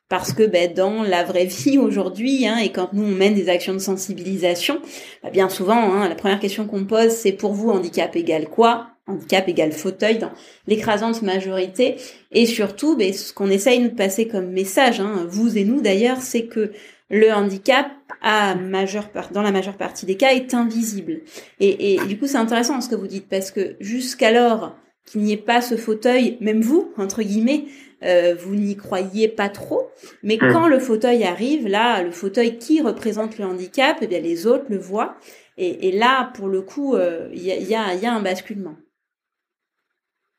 Parce 0.08 0.32
que 0.32 0.44
ben, 0.44 0.74
dans 0.74 1.04
la 1.04 1.24
vraie 1.24 1.46
vie 1.46 1.78
aujourd'hui, 1.78 2.48
hein, 2.48 2.58
et 2.58 2.72
quand 2.72 2.94
nous 2.94 3.04
on 3.04 3.16
mène 3.16 3.34
des 3.34 3.50
actions 3.50 3.74
de 3.74 3.80
sensibilisation, 3.80 4.80
ben, 5.24 5.32
bien 5.32 5.50
souvent, 5.50 5.76
hein, 5.76 6.08
la 6.08 6.16
première 6.16 6.40
question 6.40 6.68
qu'on 6.68 6.86
pose, 6.86 7.10
c'est 7.10 7.34
pour 7.34 7.54
vous 7.54 7.70
handicap 7.70 8.16
égale 8.16 8.48
quoi? 8.48 8.88
Handicap 9.08 9.46
égale 9.50 9.74
fauteuil 9.74 10.20
dans 10.20 10.32
l'écrasante 10.68 11.22
majorité. 11.22 11.98
Et 12.32 12.46
surtout, 12.46 12.96
ben, 12.96 13.12
ce 13.12 13.34
qu'on 13.34 13.50
essaye 13.50 13.84
de 13.84 13.90
passer 13.90 14.28
comme 14.30 14.52
message, 14.52 15.02
hein, 15.02 15.26
vous 15.28 15.58
et 15.58 15.66
nous 15.66 15.82
d'ailleurs, 15.82 16.22
c'est 16.22 16.46
que 16.46 16.72
le 17.10 17.32
handicap 17.32 17.92
à 18.22 18.56
majeure 18.56 19.10
dans 19.32 19.42
la 19.42 19.52
majeure 19.52 19.78
partie 19.78 20.06
des 20.06 20.18
cas 20.18 20.34
est 20.34 20.54
invisible. 20.54 21.22
Et, 21.60 21.96
et 21.96 22.06
du 22.06 22.18
coup, 22.18 22.28
c'est 22.28 22.38
intéressant 22.38 22.80
ce 22.82 22.90
que 22.90 22.96
vous 22.96 23.08
dites 23.08 23.28
parce 23.30 23.52
que 23.52 23.76
jusqu'alors 23.80 24.76
qu'il 25.06 25.22
n'y 25.22 25.34
ait 25.34 25.38
pas 25.38 25.62
ce 25.62 25.76
fauteuil, 25.76 26.38
même 26.40 26.62
vous, 26.62 26.94
entre 26.98 27.22
guillemets, 27.22 27.66
euh, 28.04 28.36
vous 28.36 28.56
n'y 28.56 28.76
croyez 28.76 29.28
pas 29.28 29.50
trop. 29.50 29.90
Mais 30.24 30.36
mmh. 30.36 30.54
quand 30.54 30.68
le 30.68 30.80
fauteuil 30.80 31.24
arrive, 31.24 31.68
là, 31.68 32.04
le 32.04 32.12
fauteuil 32.12 32.58
qui 32.58 32.82
représente 32.82 33.38
le 33.38 33.46
handicap, 33.46 33.98
eh 34.02 34.08
bien 34.08 34.20
les 34.20 34.48
autres 34.48 34.66
le 34.70 34.78
voient. 34.78 35.18
Et, 35.58 35.90
et 35.90 35.92
là, 35.92 36.32
pour 36.34 36.48
le 36.48 36.62
coup, 36.62 36.96
euh, 36.96 37.30
il 37.34 37.44
y, 37.44 37.52
a, 37.52 37.58
y, 37.58 37.76
a, 37.76 37.94
y 37.96 38.06
a 38.06 38.14
un 38.14 38.22
basculement. 38.22 38.76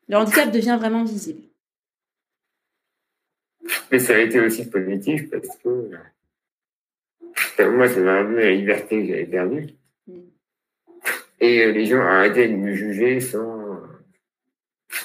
Le 0.07 0.17
handicap 0.17 0.51
devient 0.51 0.77
vraiment 0.79 1.03
visible. 1.03 1.41
Mais 3.91 3.99
ça 3.99 4.15
a 4.15 4.19
été 4.19 4.39
aussi 4.39 4.69
positif 4.69 5.29
parce 5.31 5.57
que 5.63 5.89
moi, 7.59 7.87
ça 7.87 7.99
m'a 8.01 8.21
rappelé 8.21 8.43
la 8.43 8.51
liberté 8.51 9.01
que 9.01 9.07
j'avais 9.07 9.25
perdue. 9.25 9.67
Mm. 10.07 10.19
Et 11.41 11.63
euh, 11.63 11.71
les 11.71 11.85
gens 11.85 12.01
arrêtaient 12.01 12.47
de 12.47 12.55
me 12.55 12.73
juger 12.73 13.19
sans 13.19 13.81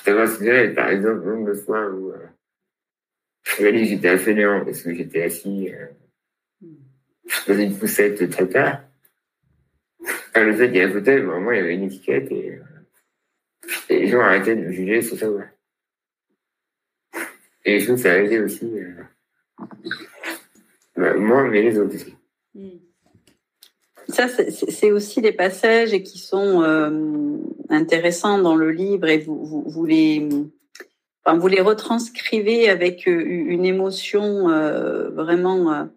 savoir 0.04 0.28
ce 0.28 0.38
que 0.38 0.44
j'avais. 0.44 0.74
Par 0.74 0.88
exemple, 0.88 1.24
le 1.24 1.34
nombre 1.34 1.48
de 1.48 1.54
fois 1.54 1.88
où 1.88 2.10
euh, 2.10 2.26
je 3.44 3.84
j'étais 3.84 4.08
un 4.44 4.64
parce 4.64 4.82
que 4.82 4.94
j'étais 4.94 5.22
assis 5.22 5.70
euh, 5.72 5.86
dans 7.46 7.58
une 7.58 7.76
poussette 7.76 8.30
très 8.30 8.48
tard. 8.48 8.82
Alors, 10.34 10.48
le 10.48 10.56
fait 10.56 10.68
qu'il 10.68 10.76
y 10.76 10.78
ait 10.78 10.84
un 10.84 10.92
fauteuil, 10.92 11.20
vraiment, 11.20 11.50
il 11.50 11.56
y 11.56 11.60
avait 11.60 11.74
une 11.74 11.84
étiquette 11.84 12.30
et, 12.30 12.52
euh, 12.52 13.68
et 13.88 14.00
les 14.00 14.06
gens 14.06 14.20
arrêtaient 14.20 14.56
de 14.56 14.62
me 14.62 14.72
juger 14.72 15.02
sans 15.02 15.16
savoir. 15.16 15.46
Et 17.64 17.78
je 17.78 17.84
trouve 17.84 17.96
que 17.96 18.02
ça 18.02 18.12
a 18.12 18.18
aidé 18.18 18.38
aussi 18.38 18.72
bah, 20.96 21.14
moi, 21.14 21.44
mais 21.48 21.62
les 21.62 21.78
autres 21.78 21.94
aussi. 21.94 22.16
Mm. 22.54 22.68
Ça, 24.08 24.26
c'est 24.28 24.90
aussi 24.90 25.20
des 25.20 25.32
passages 25.32 25.90
qui 26.02 26.18
sont 26.18 26.62
euh, 26.62 27.36
intéressants 27.68 28.38
dans 28.38 28.56
le 28.56 28.70
livre 28.70 29.08
et 29.08 29.18
vous, 29.18 29.64
vous, 29.66 29.84
les, 29.84 30.28
enfin, 31.24 31.38
vous 31.38 31.46
les 31.46 31.60
retranscrivez 31.60 32.68
avec 32.68 33.06
euh, 33.06 33.22
une 33.24 33.64
émotion 33.64 34.50
euh, 34.50 35.10
vraiment. 35.10 35.88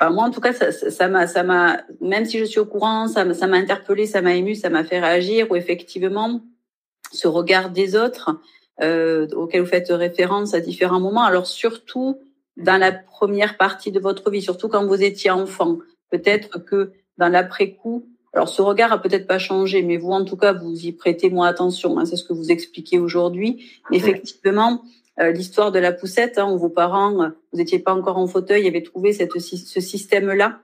Moi, 0.00 0.24
en 0.24 0.30
tout 0.30 0.40
cas, 0.40 0.54
ça 0.54 1.08
m'a, 1.08 1.26
ça 1.26 1.42
m'a, 1.42 1.82
même 2.00 2.24
si 2.24 2.38
je 2.38 2.44
suis 2.44 2.58
au 2.58 2.64
courant, 2.64 3.06
ça 3.06 3.24
m'a 3.24 3.56
interpellé, 3.56 4.06
ça 4.06 4.22
m'a 4.22 4.34
ému, 4.34 4.54
ça 4.54 4.70
m'a 4.70 4.82
fait 4.82 4.98
réagir. 4.98 5.50
Ou 5.50 5.56
effectivement, 5.56 6.40
ce 7.12 7.28
regard 7.28 7.68
des 7.68 7.96
autres 7.96 8.40
auquel 8.78 9.60
vous 9.60 9.66
faites 9.66 9.90
référence 9.90 10.54
à 10.54 10.60
différents 10.60 11.00
moments. 11.00 11.24
Alors 11.24 11.46
surtout 11.46 12.18
dans 12.64 12.78
la 12.78 12.92
première 12.92 13.56
partie 13.56 13.92
de 13.92 14.00
votre 14.00 14.30
vie, 14.30 14.42
surtout 14.42 14.68
quand 14.68 14.86
vous 14.86 15.02
étiez 15.02 15.30
enfant. 15.30 15.78
Peut-être 16.10 16.64
que 16.64 16.92
dans 17.18 17.28
l'après-coup, 17.28 18.06
alors 18.32 18.48
ce 18.48 18.62
regard 18.62 18.92
a 18.92 18.98
peut-être 19.02 19.26
pas 19.26 19.38
changé, 19.38 19.82
mais 19.82 19.96
vous 19.96 20.12
en 20.12 20.24
tout 20.24 20.36
cas 20.36 20.52
vous 20.52 20.86
y 20.86 20.92
prêtez 20.92 21.30
moins 21.30 21.48
attention. 21.48 21.98
Hein, 21.98 22.04
c'est 22.04 22.16
ce 22.16 22.24
que 22.24 22.32
vous 22.32 22.50
expliquez 22.50 22.98
aujourd'hui. 22.98 23.70
Effectivement, 23.90 24.82
euh, 25.20 25.32
l'histoire 25.32 25.72
de 25.72 25.78
la 25.78 25.92
poussette, 25.92 26.38
hein, 26.38 26.50
où 26.50 26.58
vos 26.58 26.68
parents, 26.68 27.22
euh, 27.22 27.28
vous 27.52 27.58
n'étiez 27.58 27.78
pas 27.78 27.94
encore 27.94 28.18
en 28.18 28.26
fauteuil, 28.26 28.66
avaient 28.66 28.82
trouvé 28.82 29.12
cette, 29.12 29.38
ce 29.38 29.80
système-là 29.80 30.60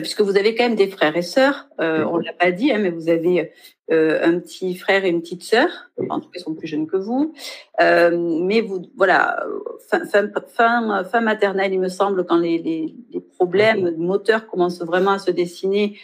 puisque 0.00 0.22
vous 0.22 0.36
avez 0.36 0.54
quand 0.54 0.64
même 0.64 0.76
des 0.76 0.88
frères 0.88 1.16
et 1.16 1.22
sœurs, 1.22 1.68
euh, 1.80 2.04
on 2.04 2.16
l'a 2.18 2.32
pas 2.32 2.50
dit, 2.50 2.72
hein, 2.72 2.78
mais 2.78 2.90
vous 2.90 3.08
avez 3.08 3.52
euh, 3.90 4.20
un 4.22 4.38
petit 4.38 4.74
frère 4.74 5.04
et 5.04 5.10
une 5.10 5.20
petite 5.20 5.42
sœur, 5.42 5.68
en 6.08 6.20
tout 6.20 6.28
cas 6.30 6.38
ils 6.38 6.42
sont 6.42 6.54
plus 6.54 6.66
jeunes 6.66 6.86
que 6.86 6.96
vous, 6.96 7.34
euh, 7.80 8.16
mais 8.42 8.62
vous, 8.62 8.82
voilà, 8.96 9.44
fin, 9.90 10.04
fin, 10.06 10.30
fin, 10.48 11.04
fin, 11.04 11.20
maternelle, 11.20 11.72
il 11.72 11.80
me 11.80 11.88
semble, 11.88 12.24
quand 12.24 12.38
les, 12.38 12.58
les, 12.58 12.94
les 13.10 13.20
problèmes 13.20 13.94
moteurs 13.96 14.46
commencent 14.46 14.82
vraiment 14.82 15.12
à 15.12 15.18
se 15.18 15.30
dessiner, 15.30 15.98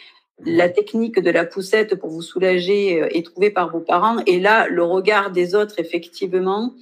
la 0.45 0.69
technique 0.69 1.19
de 1.19 1.31
la 1.31 1.45
poussette 1.45 1.95
pour 1.95 2.09
vous 2.09 2.21
soulager 2.21 2.99
est 3.17 3.25
trouvée 3.25 3.49
par 3.49 3.71
vos 3.71 3.81
parents, 3.81 4.17
et 4.25 4.39
là, 4.39 4.67
le 4.67 4.83
regard 4.83 5.31
des 5.31 5.55
autres, 5.55 5.79
effectivement, 5.79 6.73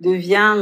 devient 0.00 0.54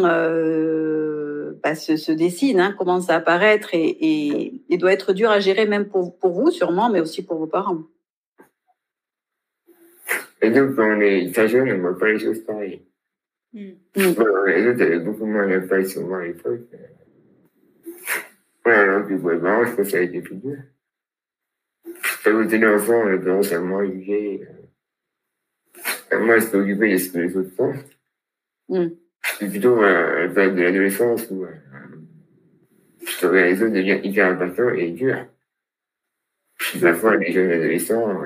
bah, 1.62 1.74
se, 1.74 1.96
se, 1.96 2.12
dessine, 2.12 2.60
hein, 2.60 2.74
commence 2.76 3.10
à 3.10 3.16
apparaître 3.16 3.74
et, 3.74 3.84
et, 3.84 4.62
et, 4.68 4.78
doit 4.78 4.92
être 4.92 5.12
dur 5.12 5.30
à 5.30 5.40
gérer 5.40 5.66
même 5.66 5.88
pour, 5.88 6.18
pour 6.18 6.32
vous 6.32 6.50
sûrement, 6.50 6.90
mais 6.90 7.00
aussi 7.00 7.24
pour 7.24 7.38
vos 7.38 7.46
parents. 7.46 7.82
Et 10.40 10.50
donc, 10.50 10.72
on 10.78 11.00
est 11.00 11.32
jeune, 11.48 11.70
on 11.70 11.76
ne 11.76 11.80
voit 11.80 11.98
pas 11.98 12.10
les 12.10 12.18
choses 12.18 12.40
pareilles. 12.44 12.82
Mm. 13.52 13.70
Bon, 13.94 14.26
les 14.46 14.66
autres 14.66 14.82
avaient 14.82 14.98
beaucoup 14.98 15.26
moins 15.26 15.46
d'impact 15.46 15.88
sur 15.88 16.06
moi 16.06 16.18
à 16.20 16.24
l'époque. 16.24 16.60
Ouais, 18.64 18.72
alors 18.72 19.06
que 19.06 19.14
pour 19.14 19.30
les 19.30 19.38
parents, 19.38 19.64
je 19.64 19.70
pense 19.70 19.86
que 19.86 19.90
ça 19.90 19.98
a 19.98 20.00
été 20.00 20.20
plus 20.20 20.36
dur. 20.36 20.56
Quand 22.24 22.32
vous 22.32 22.42
étiez 22.42 22.66
enfant, 22.66 23.02
on 23.04 23.06
a 23.06 23.18
tendance 23.18 23.52
à 23.52 23.60
moins 23.60 23.84
juger. 23.84 24.46
Moi, 26.12 26.38
je 26.38 26.46
suis 26.46 26.56
occupé 26.56 26.92
de 26.92 26.98
ce 26.98 27.10
que 27.10 27.18
les 27.18 27.36
autres 27.36 27.54
font. 27.56 27.74
C'est 29.42 29.48
plutôt 29.48 29.82
euh, 29.82 30.28
la 30.28 30.32
période 30.32 30.54
de 30.54 30.62
l'adolescence 30.62 31.26
où 31.30 31.42
euh, 31.42 31.48
je 33.04 33.26
les 33.26 33.60
autres 33.60 33.72
devenir 33.72 34.04
hyper 34.04 34.28
impactants 34.30 34.70
et 34.70 34.92
durs. 34.92 35.26
Parfois, 36.80 37.16
les 37.16 37.32
jeunes 37.32 37.50
adolescents, 37.50 38.22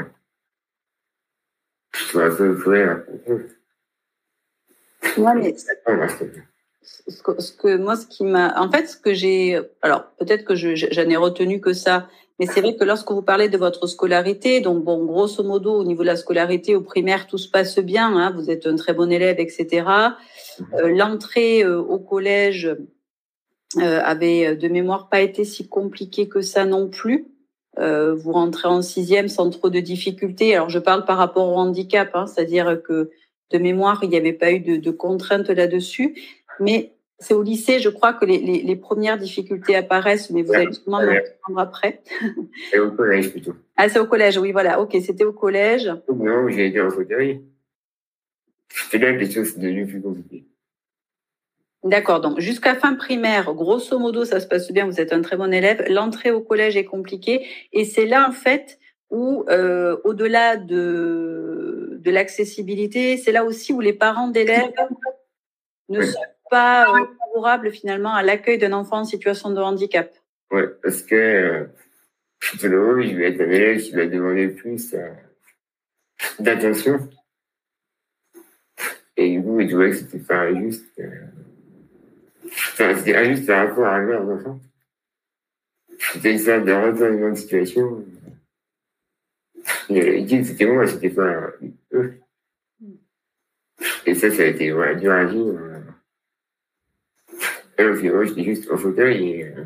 je 1.94 2.04
suis 2.04 2.20
un 2.20 2.34
peu 2.34 2.54
cruel 2.54 3.06
Ouais, 5.16 5.34
mais 5.36 5.56
ce 5.56 7.22
que, 7.22 7.40
ce 7.40 7.52
que, 7.52 7.76
moi, 7.78 7.96
ce 7.96 8.06
qui 8.06 8.22
m'a, 8.22 8.60
en 8.60 8.70
fait, 8.70 8.86
ce 8.86 8.98
que 8.98 9.14
j'ai, 9.14 9.58
alors 9.80 10.10
peut-être 10.18 10.44
que 10.44 10.54
j'en 10.54 11.08
ai 11.08 11.16
retenu 11.16 11.62
que 11.62 11.72
ça, 11.72 12.10
mais 12.38 12.46
c'est 12.46 12.60
vrai 12.60 12.76
que 12.76 12.84
lorsque 12.84 13.10
vous 13.10 13.22
parlez 13.22 13.48
de 13.48 13.56
votre 13.56 13.86
scolarité, 13.86 14.60
donc 14.60 14.84
bon, 14.84 15.04
grosso 15.04 15.42
modo, 15.42 15.72
au 15.72 15.84
niveau 15.84 16.02
de 16.02 16.08
la 16.08 16.16
scolarité 16.16 16.74
au 16.74 16.82
primaire, 16.82 17.26
tout 17.26 17.38
se 17.38 17.48
passe 17.48 17.78
bien, 17.78 18.14
hein, 18.16 18.30
vous 18.36 18.50
êtes 18.50 18.66
un 18.66 18.76
très 18.76 18.92
bon 18.92 19.10
élève, 19.10 19.40
etc. 19.40 19.86
Euh, 20.74 20.88
L'entrée 20.88 21.64
euh, 21.64 21.80
au 21.80 21.98
collège 21.98 22.76
euh, 23.78 24.00
avait 24.02 24.54
de 24.54 24.68
mémoire 24.68 25.08
pas 25.08 25.22
été 25.22 25.44
si 25.44 25.68
compliquée 25.68 26.28
que 26.28 26.42
ça 26.42 26.66
non 26.66 26.88
plus. 26.88 27.28
Euh, 27.78 28.14
vous 28.14 28.32
rentrez 28.32 28.68
en 28.68 28.82
sixième 28.82 29.28
sans 29.28 29.50
trop 29.50 29.70
de 29.70 29.80
difficultés. 29.80 30.54
Alors 30.54 30.70
je 30.70 30.78
parle 30.78 31.04
par 31.04 31.18
rapport 31.18 31.48
au 31.48 31.56
handicap, 31.56 32.10
hein, 32.14 32.26
c'est-à-dire 32.26 32.80
que 32.82 33.10
de 33.52 33.58
mémoire, 33.58 34.00
il 34.02 34.10
n'y 34.10 34.16
avait 34.16 34.32
pas 34.32 34.52
eu 34.52 34.60
de, 34.60 34.76
de 34.76 34.90
contraintes 34.90 35.50
là-dessus. 35.50 36.16
Mais 36.58 36.95
c'est 37.18 37.34
au 37.34 37.42
lycée, 37.42 37.78
je 37.78 37.88
crois 37.88 38.12
que 38.12 38.24
les, 38.24 38.38
les, 38.38 38.62
les, 38.62 38.76
premières 38.76 39.16
difficultés 39.16 39.74
apparaissent, 39.74 40.30
mais 40.30 40.42
vous 40.42 40.52
allez 40.52 40.72
sûrement 40.72 41.00
me 41.00 41.08
répondre 41.08 41.58
après. 41.58 42.02
C'est 42.70 42.78
au 42.78 42.90
collège 42.90 43.30
plutôt. 43.30 43.54
Ah, 43.76 43.88
c'est 43.88 43.98
au 43.98 44.06
collège, 44.06 44.36
oui, 44.36 44.52
voilà. 44.52 44.80
Ok, 44.80 44.96
c'était 45.02 45.24
au 45.24 45.32
collège. 45.32 45.90
Non, 46.14 46.48
j'ai 46.48 46.66
été 46.66 46.80
en 46.80 46.90
fauteuil. 46.90 47.42
C'était 48.68 48.98
là 48.98 49.12
que 49.14 49.20
les 49.20 49.30
choses 49.30 49.54
sont 49.54 49.60
devenues 49.60 49.86
plus 49.86 50.02
compliquées. 50.02 50.46
D'accord, 51.84 52.20
donc 52.20 52.40
jusqu'à 52.40 52.74
fin 52.74 52.94
primaire, 52.94 53.54
grosso 53.54 53.98
modo, 53.98 54.24
ça 54.24 54.40
se 54.40 54.46
passe 54.46 54.72
bien, 54.72 54.86
vous 54.86 55.00
êtes 55.00 55.12
un 55.12 55.22
très 55.22 55.36
bon 55.36 55.52
élève. 55.52 55.84
L'entrée 55.88 56.32
au 56.32 56.40
collège 56.40 56.76
est 56.76 56.84
compliquée 56.84 57.46
et 57.72 57.84
c'est 57.84 58.06
là 58.06 58.28
en 58.28 58.32
fait 58.32 58.78
où, 59.10 59.44
euh, 59.48 59.96
au-delà 60.02 60.56
de, 60.56 61.98
de 62.00 62.10
l'accessibilité, 62.10 63.16
c'est 63.16 63.30
là 63.30 63.44
aussi 63.44 63.72
où 63.72 63.80
les 63.80 63.92
parents 63.92 64.28
d'élèves 64.28 64.72
ne 65.88 66.02
sont 66.02 66.18
pas 66.50 66.88
euh, 66.88 67.06
favorables 67.18 67.70
finalement 67.70 68.14
à 68.14 68.22
l'accueil 68.22 68.58
d'un 68.58 68.72
enfant 68.72 68.98
en 68.98 69.04
situation 69.04 69.50
de 69.50 69.60
handicap. 69.60 70.12
Oui, 70.50 70.62
parce 70.82 71.02
que 71.02 71.68
tout 72.40 72.66
le 72.68 73.22
être 73.24 73.40
élève 73.40 73.80
qui 73.80 73.92
va 73.92 74.06
demander 74.06 74.48
plus 74.48 74.94
euh, 74.94 75.10
d'attention. 76.38 77.08
Et 79.16 79.36
du 79.36 79.42
coup, 79.42 79.60
je 79.60 79.66
trouvais 79.66 79.90
que 79.90 79.96
c'était 79.96 80.18
pas 80.18 80.54
juste. 80.54 80.86
Euh, 80.98 81.26
c'était 82.76 83.16
injuste 83.16 83.46
par 83.46 83.68
rapport 83.68 83.86
à 83.86 83.98
leurs 83.98 84.28
enfants. 84.28 84.60
C'était 86.12 86.38
sorte 86.38 86.64
de 86.64 86.72
retournement 86.72 87.30
de 87.30 87.34
situation. 87.34 88.04
L'équipe, 89.88 90.44
c'était 90.44 90.66
moi, 90.66 90.86
c'était 90.86 91.10
pas 91.10 91.50
eux. 91.92 92.20
Et 94.04 94.14
ça, 94.14 94.30
ça 94.30 94.42
a 94.42 94.46
été 94.46 94.66
dur 94.66 95.12
à 95.12 95.24
vivre. 95.24 95.75
Final, 97.76 98.26
j'étais 98.26 98.44
juste 98.44 98.70
au 98.70 98.76
fauteuil 98.76 99.30
et 99.30 99.44
euh, 99.44 99.64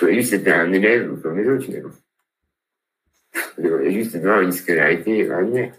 je 0.00 0.12
juste 0.12 0.30
c'était 0.30 0.52
un 0.52 0.72
élève 0.72 1.20
comme 1.20 1.38
les 1.38 1.48
autres 1.48 1.66
juste 3.90 4.16
voir 4.16 4.40
une 4.40 4.52
scolarité 4.52 5.20
extraordinaire. 5.20 5.72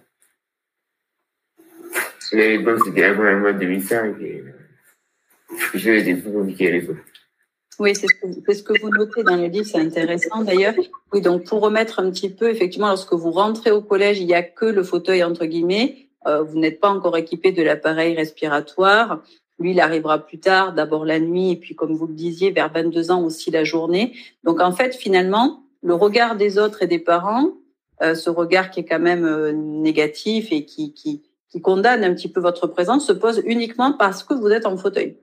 Mais 2.34 2.46
à 2.46 2.50
l'époque, 2.50 2.80
c'était 2.86 3.04
avant 3.04 3.24
la 3.24 3.38
mois 3.38 3.54
2005 3.54 4.20
et 4.22 4.44
les 5.74 5.80
choses 5.80 6.02
étaient 6.02 6.16
plus 6.16 6.32
compliquées 6.32 6.68
à 6.68 6.72
l'époque. 6.72 6.98
Oui, 7.78 7.94
c'est 7.94 8.08
ce, 8.08 8.54
ce, 8.54 8.64
que 8.64 8.80
vous 8.82 8.90
notez 8.90 9.24
dans 9.24 9.36
le 9.36 9.48
livre, 9.48 9.66
c'est 9.66 9.80
intéressant 9.80 10.44
d'ailleurs. 10.44 10.74
Oui, 11.12 11.22
donc 11.22 11.46
pour 11.46 11.62
remettre 11.62 12.00
un 12.00 12.10
petit 12.10 12.30
peu, 12.30 12.50
effectivement, 12.50 12.88
lorsque 12.88 13.14
vous 13.14 13.32
rentrez 13.32 13.72
au 13.72 13.82
collège, 13.82 14.20
il 14.20 14.28
n'y 14.28 14.34
a 14.34 14.44
que 14.44 14.66
le 14.66 14.84
fauteuil 14.84 15.24
entre 15.24 15.46
guillemets. 15.46 16.10
Euh, 16.26 16.42
vous 16.42 16.58
n'êtes 16.58 16.80
pas 16.80 16.90
encore 16.90 17.18
équipé 17.18 17.52
de 17.52 17.62
l'appareil 17.62 18.16
respiratoire. 18.16 19.22
Lui, 19.60 19.72
il 19.72 19.80
arrivera 19.80 20.20
plus 20.20 20.40
tard, 20.40 20.74
d'abord 20.74 21.06
la 21.06 21.20
nuit, 21.20 21.52
et 21.52 21.56
puis 21.56 21.76
comme 21.76 21.94
vous 21.94 22.08
le 22.08 22.14
disiez, 22.14 22.52
vers 22.52 22.72
22 22.72 23.12
ans 23.12 23.24
aussi 23.24 23.52
la 23.52 23.64
journée. 23.64 24.14
Donc 24.44 24.60
en 24.60 24.72
fait, 24.72 24.96
finalement, 24.96 25.64
le 25.82 25.94
regard 25.94 26.36
des 26.36 26.58
autres 26.58 26.84
et 26.84 26.88
des 26.88 27.00
parents, 27.00 27.54
euh, 28.02 28.16
ce 28.16 28.30
regard 28.30 28.70
qui 28.70 28.82
est 28.82 28.86
quand 28.86 29.00
même 29.00 29.26
euh, 29.26 29.54
négatif 29.54 30.52
et 30.52 30.66
qui, 30.66 30.94
qui, 30.94 31.24
qui 31.50 31.62
condamne 31.62 32.04
un 32.04 32.14
petit 32.14 32.30
peu 32.30 32.42
votre 32.42 32.68
présence, 32.68 33.08
se 33.08 33.14
pose 33.14 33.42
uniquement 33.46 33.94
parce 33.94 34.24
que 34.24 34.34
vous 34.34 34.50
êtes 34.50 34.66
en 34.66 34.76
fauteuil. 34.76 35.18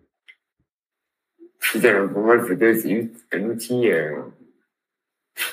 Pour 1.72 2.22
moi, 2.22 2.36
le 2.36 2.44
fauteuil, 2.44 2.80
c'est 2.80 2.88
juste 2.88 3.26
un 3.32 3.44
outil 3.44 3.90
euh, 3.90 4.16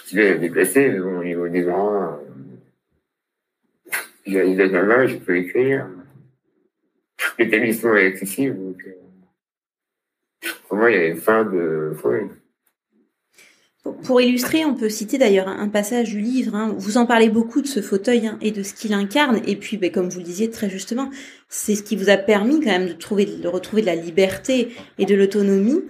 qui 0.08 0.16
va 0.16 0.36
déplacer, 0.36 1.00
au 1.00 1.24
niveau 1.24 1.48
des 1.48 1.62
grands, 1.62 2.04
euh, 2.04 2.08
j'ai 4.26 4.48
une 4.48 4.82
main, 4.84 5.08
je 5.08 5.18
peux 5.18 5.38
écrire 5.38 5.88
l'établissement 7.40 7.96
est 7.96 8.08
accessible. 8.08 8.56
Donc, 8.58 8.84
euh, 8.86 10.50
pour 10.68 10.78
moi, 10.78 10.92
il 10.92 11.16
de. 11.16 11.94
Pour 14.04 14.22
illustrer, 14.22 14.66
on 14.66 14.76
peut 14.76 14.90
citer 14.90 15.18
d'ailleurs 15.18 15.48
un 15.48 15.68
passage 15.70 16.10
du 16.10 16.20
livre. 16.20 16.54
Hein. 16.54 16.76
Vous 16.78 16.98
en 16.98 17.06
parlez 17.06 17.30
beaucoup 17.30 17.62
de 17.62 17.68
ce 17.68 17.82
fauteuil 17.82 18.28
hein, 18.28 18.38
et 18.42 18.52
de 18.52 18.62
ce 18.62 18.74
qu'il 18.74 18.94
incarne. 18.94 19.42
Et 19.48 19.56
puis, 19.56 19.78
ben, 19.78 19.92
comme 19.92 20.10
vous 20.10 20.20
le 20.20 20.26
disiez 20.26 20.50
très 20.50 20.70
justement, 20.70 21.10
c'est 21.48 21.76
ce 21.76 21.84
qui 21.84 21.96
vous 21.96 22.10
a 22.10 22.18
permis 22.18 22.60
quand 22.60 22.70
même 22.70 22.88
de, 22.88 22.94
trouver, 22.94 23.26
de 23.26 23.48
retrouver 23.48 23.82
de 23.82 23.88
la 23.88 23.96
liberté 23.96 24.70
et 24.98 25.06
de 25.06 25.16
l'autonomie. 25.16 25.82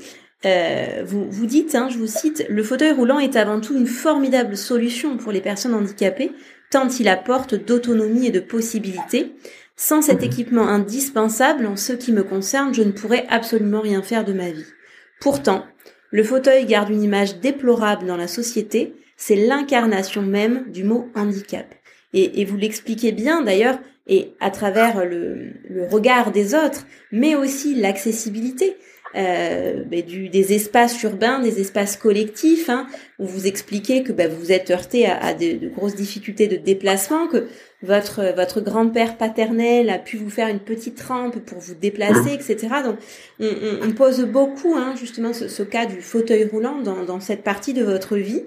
Euh, 0.45 1.03
vous, 1.05 1.29
vous 1.29 1.45
dites, 1.45 1.75
hein, 1.75 1.89
je 1.91 1.97
vous 1.97 2.07
cite, 2.07 2.45
le 2.47 2.63
fauteuil 2.63 2.91
roulant 2.91 3.19
est 3.19 3.35
avant 3.35 3.59
tout 3.59 3.75
une 3.75 3.87
formidable 3.87 4.55
solution 4.55 5.17
pour 5.17 5.33
les 5.33 5.41
personnes 5.41 5.73
handicapées, 5.73 6.31
tant 6.71 6.87
il 6.87 7.09
apporte 7.09 7.55
d'autonomie 7.55 8.27
et 8.27 8.31
de 8.31 8.39
possibilités. 8.39 9.33
Sans 9.81 10.01
cet 10.01 10.23
équipement 10.23 10.67
indispensable, 10.67 11.65
en 11.65 11.77
ce 11.77 11.93
qui 11.93 12.11
me 12.11 12.23
concerne, 12.23 12.73
je 12.73 12.83
ne 12.83 12.91
pourrais 12.91 13.25
absolument 13.29 13.79
rien 13.79 14.01
faire 14.01 14.25
de 14.25 14.33
ma 14.33 14.51
vie. 14.51 14.65
Pourtant, 15.21 15.63
le 16.11 16.21
fauteuil 16.21 16.65
garde 16.65 16.89
une 16.89 17.01
image 17.01 17.39
déplorable 17.39 18.05
dans 18.05 18.17
la 18.17 18.27
société, 18.27 18.93
c'est 19.15 19.37
l'incarnation 19.37 20.21
même 20.21 20.65
du 20.69 20.83
mot 20.83 21.07
handicap. 21.15 21.73
Et, 22.11 22.43
vous 22.43 22.57
l'expliquez 22.57 23.13
bien 23.13 23.41
d'ailleurs, 23.41 23.79
et 24.05 24.33
à 24.41 24.51
travers 24.51 25.05
le, 25.05 25.53
regard 25.89 26.33
des 26.33 26.55
autres, 26.55 26.85
mais 27.13 27.35
aussi 27.35 27.73
l'accessibilité 27.73 28.75
euh, 29.15 29.85
du, 29.85 30.27
des 30.27 30.53
espaces 30.53 31.01
urbains, 31.03 31.39
des 31.39 31.61
espaces 31.61 31.95
collectifs, 31.95 32.69
hein, 32.69 32.85
où 33.17 33.25
vous 33.25 33.47
expliquez 33.47 34.03
que 34.03 34.11
bah, 34.11 34.27
vous 34.27 34.51
êtes 34.51 34.71
heurté 34.71 35.05
à, 35.05 35.17
à 35.23 35.33
de, 35.33 35.69
grosses 35.69 35.95
difficultés 35.95 36.47
de 36.47 36.57
déplacement, 36.57 37.27
que 37.27 37.47
votre 37.81 38.33
votre 38.35 38.61
grand-père 38.61 39.17
paternel 39.17 39.89
a 39.89 39.97
pu 39.97 40.17
vous 40.17 40.29
faire 40.29 40.49
une 40.49 40.59
petite 40.59 41.01
rampe 41.01 41.39
pour 41.39 41.59
vous 41.59 41.75
déplacer, 41.75 42.33
etc. 42.33 42.67
Donc 42.83 42.97
on, 43.39 43.45
on, 43.45 43.87
on 43.87 43.91
pose 43.91 44.25
beaucoup 44.25 44.75
hein, 44.75 44.95
justement 44.99 45.33
ce, 45.33 45.47
ce, 45.47 45.63
cas 45.63 45.85
du 45.85 46.01
fauteuil 46.01 46.45
roulant 46.45 46.79
dans, 46.81 47.03
dans 47.03 47.19
cette 47.19 47.43
partie 47.43 47.73
de 47.73 47.83
votre 47.83 48.17
vie 48.17 48.43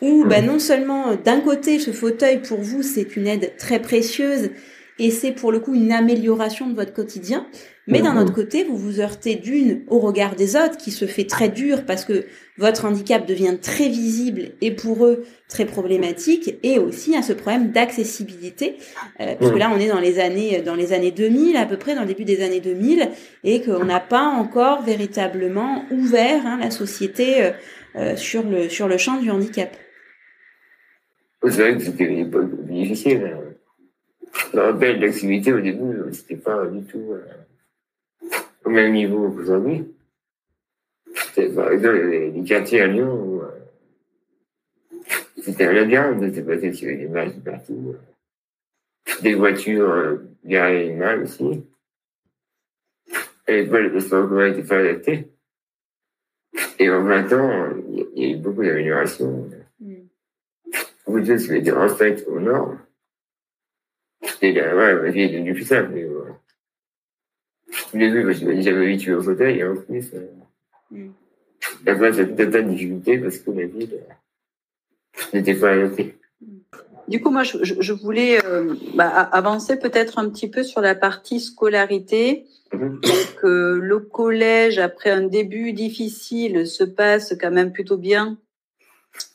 où 0.00 0.24
bah, 0.24 0.42
non 0.42 0.58
seulement 0.58 1.14
d'un 1.16 1.40
côté 1.40 1.78
ce 1.78 1.90
fauteuil 1.90 2.42
pour 2.42 2.60
vous 2.60 2.82
c'est 2.82 3.16
une 3.16 3.26
aide 3.26 3.56
très 3.56 3.80
précieuse 3.80 4.50
et 4.98 5.10
c'est 5.10 5.32
pour 5.32 5.52
le 5.52 5.60
coup 5.60 5.74
une 5.74 5.92
amélioration 5.92 6.68
de 6.68 6.74
votre 6.74 6.92
quotidien, 6.92 7.46
mais 7.88 8.02
d'un 8.02 8.20
autre 8.20 8.32
côté, 8.32 8.64
vous 8.64 8.76
vous 8.76 9.00
heurtez 9.00 9.36
d'une 9.36 9.82
au 9.86 10.00
regard 10.00 10.34
des 10.34 10.56
autres 10.56 10.76
qui 10.76 10.90
se 10.90 11.04
fait 11.04 11.24
très 11.24 11.48
dur 11.48 11.84
parce 11.86 12.04
que 12.04 12.24
votre 12.58 12.84
handicap 12.84 13.26
devient 13.26 13.56
très 13.60 13.88
visible 13.88 14.50
et 14.60 14.72
pour 14.72 15.06
eux 15.06 15.24
très 15.48 15.66
problématique 15.66 16.56
et 16.64 16.80
aussi 16.80 17.14
à 17.14 17.22
ce 17.22 17.32
problème 17.32 17.70
d'accessibilité 17.70 18.76
euh, 19.20 19.36
puisque 19.36 19.56
là 19.56 19.70
on 19.72 19.78
est 19.78 19.88
dans 19.88 20.00
les 20.00 20.18
années 20.18 20.62
dans 20.62 20.74
les 20.74 20.92
années 20.92 21.12
2000 21.12 21.56
à 21.56 21.66
peu 21.66 21.76
près 21.76 21.94
dans 21.94 22.00
le 22.00 22.08
début 22.08 22.24
des 22.24 22.42
années 22.42 22.60
2000 22.60 23.08
et 23.44 23.62
qu'on 23.62 23.84
n'a 23.84 24.00
pas 24.00 24.24
encore 24.24 24.82
véritablement 24.82 25.84
ouvert 25.92 26.44
hein, 26.44 26.58
la 26.60 26.70
société 26.72 27.44
euh, 27.44 27.50
euh, 27.96 28.16
sur 28.16 28.42
le 28.42 28.68
sur 28.68 28.88
le 28.88 28.96
champ 28.96 29.20
du 29.20 29.30
handicap. 29.30 29.76
C'est 31.42 31.60
vrai 31.60 31.76
que 31.76 31.84
c'était 31.84 32.04
une 32.04 32.18
époque 32.18 32.66
difficile. 32.66 33.36
Je 34.52 34.56
me 34.56 34.62
rappelle 34.62 34.98
l'activité 34.98 35.52
au 35.52 35.60
début, 35.60 36.02
c'était 36.10 36.36
pas 36.36 36.66
du 36.66 36.82
tout 36.84 37.14
au 38.66 38.70
même 38.70 38.92
niveau 38.92 39.30
qu'aujourd'hui. 39.30 39.86
Par 41.54 41.70
exemple, 41.70 42.08
les, 42.08 42.44
quartiers 42.44 42.82
à 42.82 42.86
Lyon 42.88 43.40
euh, 43.42 43.46
c'était 45.42 45.66
un 45.66 45.72
labyrinthe 45.72 46.20
de 46.20 46.34
se 46.34 46.40
passer 46.40 46.72
sur 46.72 46.88
des 46.88 47.04
images 47.04 47.32
partout. 47.44 47.94
Des 49.22 49.34
voitures 49.34 49.90
euh, 49.90 50.16
garées 50.44 50.92
mal 50.92 51.22
aussi. 51.22 51.64
Et 53.46 53.62
l'époque, 53.62 53.82
le 53.82 53.90
transport 53.92 54.24
en 54.24 54.28
commun 54.28 54.48
n'était 54.50 54.66
pas 54.66 54.78
adapté. 54.78 55.28
Et 56.80 56.90
en 56.90 57.04
20 57.04 57.32
ans, 57.34 57.76
il 57.88 58.22
y 58.22 58.26
a 58.26 58.34
eu 58.34 58.36
beaucoup 58.36 58.64
d'améliorations. 58.64 59.48
Mm. 59.78 59.94
De 61.06 61.24
choses 61.24 61.46
qui 61.46 61.54
étaient 61.54 61.70
refaites 61.70 62.26
au 62.26 62.40
nord. 62.40 62.74
Et 64.42 64.52
là, 64.52 64.74
ouais, 64.74 65.02
la 65.04 65.10
vie 65.10 65.20
est 65.22 65.28
devenue 65.28 65.54
plus 65.54 65.64
simple. 65.64 65.94
Ouais 67.96 68.06
les 68.06 68.10
deux, 68.10 68.24
parce 68.24 68.40
que 68.40 68.60
j'avais 68.60 68.86
habitué 68.86 69.14
au 69.14 69.22
fauteuil, 69.22 69.58
et 69.58 69.64
en 69.64 69.76
plus, 69.76 70.12
euh, 70.14 70.26
mm. 70.90 71.10
tout 71.84 71.90
un 71.90 72.50
tas 72.50 72.62
de 72.62 72.68
difficultés 72.68 73.18
parce 73.18 73.38
que 73.38 73.50
la 73.50 73.66
ville, 73.66 74.00
n'était 75.32 75.54
pas 75.54 75.70
adapté. 75.70 76.16
Du 77.08 77.20
coup, 77.20 77.30
moi, 77.30 77.44
je, 77.44 77.58
je 77.62 77.92
voulais 77.92 78.44
euh, 78.44 78.74
bah, 78.94 79.08
avancer 79.08 79.76
peut-être 79.76 80.18
un 80.18 80.28
petit 80.28 80.48
peu 80.48 80.64
sur 80.64 80.80
la 80.80 80.94
partie 80.94 81.40
scolarité. 81.40 82.46
Mhm. 82.72 83.00
Donc, 83.00 83.44
euh, 83.44 83.78
le 83.80 84.00
collège, 84.00 84.78
après 84.78 85.10
un 85.10 85.22
début 85.22 85.72
difficile, 85.72 86.66
se 86.66 86.82
passe 86.82 87.34
quand 87.40 87.52
même 87.52 87.72
plutôt 87.72 87.96
bien, 87.96 88.38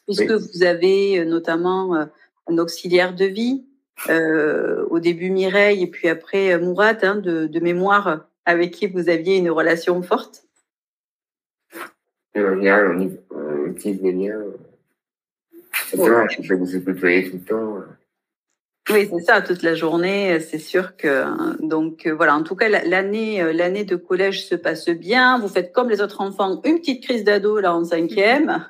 puisque 0.06 0.32
vous 0.32 0.64
avez 0.64 1.20
euh, 1.20 1.26
notamment 1.26 1.96
un 2.48 2.58
auxiliaire 2.58 3.16
de 3.16 3.26
vie, 3.26 3.66
au 4.90 5.00
début 5.00 5.30
Mireille, 5.30 5.84
et 5.84 5.88
puis 5.88 6.10
après 6.10 6.58
Mourad, 6.58 6.98
hein, 7.04 7.16
de, 7.16 7.46
de, 7.46 7.60
mémoire, 7.60 8.26
avec 8.46 8.72
qui 8.72 8.88
vous 8.88 9.10
aviez 9.10 9.38
une 9.38 9.52
relation 9.52 10.02
forte? 10.02 10.46
En 12.36 12.56
général, 12.56 12.98
on, 12.98 13.36
on 13.36 13.66
utilise 13.68 14.02
les 14.02 14.12
liens 14.12 14.42
tout 15.92 17.38
le 17.38 17.44
temps. 17.44 17.84
Oui, 18.90 19.08
c'est 19.10 19.24
ça, 19.24 19.42
toute 19.42 19.62
la 19.62 19.76
journée, 19.76 20.40
c'est 20.40 20.58
sûr 20.58 20.98
que 20.98 21.24
donc 21.66 22.08
euh, 22.08 22.16
voilà. 22.16 22.36
En 22.36 22.44
tout 22.44 22.56
cas, 22.56 22.68
l'année 22.68 23.42
euh, 23.42 23.54
l'année 23.54 23.84
de 23.84 23.96
collège 23.96 24.46
se 24.48 24.56
passe 24.56 24.90
bien. 24.90 25.38
Vous 25.40 25.48
faites 25.48 25.72
comme 25.72 25.90
les 25.90 26.02
autres 26.02 26.20
enfants, 26.20 26.60
une 26.64 26.80
petite 26.80 27.04
crise 27.04 27.24
d'ado 27.24 27.60
là 27.60 27.76
en 27.76 27.86
cinquième, 27.86 28.68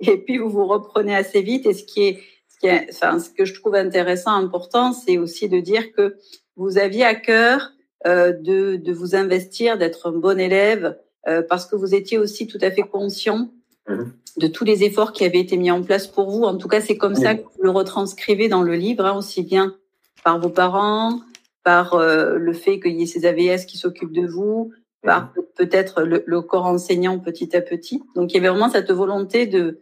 et 0.00 0.16
puis 0.18 0.38
vous 0.38 0.50
vous 0.50 0.66
reprenez 0.66 1.14
assez 1.14 1.40
vite. 1.40 1.66
Et 1.66 1.72
ce 1.72 1.84
qui 1.84 2.08
est 2.08 2.20
ce 2.48 2.58
qui 2.58 2.66
est, 2.66 2.88
enfin, 2.90 3.20
ce 3.20 3.30
que 3.30 3.44
je 3.44 3.54
trouve 3.54 3.76
intéressant, 3.76 4.32
important, 4.32 4.92
c'est 4.92 5.18
aussi 5.18 5.48
de 5.48 5.60
dire 5.60 5.92
que 5.92 6.16
vous 6.56 6.76
aviez 6.76 7.04
à 7.04 7.14
cœur 7.14 7.72
de 8.04 8.76
de 8.76 8.92
vous 8.92 9.14
investir, 9.14 9.76
d'être 9.78 10.08
un 10.08 10.12
bon 10.12 10.38
élève, 10.38 10.98
euh, 11.26 11.42
parce 11.42 11.66
que 11.66 11.76
vous 11.76 11.94
étiez 11.94 12.18
aussi 12.18 12.46
tout 12.46 12.58
à 12.60 12.70
fait 12.70 12.82
conscient 12.82 13.50
Mhm. 13.88 14.12
de 14.36 14.46
tous 14.46 14.64
les 14.64 14.84
efforts 14.84 15.12
qui 15.12 15.24
avaient 15.24 15.40
été 15.40 15.56
mis 15.56 15.70
en 15.70 15.82
place 15.82 16.06
pour 16.06 16.30
vous. 16.30 16.44
En 16.44 16.56
tout 16.56 16.68
cas, 16.68 16.80
c'est 16.80 16.96
comme 16.96 17.14
ça 17.14 17.34
que 17.34 17.42
vous 17.42 17.62
le 17.62 17.70
retranscrivez 17.70 18.48
dans 18.48 18.62
le 18.62 18.74
livre, 18.74 19.04
hein, 19.04 19.16
aussi 19.16 19.42
bien 19.42 19.74
par 20.22 20.38
vos 20.38 20.50
parents, 20.50 21.20
par 21.64 21.94
euh, 21.94 22.36
le 22.36 22.52
fait 22.52 22.78
qu'il 22.80 22.98
y 22.98 23.02
ait 23.02 23.06
ces 23.06 23.26
AVS 23.26 23.64
qui 23.66 23.78
s'occupent 23.78 24.12
de 24.12 24.26
vous, 24.26 24.72
par 25.02 25.32
mhm. 25.36 25.44
peut-être 25.56 26.02
le, 26.02 26.42
corps 26.42 26.66
enseignant 26.66 27.18
petit 27.18 27.56
à 27.56 27.62
petit. 27.62 28.02
Donc, 28.14 28.32
il 28.32 28.36
y 28.36 28.38
avait 28.38 28.50
vraiment 28.50 28.68
cette 28.68 28.92
volonté 28.92 29.46
de, 29.46 29.80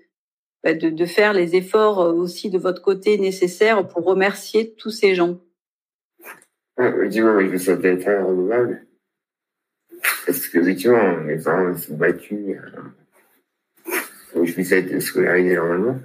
bah, 0.63 0.73
de, 0.73 0.89
de, 0.89 1.05
faire 1.05 1.33
les 1.33 1.57
efforts 1.57 2.01
euh, 2.01 2.13
aussi 2.13 2.49
de 2.49 2.59
votre 2.59 2.81
côté 2.81 3.19
nécessaires 3.19 3.87
pour 3.89 4.05
remercier 4.05 4.75
tous 4.75 4.91
ces 4.91 5.15
gens. 5.15 5.39
Effectivement, 6.79 7.41
je 7.41 7.57
sentais 7.57 7.99
très 7.99 8.23
renouvelable. 8.23 8.87
Parce 10.27 10.47
que, 10.49 10.59
effectivement, 10.59 11.17
mes 11.19 11.39
parents 11.39 11.75
se 11.77 11.89
sont 11.89 11.97
battus. 11.97 12.59
Euh, 14.35 14.45
je 14.45 14.53
puisse 14.53 14.73
être 14.73 14.99
scolarisé 15.01 15.55
normalement. 15.55 15.99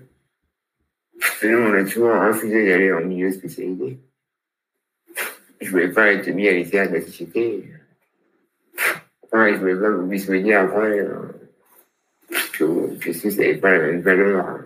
nous, 1.44 1.58
on 1.58 1.74
a 1.74 1.84
toujours 1.84 2.14
refusé 2.14 2.66
d'aller 2.66 2.94
en 2.94 3.02
milieu 3.02 3.32
spécialisé. 3.32 4.00
Je 5.60 5.70
voulais 5.70 5.92
pas 5.92 6.14
être 6.14 6.28
mis 6.30 6.48
à 6.48 6.54
l'écart 6.54 6.88
de 6.88 6.96
la 6.96 7.02
société. 7.02 7.66
Enfin, 9.24 9.54
je 9.54 9.60
voulais 9.60 9.76
pas 9.76 9.92
qu'on 9.92 10.08
puisse 10.08 10.30
me 10.30 10.40
dire 10.40 10.62
après 10.62 11.00
euh, 11.00 11.16
que, 12.54 12.98
que 13.00 13.14
ça 13.14 13.30
n'avait 13.30 13.58
pas 13.58 13.78
la 13.78 13.88
même 13.88 14.02
valeur. 14.02 14.60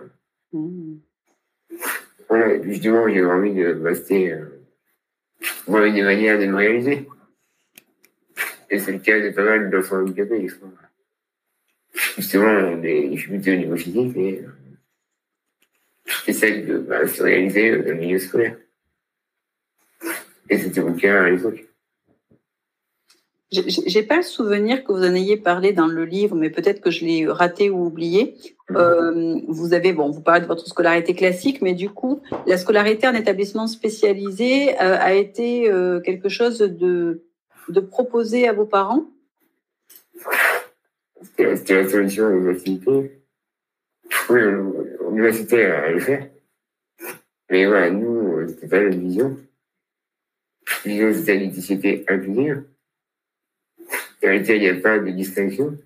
Mmh. 0.52 0.96
Voilà, 2.28 2.62
justement, 2.62 3.08
j'ai 3.08 3.24
envie 3.24 3.54
de 3.54 3.80
rester 3.82 4.32
euh, 4.32 4.55
voir 5.66 5.84
une 5.84 6.04
manière 6.04 6.38
de 6.38 6.46
me 6.46 6.56
réaliser. 6.56 7.08
Et 8.70 8.78
c'est 8.78 8.92
le 8.92 8.98
cas 8.98 9.20
de 9.20 9.30
pas 9.30 9.44
mal 9.44 9.70
d'enfants 9.70 10.00
handicapés, 10.00 10.48
je 10.48 10.54
crois 10.54 10.70
justement, 12.16 12.82
suis 13.16 13.28
plutôt 13.28 13.50
au 13.50 13.56
niveau 13.56 13.76
physique, 13.76 14.12
mais 14.16 14.42
j'essaie 16.24 16.62
de 16.62 16.78
bah, 16.78 17.06
se 17.06 17.22
réaliser 17.22 17.70
dans 17.78 17.90
le 17.90 17.94
milieu 17.94 18.18
scolaire. 18.18 18.56
Et 20.48 20.58
c'était 20.58 20.80
mon 20.80 20.94
cas 20.94 21.24
à 21.24 21.30
l'époque. 21.30 21.66
J'ai 23.50 24.02
pas 24.02 24.16
le 24.16 24.22
souvenir 24.22 24.84
que 24.84 24.92
vous 24.92 25.04
en 25.04 25.14
ayez 25.14 25.36
parlé 25.36 25.72
dans 25.72 25.86
le 25.86 26.04
livre, 26.04 26.36
mais 26.36 26.50
peut-être 26.50 26.80
que 26.80 26.90
je 26.90 27.04
l'ai 27.04 27.26
raté 27.26 27.70
ou 27.70 27.86
oublié. 27.86 28.36
Mhm. 28.70 28.76
Euh, 28.76 29.40
vous 29.48 29.74
avez, 29.74 29.92
bon, 29.92 30.10
vous 30.10 30.20
parlez 30.20 30.40
de 30.40 30.46
votre 30.46 30.66
scolarité 30.66 31.14
classique, 31.14 31.62
mais 31.62 31.74
du 31.74 31.90
coup, 31.90 32.22
la 32.46 32.58
scolarité 32.58 33.06
en 33.06 33.14
établissement 33.14 33.66
spécialisé 33.66 34.74
euh, 34.80 34.98
a 34.98 35.14
été 35.14 35.70
euh, 35.70 36.00
quelque 36.00 36.28
chose 36.28 36.58
de, 36.58 37.22
de 37.68 37.80
proposé 37.80 38.48
à 38.48 38.52
vos 38.52 38.66
parents? 38.66 39.04
C'était 41.36 41.82
la 41.82 41.88
solution 41.88 42.26
à 42.26 42.30
l'université. 42.30 43.22
Oui, 44.30 44.40
l'université 45.10 45.64
à 45.64 45.90
le 45.90 46.00
faire. 46.00 46.28
Mais 47.50 47.66
voilà, 47.66 47.90
nous, 47.90 48.48
c'était 48.48 48.68
pas 48.68 48.80
notre 48.80 48.98
vision. 48.98 49.36
Vision, 50.84 51.12
c'était 51.14 51.50
société 51.52 52.04
inclusive. 52.08 52.64
En 53.78 54.28
réalité, 54.28 54.56
il 54.56 54.62
n'y 54.62 54.68
a 54.68 54.74
pas 54.74 54.98
de 54.98 55.10
distinction. 55.10 55.78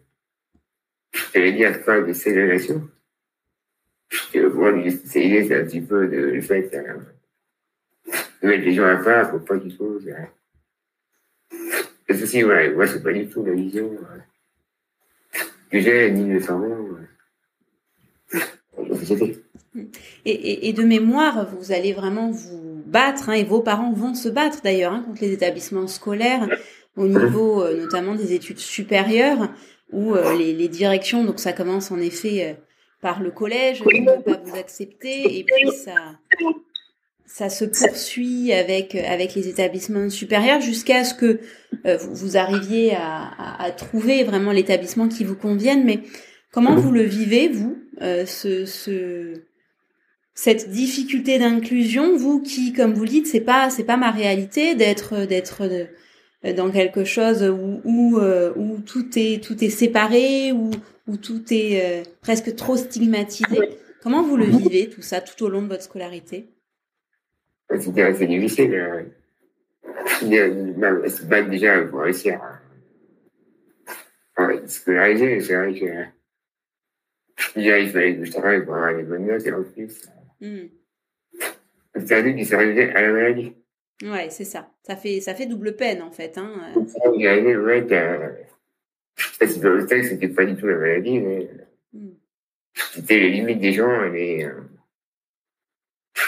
Ça 1.12 1.40
veut 1.40 1.52
dire 1.52 1.82
pas 1.84 2.00
de 2.00 2.12
ségrégation. 2.12 2.88
Et 4.34 4.40
pour 4.40 4.54
moi, 4.54 4.72
l'idée, 4.72 4.90
c'est 5.02 5.60
un 5.60 5.64
petit 5.64 5.80
peu 5.80 6.06
de, 6.06 6.16
le 6.16 6.40
fait 6.40 6.70
euh, 6.74 6.98
de 8.42 8.48
mettre 8.48 8.64
les 8.64 8.74
gens 8.74 8.86
à 8.86 8.96
part 8.96 9.30
pour 9.30 9.44
pas 9.44 9.58
qu'ils 9.58 9.76
posent. 9.76 10.08
Euh. 10.08 11.56
Et 12.08 12.14
ceci, 12.14 12.42
voilà, 12.42 12.70
moi, 12.70 12.86
c'est 12.86 13.02
pas 13.02 13.12
du 13.12 13.28
tout 13.28 13.44
la 13.44 13.52
vision. 13.52 13.92
Euh, 13.92 14.18
et, 20.24 20.68
et, 20.68 20.72
de 20.72 20.82
mémoire, 20.82 21.48
vous 21.54 21.70
allez 21.70 21.92
vraiment 21.92 22.32
vous 22.32 22.82
battre, 22.86 23.28
hein, 23.28 23.34
et 23.34 23.44
vos 23.44 23.60
parents 23.60 23.92
vont 23.92 24.14
se 24.14 24.28
battre 24.28 24.62
d'ailleurs 24.62 24.92
hein, 24.92 25.04
contre 25.06 25.22
les 25.22 25.32
établissements 25.32 25.86
scolaires 25.86 26.48
au 26.96 27.06
niveau 27.06 27.62
euh, 27.62 27.80
notamment 27.80 28.14
des 28.14 28.32
études 28.32 28.58
supérieures, 28.58 29.48
où 29.92 30.14
euh, 30.14 30.36
les, 30.36 30.54
les, 30.54 30.68
directions, 30.68 31.24
donc 31.24 31.40
ça 31.40 31.52
commence 31.52 31.90
en 31.90 31.98
effet 31.98 32.44
euh, 32.44 32.54
par 33.00 33.22
le 33.22 33.30
collège, 33.30 33.82
qui 33.82 34.00
ne 34.00 34.10
veut 34.10 34.22
pas 34.22 34.40
vous 34.44 34.56
accepter, 34.56 35.38
et 35.38 35.44
puis 35.44 35.70
ça, 35.72 35.94
ça 37.26 37.48
se 37.48 37.64
poursuit 37.64 38.52
avec 38.52 38.94
avec 38.94 39.34
les 39.34 39.48
établissements 39.48 40.10
supérieurs 40.10 40.60
jusqu'à 40.60 41.04
ce 41.04 41.14
que 41.14 41.40
euh, 41.86 41.96
vous, 41.96 42.36
arriviez 42.36 42.94
à, 42.94 43.62
à, 43.62 43.70
trouver 43.70 44.24
vraiment 44.24 44.52
l'établissement 44.52 45.08
qui 45.08 45.24
vous 45.24 45.36
convienne. 45.36 45.84
Mais 45.84 46.00
comment 46.50 46.74
vous 46.74 46.90
le 46.90 47.02
vivez 47.02 47.48
vous 47.48 47.78
euh, 48.02 48.26
ce, 48.26 48.66
ce 48.66 49.34
cette 50.34 50.70
difficulté 50.70 51.38
d'inclusion, 51.38 52.16
vous 52.16 52.40
qui, 52.40 52.72
comme 52.72 52.94
vous 52.94 53.04
le 53.04 53.10
dites, 53.10 53.26
c'est 53.26 53.40
pas 53.40 53.70
c'est 53.70 53.84
pas 53.84 53.96
ma 53.96 54.10
réalité 54.10 54.74
d'être 54.74 55.26
d'être 55.26 55.62
euh, 55.62 55.84
dans 56.42 56.70
quelque 56.70 57.04
chose 57.04 57.42
où 57.42 57.80
où, 57.84 58.18
où 58.56 58.78
tout 58.80 59.06
est 59.16 59.42
tout 59.42 59.62
est 59.62 59.70
séparé 59.70 60.52
où 60.52 60.70
où 61.06 61.16
tout 61.16 61.42
est 61.50 62.02
presque 62.20 62.54
trop 62.56 62.76
stigmatisé. 62.76 63.78
Comment 64.02 64.22
vous 64.22 64.36
le 64.36 64.46
vivez 64.46 64.88
tout 64.88 65.02
ça 65.02 65.20
tout 65.20 65.44
au 65.44 65.48
long 65.48 65.62
de 65.62 65.68
votre 65.68 65.82
scolarité? 65.82 66.48
C'était 67.78 68.02
assez 68.02 68.26
difficile. 68.26 68.74
Euh, 68.74 69.04
se 71.08 71.24
battre 71.24 71.50
déjà 71.50 71.82
pour 71.82 72.00
réussir 72.00 72.40
à 74.36 74.66
scolariser. 74.66 75.40
C'est 75.40 75.54
vrai 75.54 75.74
que 75.74 75.86
déjà, 77.54 77.78
il 77.78 77.90
fallait 77.90 78.16
que 78.16 78.24
je 78.24 78.32
travaille 78.32 78.64
pour 78.64 78.74
avoir 78.74 78.96
des 78.96 79.02
bonnes 79.02 79.26
notes 79.26 79.46
et 79.46 79.52
en 79.52 79.62
plus. 79.62 80.08
Mm. 80.40 80.66
C'est 81.96 82.18
un 82.18 82.22
truc 82.22 82.36
qui 82.36 82.44
s'est 82.44 82.54
arrivé 82.54 82.90
à 82.90 83.02
la 83.02 83.12
maladie. 83.12 83.52
Ouais, 84.02 84.30
c'est 84.30 84.44
ça. 84.44 84.70
Ça 84.82 84.96
fait, 84.96 85.20
ça 85.20 85.34
fait 85.34 85.46
double 85.46 85.76
peine, 85.76 86.02
en 86.02 86.10
fait. 86.10 86.38
Hein. 86.38 86.52
Pas 89.38 89.46
le 89.46 89.86
texte, 89.86 90.10
c'était 90.10 90.28
pas 90.28 90.44
du 90.44 90.56
tout 90.56 90.66
la 90.66 90.76
maladie, 90.76 91.18
mais 91.18 91.50
mm. 91.92 92.10
c'était 92.94 93.18
les 93.18 93.30
limites 93.30 93.60
des 93.60 93.72
gens 93.72 94.04
et 94.04 94.10
les, 94.10 94.44
euh, 94.44 94.62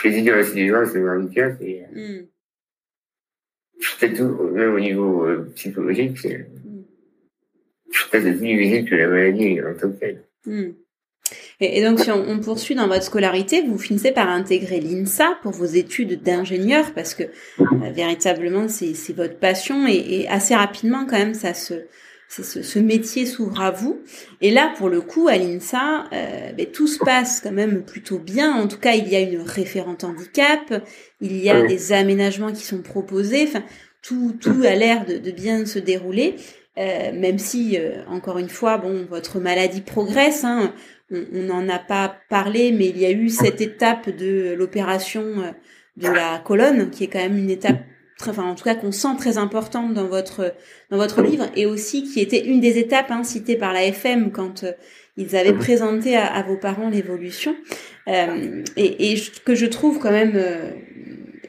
les 0.05 0.19
idéologies 0.19 0.55
des 0.55 0.69
gens, 0.69 0.85
c'est 0.85 0.99
le 0.99 1.11
handicap. 1.11 1.61
Et, 1.63 1.85
mm. 1.93 2.27
C'est 3.99 4.13
tout, 4.13 4.31
même 4.53 4.75
au 4.75 4.81
niveau 4.81 5.25
euh, 5.25 5.51
psychologique, 5.55 6.19
c'est 6.19 6.39
mm. 6.65 6.85
c'est 8.11 8.37
plus 8.37 8.59
visible 8.59 8.91
que 8.91 8.95
la 8.95 9.09
maladie 9.09 9.61
en 9.63 9.75
tant 9.75 9.91
que 9.91 9.99
telle. 9.99 10.25
Et, 11.63 11.79
et, 11.79 11.85
donc, 11.85 12.01
si 12.01 12.11
on, 12.11 12.29
on, 12.29 12.41
poursuit 12.41 12.75
dans 12.75 12.89
votre 12.89 13.05
scolarité, 13.05 13.63
vous 13.63 13.79
finissez 13.79 14.11
par 14.11 14.29
intégrer 14.29 14.81
l'INSA 14.81 15.39
pour 15.43 15.53
vos 15.53 15.65
études 15.65 16.21
d'ingénieur, 16.21 16.93
parce 16.93 17.15
que 17.15 17.23
euh, 17.23 17.91
véritablement, 17.95 18.67
c'est 18.69 19.13
votre 19.13 19.37
passion, 19.37 19.87
et, 19.87 19.93
et, 19.95 20.29
assez 20.29 20.57
rapidement, 20.57 21.07
quand 21.09 21.19
même, 21.19 21.35
ça 21.35 21.55
se, 21.55 21.75
ce, 22.29 22.43
ce, 22.43 22.79
métier 22.81 23.27
s'ouvre 23.27 23.61
à 23.61 23.71
vous. 23.71 24.01
Et 24.41 24.51
là, 24.51 24.73
pour 24.77 24.89
le 24.89 25.03
coup, 25.03 25.29
à 25.29 25.37
l'INSA, 25.37 26.07
euh, 26.13 26.51
ben, 26.51 26.67
tout 26.67 26.89
se 26.89 26.99
passe 26.99 27.41
quand 27.41 27.53
même 27.53 27.85
plutôt 27.85 28.19
bien. 28.19 28.53
En 28.55 28.67
tout 28.67 28.79
cas, 28.79 28.95
il 28.95 29.09
y 29.09 29.15
a 29.15 29.21
une 29.21 29.41
référente 29.41 30.03
handicap, 30.03 30.83
il 31.21 31.37
y 31.37 31.49
a 31.49 31.63
des 31.63 31.93
aménagements 31.93 32.51
qui 32.51 32.65
sont 32.65 32.83
proposés. 32.83 33.45
Enfin, 33.47 33.63
tout, 34.03 34.37
tout 34.41 34.63
a 34.65 34.75
l'air 34.75 35.07
de, 35.07 35.19
de, 35.19 35.31
bien 35.31 35.65
se 35.65 35.79
dérouler. 35.79 36.35
même 36.77 37.39
si, 37.39 37.79
encore 38.09 38.39
une 38.39 38.49
fois, 38.49 38.79
bon, 38.79 39.07
votre 39.09 39.39
maladie 39.39 39.83
progresse. 39.83 40.43
Hein, 40.43 40.75
on 41.13 41.43
n'en 41.43 41.69
a 41.69 41.79
pas 41.79 42.17
parlé, 42.29 42.73
mais 42.73 42.89
il 42.89 42.99
y 42.99 43.07
a 43.07 43.11
eu 43.11 43.29
cette 43.29 43.61
étape 43.61 44.09
de 44.11 44.55
l'opération 44.57 45.55
de 45.97 46.09
la 46.09 46.39
colonne, 46.39 46.91
qui 46.91 47.05
est 47.05 47.09
quand 47.09 47.19
même 47.19 47.37
une 47.37 47.51
étape 47.51 47.81
enfin 48.29 48.45
en 48.45 48.55
tout 48.55 48.65
cas 48.65 48.75
qu'on 48.75 48.93
sent 48.93 49.17
très 49.19 49.39
importante 49.39 49.95
dans 49.95 50.07
votre 50.07 50.55
dans 50.91 50.97
votre 50.97 51.23
livre 51.23 51.47
et 51.57 51.67
aussi 51.67 52.05
qui 52.05 52.21
était 52.21 52.45
une 52.45 52.61
des 52.61 52.79
étapes 52.79 53.11
hein, 53.11 53.25
citées 53.25 53.57
par 53.57 53.73
la 53.73 53.85
FM 53.85 54.33
quand 54.33 54.65
euh, 54.65 54.73
ils 55.17 55.37
avaient 55.37 55.53
présenté 55.53 56.17
à, 56.17 56.43
vos 56.43 56.57
parents 56.57 56.89
l'évolution. 56.89 57.55
Euh, 58.09 58.63
et, 58.77 59.13
et 59.13 59.23
que 59.45 59.55
je 59.55 59.67
trouve 59.67 59.99
quand 59.99 60.11
même 60.11 60.33
euh, 60.37 60.71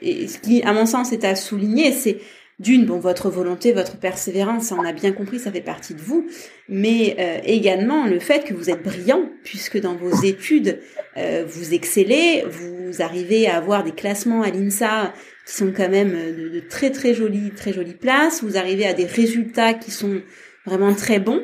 et 0.01 0.27
ce 0.27 0.37
qui 0.37 0.61
à 0.63 0.73
mon 0.73 0.85
sens 0.85 1.13
est 1.13 1.23
à 1.23 1.35
souligner 1.35 1.91
c'est 1.91 2.17
d'une, 2.59 2.85
bon, 2.85 2.99
votre 2.99 3.29
volonté, 3.29 3.71
votre 3.71 3.97
persévérance, 3.97 4.71
on 4.71 4.85
a 4.85 4.93
bien 4.93 5.11
compris, 5.11 5.39
ça 5.39 5.51
fait 5.51 5.61
partie 5.61 5.95
de 5.95 6.01
vous, 6.01 6.27
mais 6.69 7.15
euh, 7.19 7.39
également 7.43 8.05
le 8.05 8.19
fait 8.19 8.43
que 8.43 8.53
vous 8.53 8.69
êtes 8.69 8.83
brillant, 8.83 9.29
puisque 9.43 9.79
dans 9.79 9.95
vos 9.95 10.23
études, 10.23 10.79
euh, 11.17 11.43
vous 11.47 11.73
excellez, 11.73 12.43
vous 12.47 13.01
arrivez 13.01 13.47
à 13.47 13.57
avoir 13.57 13.83
des 13.83 13.91
classements 13.91 14.43
à 14.43 14.49
l'INSA 14.49 15.13
qui 15.45 15.53
sont 15.53 15.73
quand 15.75 15.89
même 15.89 16.11
de, 16.11 16.59
très 16.59 16.91
très 16.91 17.13
jolies, 17.13 17.51
très 17.51 17.73
jolies 17.73 17.95
places, 17.95 18.43
vous 18.43 18.57
arrivez 18.57 18.85
à 18.85 18.93
des 18.93 19.05
résultats 19.05 19.73
qui 19.73 19.91
sont 19.91 20.21
vraiment 20.65 20.93
très 20.93 21.19
bons. 21.19 21.41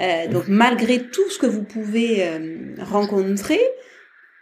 Euh, 0.00 0.28
donc 0.28 0.44
malgré 0.48 1.02
tout 1.02 1.28
ce 1.30 1.38
que 1.38 1.46
vous 1.46 1.62
pouvez 1.62 2.24
rencontrer, 2.80 3.60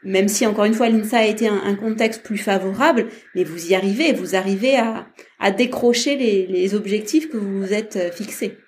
même 0.03 0.29
si 0.29 0.47
encore 0.47 0.65
une 0.65 0.75
fois 0.75 0.89
l'INSA 0.89 1.19
a 1.19 1.27
été 1.27 1.49
un, 1.49 1.75
contexte 1.75 2.23
plus 2.23 2.39
favorable, 2.39 3.07
mais 3.35 3.45
vous 3.45 3.71
y 3.71 3.75
arrivez, 3.75 4.13
vous 4.13 4.37
arrivez 4.37 4.77
à, 4.77 5.07
à 5.39 5.51
décrocher 5.51 6.17
les, 6.17 6.47
les, 6.47 6.75
objectifs 6.75 7.29
que 7.29 7.37
vous 7.37 7.61
vous 7.61 7.73
êtes 7.73 7.97
euh, 7.97 8.11
fixés. 8.11 8.59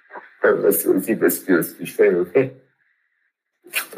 bah, 0.43 0.72
c'est 0.72 0.89
aussi 0.89 1.16
parce 1.16 1.39
que 1.41 1.62
ce 1.62 1.74
que 1.74 1.85
je 1.85 1.93
fais 1.93 2.11
me 2.11 2.24
fait. 2.24 2.55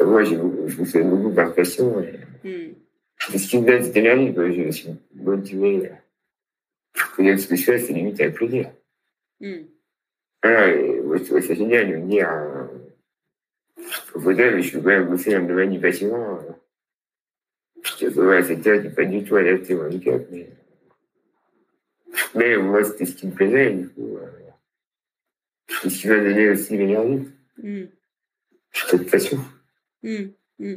moi, 0.03 0.23
je 0.23 0.35
me 0.35 0.85
fais 0.85 1.01
beaucoup 1.01 1.31
par 1.31 1.53
passion. 1.55 2.01
Et... 2.01 2.47
Mm. 2.47 2.73
Ce 3.19 3.47
qui 3.47 3.59
me 3.59 3.67
donne 3.67 3.83
cette 3.83 3.97
énergie, 3.97 4.33
je 4.35 4.71
suis 4.71 4.89
motivé. 5.15 5.91
Je 6.93 7.37
ce 7.37 7.47
que 7.47 7.55
je 7.55 7.63
fais, 7.63 7.79
c'est 7.79 7.93
limite 7.93 8.19
à 8.21 8.29
plaisir. 8.29 8.71
Mm. 9.39 9.65
Voilà, 10.43 10.75
et 10.75 11.01
moi, 11.01 11.17
je 11.17 11.23
trouve 11.23 11.41
ça 11.41 11.53
génial 11.53 11.89
de 11.89 11.97
me 11.97 12.07
dire, 12.07 12.29
euh, 12.31 12.65
au 14.15 14.19
fauteuil, 14.19 14.61
je 14.61 14.71
peux 14.73 14.79
quand 14.79 14.89
même 14.89 15.07
bosser 15.07 15.33
dans 15.33 15.39
le 15.39 15.47
domaine 15.47 15.71
du 15.71 15.79
bâtiment. 15.79 16.35
Euh, 16.35 16.51
Ouais, 18.15 18.43
c'était 18.43 18.89
pas 18.89 19.05
du 19.05 19.23
tout 19.23 19.35
adapté 19.35 19.73
au 19.73 19.83
handicap. 19.83 20.21
Mais, 20.31 20.49
mais 22.35 22.57
moi, 22.57 22.83
c'était 22.83 23.05
ce 23.05 23.15
qui 23.15 23.27
me 23.27 23.31
plaisait. 23.31 23.71
Du 23.71 23.89
coup, 23.89 24.17
euh... 24.17 25.89
ce 25.89 26.01
qui 26.01 26.07
m'a 26.07 26.17
donné 26.17 26.49
aussi 26.49 26.77
l'énergie. 26.77 27.27
Mm. 27.61 27.83
Cette 28.71 29.09
passion. 29.09 29.39
Mm. 30.03 30.25
Mm. 30.59 30.75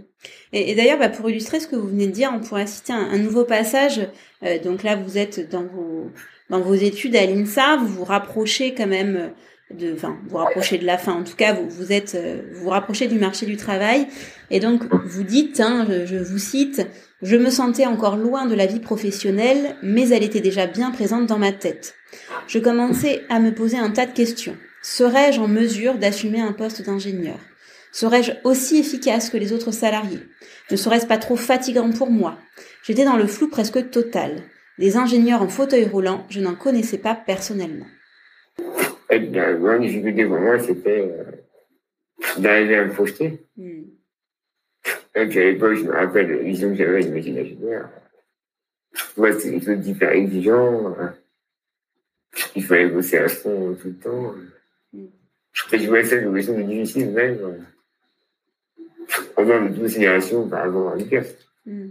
Et, 0.52 0.70
et 0.70 0.74
d'ailleurs, 0.74 0.98
bah, 0.98 1.10
pour 1.10 1.28
illustrer 1.28 1.60
ce 1.60 1.66
que 1.68 1.76
vous 1.76 1.88
venez 1.88 2.06
de 2.06 2.12
dire, 2.12 2.30
on 2.32 2.40
pourrait 2.40 2.66
citer 2.66 2.92
un, 2.92 3.10
un 3.10 3.18
nouveau 3.18 3.44
passage. 3.44 4.00
Euh, 4.42 4.58
donc 4.58 4.82
là, 4.82 4.96
vous 4.96 5.18
êtes 5.18 5.50
dans 5.50 5.64
vos, 5.64 6.10
dans 6.48 6.60
vos 6.60 6.74
études 6.74 7.16
à 7.16 7.26
l'INSA, 7.26 7.76
vous 7.76 7.88
vous 7.88 8.04
rapprochez 8.04 8.74
quand 8.74 8.86
même 8.86 9.32
de, 9.70 9.94
enfin, 9.94 10.18
vous 10.28 10.36
rapprochez 10.36 10.78
de 10.78 10.84
la 10.84 10.98
fin. 10.98 11.12
En 11.12 11.24
tout 11.24 11.36
cas, 11.36 11.54
vous, 11.54 11.68
vous 11.68 11.92
êtes, 11.92 12.14
euh, 12.14 12.42
vous, 12.52 12.64
vous 12.64 12.70
rapprochez 12.70 13.08
du 13.08 13.18
marché 13.18 13.46
du 13.46 13.56
travail. 13.56 14.06
Et 14.50 14.60
donc, 14.60 14.82
vous 15.04 15.22
dites, 15.22 15.60
hein, 15.60 15.86
je, 15.88 16.06
je, 16.06 16.16
vous 16.16 16.38
cite, 16.38 16.86
je 17.22 17.36
me 17.36 17.50
sentais 17.50 17.86
encore 17.86 18.16
loin 18.16 18.46
de 18.46 18.54
la 18.54 18.66
vie 18.66 18.80
professionnelle, 18.80 19.76
mais 19.82 20.08
elle 20.10 20.22
était 20.22 20.40
déjà 20.40 20.66
bien 20.66 20.90
présente 20.90 21.26
dans 21.26 21.38
ma 21.38 21.52
tête. 21.52 21.94
Je 22.46 22.58
commençais 22.58 23.22
à 23.28 23.40
me 23.40 23.54
poser 23.54 23.78
un 23.78 23.90
tas 23.90 24.06
de 24.06 24.12
questions. 24.12 24.56
Serais-je 24.82 25.40
en 25.40 25.48
mesure 25.48 25.94
d'assumer 25.94 26.40
un 26.40 26.52
poste 26.52 26.82
d'ingénieur? 26.82 27.38
Serais-je 27.90 28.32
aussi 28.44 28.76
efficace 28.76 29.30
que 29.30 29.36
les 29.36 29.52
autres 29.52 29.70
salariés? 29.70 30.20
Ne 30.70 30.76
serait-ce 30.76 31.06
pas 31.06 31.16
trop 31.16 31.36
fatigant 31.36 31.90
pour 31.90 32.10
moi? 32.10 32.38
J'étais 32.82 33.04
dans 33.04 33.16
le 33.16 33.26
flou 33.26 33.48
presque 33.48 33.90
total. 33.90 34.42
Des 34.78 34.96
ingénieurs 34.96 35.42
en 35.42 35.48
fauteuil 35.48 35.86
roulant, 35.86 36.26
je 36.28 36.40
n'en 36.40 36.54
connaissais 36.54 36.98
pas 36.98 37.14
personnellement. 37.14 37.86
La 39.10 39.54
grande 39.54 39.82
difficulté 39.82 40.24
pour 40.24 40.40
moi, 40.40 40.58
c'était 40.58 41.10
euh, 41.10 42.40
d'arriver 42.40 42.76
à 42.76 42.84
me 42.86 42.92
projeter. 42.92 43.46
Mm. 43.56 43.82
à 45.14 45.24
l'époque, 45.24 45.74
je 45.74 45.84
me 45.84 45.92
rappelle 45.92 46.42
vision 46.42 46.70
que 46.70 46.76
j'avais 46.76 47.04
de 47.04 47.10
métier 47.10 47.32
d'ingénieur. 47.32 47.88
Moi, 49.16 49.32
c'était 49.32 49.52
quelque 49.52 49.66
chose 49.66 49.78
d'hyper 49.78 50.10
exigeant. 50.10 50.96
Il 52.56 52.64
fallait 52.64 52.88
bosser 52.88 53.18
à 53.18 53.28
fond 53.28 53.76
tout 53.80 53.88
le 53.88 53.96
temps. 53.96 54.34
Mm. 54.92 55.06
je 55.72 55.88
voyais 55.88 56.04
ça 56.04 56.18
comme 56.18 56.34
quelque 56.34 56.46
chose 56.46 56.56
de 56.56 56.62
difficile 56.62 57.10
même. 57.10 57.66
En 59.36 59.44
dehors 59.44 59.68
de 59.68 59.78
considération 59.78 60.48
par 60.48 60.64
rapport 60.64 60.88
à 60.88 60.92
handicap. 60.94 61.26
Mm. 61.66 61.88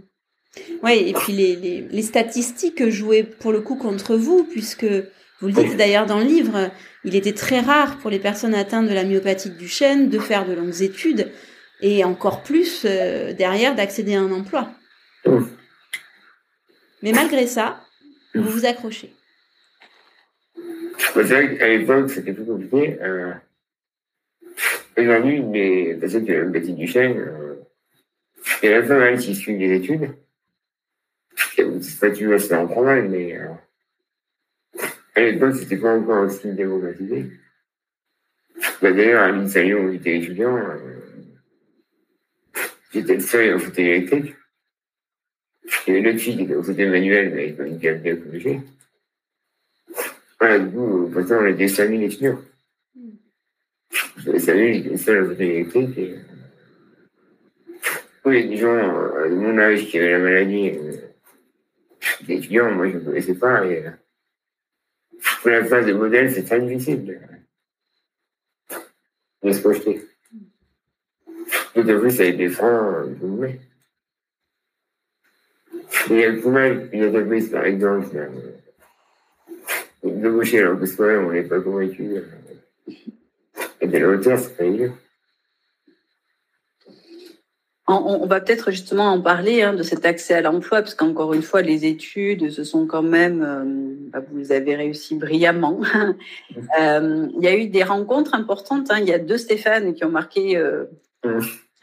Oui, 0.82 1.08
et 1.08 1.12
puis 1.12 1.32
les, 1.32 1.56
les, 1.56 1.80
les, 1.80 2.02
statistiques 2.02 2.88
jouaient 2.88 3.24
pour 3.24 3.52
le 3.52 3.60
coup 3.60 3.76
contre 3.76 4.16
vous, 4.16 4.44
puisque 4.44 4.86
vous 5.40 5.48
le 5.48 5.52
dites 5.52 5.76
d'ailleurs 5.76 6.06
dans 6.06 6.18
le 6.18 6.24
livre, 6.24 6.70
il 7.04 7.14
était 7.16 7.32
très 7.32 7.60
rare 7.60 7.98
pour 7.98 8.10
les 8.10 8.18
personnes 8.18 8.54
atteintes 8.54 8.88
de 8.88 8.94
la 8.94 9.04
myopathie 9.04 9.50
du 9.50 9.68
chêne 9.68 10.08
de 10.08 10.18
faire 10.18 10.46
de 10.46 10.54
longues 10.54 10.82
études 10.82 11.32
et 11.80 12.04
encore 12.04 12.42
plus 12.42 12.84
euh, 12.84 13.32
derrière 13.32 13.74
d'accéder 13.74 14.14
à 14.14 14.20
un 14.20 14.32
emploi. 14.32 14.70
Mais 17.02 17.12
malgré 17.12 17.46
ça, 17.46 17.80
vous 18.34 18.48
vous 18.48 18.64
accrochez. 18.64 19.12
C'est 21.12 21.58
qu'à 21.58 21.68
l'époque, 21.68 22.10
c'était 22.10 22.32
plus 22.32 22.46
compliqué. 22.46 22.98
Euh, 23.02 23.34
Aujourd'hui, 24.96 25.42
les 25.52 26.16
ont 26.16 26.24
la 26.26 26.44
myopathie 26.44 26.72
du 26.72 26.86
chêne, 26.86 27.18
euh, 27.18 27.56
il 28.62 28.70
y 28.70 28.74
en 28.74 28.78
a 28.78 28.82
pas 28.82 28.98
mal 28.98 29.18
qui 29.18 29.34
suivent 29.34 29.58
des 29.58 29.74
études. 29.74 30.10
C'est 31.56 32.00
pas 32.00 32.10
toujours 32.10 32.34
assez 32.34 32.54
en 32.54 32.82
mal, 32.82 33.08
mais 33.08 33.36
euh, 33.36 33.48
à 35.14 35.20
l'époque, 35.20 35.54
c'était 35.54 35.76
pas 35.76 35.96
encore 35.96 36.24
aussi 36.24 36.52
démocratisé? 36.52 37.30
Bah, 38.82 38.92
D'ailleurs, 38.92 39.22
à 39.22 39.30
l'Insaillon, 39.30 39.84
où 39.84 39.92
j'étais 39.92 40.18
étudiant, 40.18 40.56
euh, 40.56 40.76
j'étais 42.92 43.14
le 43.14 43.20
seul 43.20 43.54
au 43.54 43.58
fauteuil 43.58 43.86
électrique. 43.86 44.34
Il 45.86 45.94
y 45.94 45.96
avait 45.96 46.00
une 46.00 46.08
autre 46.08 46.18
fille 46.18 46.36
qui 46.36 46.42
était 46.42 46.54
au 46.54 46.62
fauteuil 46.62 46.88
manuel, 46.88 47.32
mais 47.34 47.54
avec 47.58 47.72
une 47.72 47.80
carte 47.80 48.02
bien 48.02 48.14
obligée. 48.14 48.60
Voilà, 50.38 50.58
du 50.58 50.74
coup, 50.74 51.10
pourtant, 51.12 51.38
on 51.40 51.46
était 51.46 51.68
5000 51.68 52.02
étudiants. 52.02 52.40
J'avais 54.18 54.38
5000, 54.38 54.74
j'étais 54.74 54.88
le 54.90 54.96
seul 54.96 55.22
au 55.22 55.28
fauteuil 55.28 55.50
électrique. 55.50 55.98
Et... 55.98 56.14
Oui, 58.24 58.40
y 58.40 58.44
a 58.44 58.48
des 58.48 58.56
gens 58.56 58.68
euh, 58.68 59.28
de 59.28 59.34
mon 59.34 59.58
âge 59.58 59.86
qui 59.86 59.98
avaient 59.98 60.12
la 60.12 60.18
maladie, 60.18 60.70
euh, 60.70 60.92
des 62.26 62.34
étudiants, 62.34 62.70
moi 62.72 62.88
je 62.88 62.96
ne 62.96 63.04
connaissais 63.04 63.34
pas. 63.34 63.66
Et, 63.66 63.86
euh, 63.86 63.90
pour 65.44 65.50
la 65.50 65.62
phase 65.62 65.84
de 65.84 65.92
modèle, 65.92 66.32
c'est 66.32 66.44
très 66.44 66.58
difficile 66.58 67.04
de, 67.04 67.18
de 69.42 69.52
se 69.52 69.60
projeter. 69.60 70.00
Tout 71.74 71.80
à 71.80 71.98
plus 71.98 72.18
avec 72.18 72.38
des 72.38 72.48
freins, 72.48 73.04
vous 73.20 73.36
voulez. 73.36 73.60
Il 76.08 76.16
y 76.16 76.24
a 76.24 76.30
le 76.30 76.50
mal, 76.50 76.88
une 76.94 77.04
entreprise, 77.04 77.50
par 77.50 77.66
exemple, 77.66 78.16
d'embaucher 80.02 80.60
alors 80.60 80.80
que 80.80 80.86
soi-même, 80.86 81.26
on 81.26 81.32
n'est 81.32 81.42
pas 81.42 81.60
convaincu. 81.60 82.22
Et 83.82 83.86
de 83.86 83.98
la 83.98 84.08
hauteur, 84.08 84.38
c'est 84.38 84.56
pas 84.56 84.64
évident. 84.64 84.96
On, 87.86 88.24
va 88.24 88.40
peut-être 88.40 88.70
justement 88.70 89.12
en 89.12 89.20
parler 89.20 89.60
hein, 89.60 89.74
de 89.74 89.82
cet 89.82 90.06
accès 90.06 90.32
à 90.32 90.40
l'emploi, 90.40 90.80
parce 90.80 90.94
qu'encore 90.94 91.34
une 91.34 91.42
fois, 91.42 91.60
les 91.60 91.84
études, 91.84 92.50
ce 92.50 92.64
sont 92.64 92.86
quand 92.86 93.02
même, 93.02 93.42
euh, 93.42 94.10
bah, 94.10 94.24
vous 94.32 94.52
avez 94.52 94.74
réussi 94.74 95.16
brillamment. 95.16 95.80
euh, 96.80 97.28
il 97.36 97.44
y 97.44 97.46
a 97.46 97.54
eu 97.54 97.66
des 97.68 97.82
rencontres 97.82 98.34
importantes. 98.34 98.90
Hein. 98.90 99.00
Il 99.00 99.06
y 99.06 99.12
a 99.12 99.18
deux 99.18 99.36
Stéphane 99.36 99.92
qui 99.92 100.02
ont 100.06 100.10
marqué, 100.10 100.56
euh, 100.56 100.86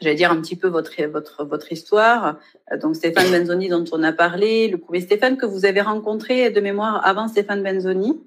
j'allais 0.00 0.16
dire 0.16 0.32
un 0.32 0.40
petit 0.40 0.56
peu 0.56 0.66
votre 0.66 1.00
votre 1.04 1.44
votre 1.44 1.70
histoire. 1.70 2.40
Euh, 2.72 2.78
donc 2.78 2.96
Stéphane 2.96 3.30
Benzoni 3.30 3.68
dont 3.68 3.84
on 3.92 4.02
a 4.02 4.12
parlé, 4.12 4.66
le 4.66 4.78
premier 4.78 5.02
Stéphane 5.02 5.36
que 5.36 5.46
vous 5.46 5.66
avez 5.66 5.82
rencontré 5.82 6.50
de 6.50 6.60
mémoire 6.60 7.06
avant 7.06 7.28
Stéphane 7.28 7.62
Benzoni. 7.62 8.20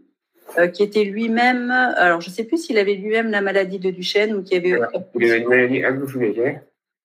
Euh, 0.59 0.67
qui 0.67 0.83
était 0.83 1.03
lui-même, 1.03 1.71
alors 1.71 2.21
je 2.21 2.29
ne 2.29 2.33
sais 2.33 2.43
plus 2.43 2.57
s'il 2.57 2.77
avait 2.77 2.93
lui-même 2.93 3.31
la 3.31 3.41
maladie 3.41 3.79
de 3.79 3.89
Duchenne 3.89 4.33
ou 4.35 4.43
qui 4.43 4.55
avait. 4.55 4.79
Il 5.15 5.25
avait 5.25 5.39
une 5.39 5.49
maladie 5.49 5.81
légère. 6.19 6.61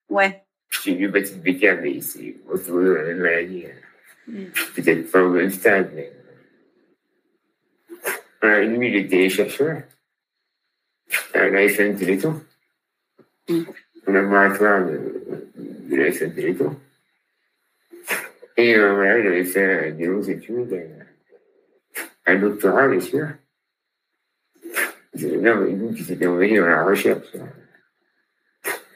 Ouais. 0.09 0.43
J'ai 0.71 0.97
eu 0.97 1.07
Baptiste 1.09 1.41
Becker, 1.41 1.77
mais 1.81 2.01
c'est 2.01 2.35
grosso 2.45 2.73
modo 2.73 2.95
la 2.95 3.03
même 3.03 3.19
maladie. 3.19 3.65
Mm. 4.27 4.45
Peut-être 4.75 5.11
pas 5.11 5.23
au 5.23 5.29
même 5.29 5.51
stade, 5.51 5.91
mais. 5.93 6.11
Voilà, 8.41 8.63
lui, 8.63 8.87
il 8.87 8.95
était 8.95 9.29
chercheur 9.29 9.83
à 11.33 11.49
la 11.49 11.69
FN 11.69 11.95
Téléthon, 11.95 12.41
mm. 13.49 13.63
au 14.07 14.11
laboratoire 14.11 14.85
de, 14.85 15.49
de 15.55 15.95
la 15.95 16.11
FN 16.11 16.33
Téléthon. 16.33 16.79
Et 18.57 18.75
euh, 18.75 18.93
voilà, 18.93 19.19
il 19.19 19.27
avait 19.27 19.43
fait 19.43 19.91
des 19.91 20.05
longues 20.05 20.29
études, 20.29 20.87
un 22.25 22.35
doctorat, 22.35 22.87
bien 22.87 22.99
sûr. 22.99 23.27
là, 25.13 25.53
vous 25.53 25.93
qui 25.93 26.03
s'était 26.03 26.27
envoyé 26.27 26.57
dans 26.57 26.65
la 26.65 26.85
recherche 26.85 27.35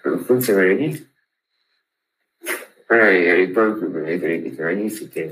au 0.06 0.18
fond 0.20 0.36
de 0.36 0.40
sa 0.40 0.54
maladie. 0.54 1.06
Et 2.96 3.30
à 3.30 3.38
l'époque, 3.38 3.80
les 4.06 4.24
années 4.24 4.44
90, 4.52 4.90
c'était 4.90 5.30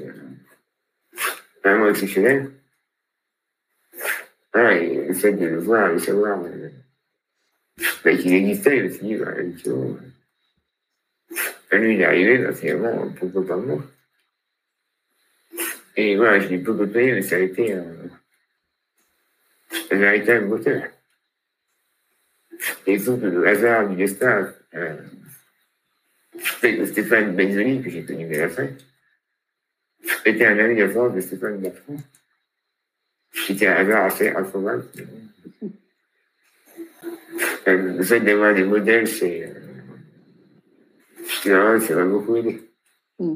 vraiment 1.63 1.89
exceptionnel. 1.89 2.51
Voilà, 4.53 4.77
et 4.77 5.07
le 5.07 5.13
fait 5.13 5.33
de 5.33 5.45
le 5.45 5.59
voir, 5.59 5.93
de 5.93 5.97
savoir 5.97 6.39
bah, 8.03 8.15
qu'il 8.15 8.33
existait, 8.33 8.77
je 8.77 8.83
me 8.83 8.89
dit, 8.89 9.15
bah, 9.15 9.33
quand 11.69 11.77
lui, 11.79 11.95
il 11.95 12.01
est 12.01 12.05
arrivé, 12.05 12.37
bah, 12.37 12.53
finalement, 12.53 13.09
pourquoi 13.17 13.47
pas 13.47 13.57
moi? 13.57 13.83
Et 15.95 16.15
voilà, 16.15 16.39
je 16.39 16.49
l'ai 16.49 16.59
peu 16.59 16.75
côtoyé, 16.75 17.13
mais 17.13 17.21
ça 17.21 17.35
a 17.35 17.39
été 17.39 17.73
euh, 17.73 17.83
un 19.91 19.95
véritable 19.95 20.47
moteur. 20.47 20.83
Et 22.85 22.97
que 22.97 23.11
le 23.11 23.47
hasard 23.47 23.89
du 23.89 23.95
destin 23.95 24.53
euh, 24.75 24.97
Stéphane 26.85 27.35
Benzoni, 27.35 27.81
que 27.81 27.89
j'ai 27.89 28.03
connu 28.03 28.33
à 28.35 28.41
la 28.41 28.49
fin, 28.49 28.67
était 30.25 30.45
un 30.45 30.57
ami 30.59 30.75
de 30.75 31.15
de 31.15 31.21
Stéphane 31.21 31.57
Bertrand. 31.57 31.97
C'était 33.31 33.67
un 33.67 33.75
hasard 33.75 34.05
assez 34.05 34.29
improbable. 34.29 34.85
Le 37.65 38.03
fait 38.03 38.19
d'avoir 38.19 38.53
des 38.53 38.63
modèles, 38.63 39.07
c'est. 39.07 39.51
Euh, 41.45 41.79
ça 41.79 41.95
m'a 41.95 42.05
beaucoup 42.05 42.35
aidé. 42.35 42.61
Mm. 43.19 43.35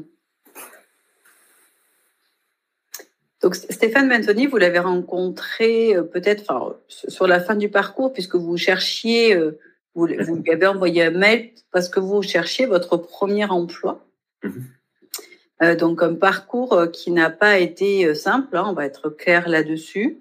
Donc 3.40 3.54
Stéphane 3.54 4.08
Benzoni, 4.08 4.46
vous 4.46 4.56
l'avez 4.56 4.80
rencontré 4.80 5.96
euh, 5.96 6.02
peut-être 6.02 6.80
sur 6.88 7.26
la 7.26 7.40
fin 7.40 7.54
du 7.54 7.68
parcours, 7.68 8.12
puisque 8.12 8.34
vous 8.34 8.56
cherchiez, 8.56 9.34
euh, 9.34 9.58
vous, 9.98 10.24
vous 10.26 10.36
lui 10.36 10.50
avez 10.50 10.66
envoyé 10.66 11.04
un 11.04 11.10
mail 11.10 11.50
parce 11.72 11.88
que 11.88 12.00
vous 12.00 12.22
cherchiez 12.22 12.66
votre 12.66 12.96
premier 12.96 13.44
emploi. 13.44 14.04
Mhm. 14.42 14.64
Euh, 15.60 15.74
donc 15.74 16.02
un 16.02 16.14
parcours 16.14 16.86
qui 16.92 17.10
n'a 17.10 17.30
pas 17.30 17.58
été 17.58 18.14
simple, 18.14 18.56
hein, 18.56 18.64
on 18.68 18.74
va 18.74 18.86
être 18.86 19.08
clair 19.10 19.48
là-dessus. 19.48 20.18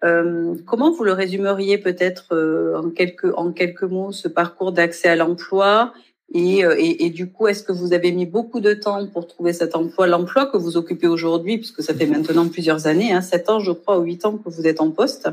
comment 0.00 0.90
vous 0.90 1.04
le 1.04 1.12
résumeriez 1.12 1.78
peut-être 1.78 2.34
en 2.82 2.90
quelques 2.90 3.32
en 3.36 3.52
quelques 3.52 3.84
mots 3.84 4.12
ce 4.12 4.28
parcours 4.28 4.72
d'accès 4.72 5.08
à 5.08 5.16
l'emploi? 5.16 5.92
Euh, 6.34 6.74
et, 6.78 7.04
et, 7.04 7.10
du 7.10 7.30
coup, 7.30 7.46
est-ce 7.46 7.62
que 7.62 7.72
vous 7.72 7.92
avez 7.92 8.10
mis 8.10 8.24
beaucoup 8.24 8.60
de 8.60 8.72
temps 8.72 9.06
pour 9.06 9.26
trouver 9.26 9.52
cet 9.52 9.76
emploi, 9.76 10.06
l'emploi 10.06 10.46
que 10.46 10.56
vous 10.56 10.76
occupez 10.76 11.06
aujourd'hui, 11.06 11.58
puisque 11.58 11.82
ça 11.82 11.94
fait 11.94 12.06
maintenant 12.06 12.48
plusieurs 12.48 12.86
années, 12.86 13.12
hein, 13.12 13.20
7 13.20 13.50
ans, 13.50 13.60
je 13.60 13.72
crois, 13.72 13.98
ou 13.98 14.04
8 14.04 14.24
ans 14.24 14.38
que 14.38 14.48
vous 14.48 14.66
êtes 14.66 14.80
en 14.80 14.90
poste 14.90 15.28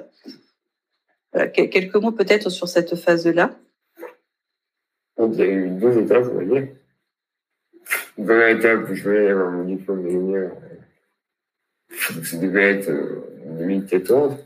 Quelques 1.53 1.95
mots 1.95 2.11
peut-être 2.11 2.49
sur 2.49 2.67
cette 2.67 2.95
phase-là. 2.95 3.51
Il 5.19 5.35
y 5.35 5.41
a 5.41 5.45
eu 5.47 5.69
deux 5.69 5.97
étapes, 5.97 6.25
on 6.31 6.37
va 6.37 6.45
dire. 6.45 6.67
Dans 8.17 8.37
l'étape 8.37 8.89
où 8.89 8.95
je 8.95 9.03
voulais 9.03 9.29
avoir 9.29 9.51
mon 9.51 9.65
diplôme 9.65 10.03
d'ingénieur, 10.03 10.51
ça 11.89 12.37
devait 12.37 12.77
être 12.77 12.89
en 13.45 13.55
2014. 13.55 14.37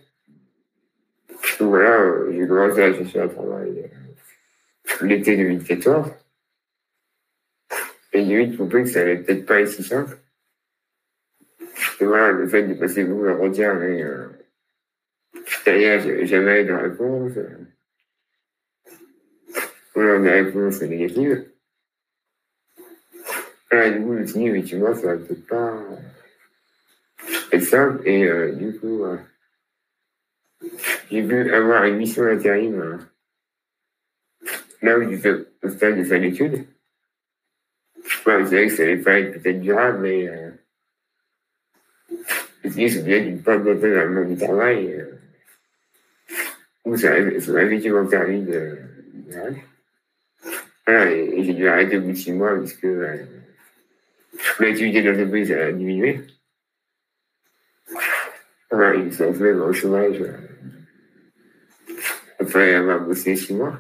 Donc 1.59 1.69
voilà, 1.69 2.01
euh, 2.01 2.32
j'ai 2.32 2.47
commencé 2.47 2.82
à 2.82 2.93
chercher 2.93 3.21
un 3.21 3.28
travail 3.28 3.69
euh, 3.80 5.05
l'été 5.05 5.38
2014. 5.38 6.11
Et 8.13 8.26
j'ai 8.26 8.45
vite 8.45 8.57
compris 8.57 8.84
que 8.84 8.89
ça 8.89 9.01
allait 9.01 9.17
peut-être 9.17 9.45
pas 9.45 9.61
être 9.61 9.69
si 9.69 9.84
simple. 9.84 10.17
Et 11.99 12.05
voilà, 12.05 12.32
le 12.32 12.47
fait 12.47 12.63
de 12.63 12.74
passer 12.74 13.03
beaucoup 13.03 13.26
à 13.26 13.36
retien, 13.36 13.74
mais 13.76 14.03
euh, 14.03 14.28
derrière, 15.65 15.99
j'avais 15.99 16.26
jamais 16.26 16.63
de 16.63 16.74
réponse. 16.74 17.34
Mes 19.95 20.29
réponses 20.29 20.81
négatives. 20.81 21.45
Voilà, 23.71 23.91
du 23.91 24.01
coup, 24.03 24.13
je 24.13 24.19
me 24.19 24.25
suis 24.25 24.39
dit, 24.39 24.47
effectivement, 24.47 24.93
ça 24.93 25.15
va 25.15 25.17
peut-être 25.17 25.47
pas 25.47 25.83
être 27.51 27.63
simple. 27.63 28.07
Et 28.07 28.25
euh, 28.25 28.51
du 28.53 28.79
coup, 28.79 29.03
j'ai 31.09 31.23
pu 31.23 31.53
avoir 31.53 31.85
une 31.85 31.97
mission 31.97 32.23
d'intérim 32.23 32.99
là 34.83 34.99
où 34.99 35.09
j'étais 35.09 35.33
au 35.63 35.69
stade 35.69 35.97
de 35.97 36.03
fin 36.03 36.19
d'études. 36.19 36.65
Vous 37.95 38.45
savez 38.45 38.67
que 38.67 38.73
ça 38.73 38.83
allait 38.83 38.97
pas 38.97 39.19
être 39.19 39.41
peut-être 39.41 39.61
durable, 39.61 39.99
mais 40.01 40.27
euh, 40.27 40.51
c'est 42.65 43.03
bien 43.03 43.21
d'une 43.21 43.41
pas 43.41 43.57
bloquer 43.57 43.93
dans 43.93 44.03
le 44.03 44.09
monde 44.09 44.35
du 44.35 44.37
travail. 44.37 44.93
Euh, 44.93 45.05
où 46.85 46.97
ça 46.97 47.11
m'a 47.11 47.63
effectivement 47.63 48.05
permis 48.05 48.43
de. 48.43 48.77
Voilà, 50.86 51.11
et, 51.11 51.39
et 51.39 51.43
j'ai 51.43 51.53
dû 51.53 51.67
arrêter 51.67 51.97
au 51.97 52.01
bout 52.01 52.11
de 52.11 52.17
six 52.17 52.31
mois 52.31 52.55
parce 52.55 52.73
que 52.73 52.88
euh, 52.88 53.25
l'activité 54.59 55.01
de 55.01 55.09
l'entreprise 55.09 55.51
a 55.51 55.71
diminué. 55.71 56.21
Voilà, 58.71 58.95
ils 58.95 59.13
sont 59.13 59.34
fait 59.34 59.53
au 59.53 59.71
chômage 59.71 60.21
euh, 60.21 60.38
après 62.39 62.73
avoir 62.75 63.01
bossé 63.01 63.36
six 63.36 63.53
mois. 63.53 63.79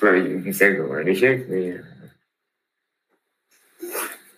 Voilà, 0.00 0.20
vu 0.20 0.52
ça 0.52 0.72
comme 0.72 0.92
un 0.92 1.06
échec, 1.06 1.46
mais. 1.48 1.72
Euh, 1.72 1.82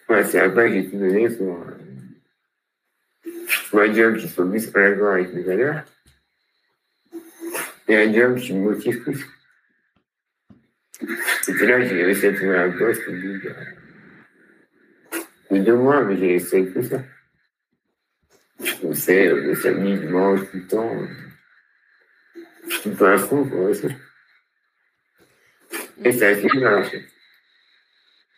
Ouais, 0.09 0.25
c'est 0.25 0.39
après 0.39 0.69
que 0.69 0.75
j'ai 0.75 0.89
tout 0.89 0.99
donné 0.99 1.29
pour, 1.29 1.61
euh, 1.63 3.31
pour 3.71 3.81
un 3.81 3.93
job 3.93 4.17
qui 4.17 4.29
soit 4.29 4.49
plus 4.49 4.69
en 4.69 4.81
accord 4.81 5.13
avec 5.15 5.35
mes 5.35 5.43
valeurs 5.43 5.83
et 7.89 7.97
un 7.97 8.13
job 8.13 8.39
qui 8.39 8.53
me 8.53 8.71
motive 8.71 9.03
plus. 9.03 9.27
C'était 11.47 11.67
là 11.67 11.79
que 11.79 11.85
j'ai 11.87 12.03
réussi 12.03 12.27
à 12.27 12.33
trouver 12.33 12.59
un 12.59 12.73
poste 12.73 13.03
au 15.49 15.59
deux 15.59 15.77
mois, 15.77 16.03
mais 16.03 16.17
j'ai 16.17 16.27
réussi 16.27 16.57
avec 16.57 16.75
tout 16.75 16.83
ça. 16.83 17.01
Je 18.65 18.75
bossais 18.83 19.29
euh, 19.29 19.43
le 19.43 19.55
samedi, 19.55 19.97
dimanche, 20.01 20.41
tout 20.51 20.57
le 20.57 20.67
temps. 20.67 20.91
Tout 22.83 22.89
le 22.89 22.97
temps 22.97 23.05
à 23.05 23.17
fond 23.17 23.45
pour 23.45 23.65
réussir. 23.65 23.91
Et 26.05 26.11
ça 26.11 26.27
a 26.27 26.35
fini 26.35 26.61
par 26.61 26.81
marcher. 26.81 27.07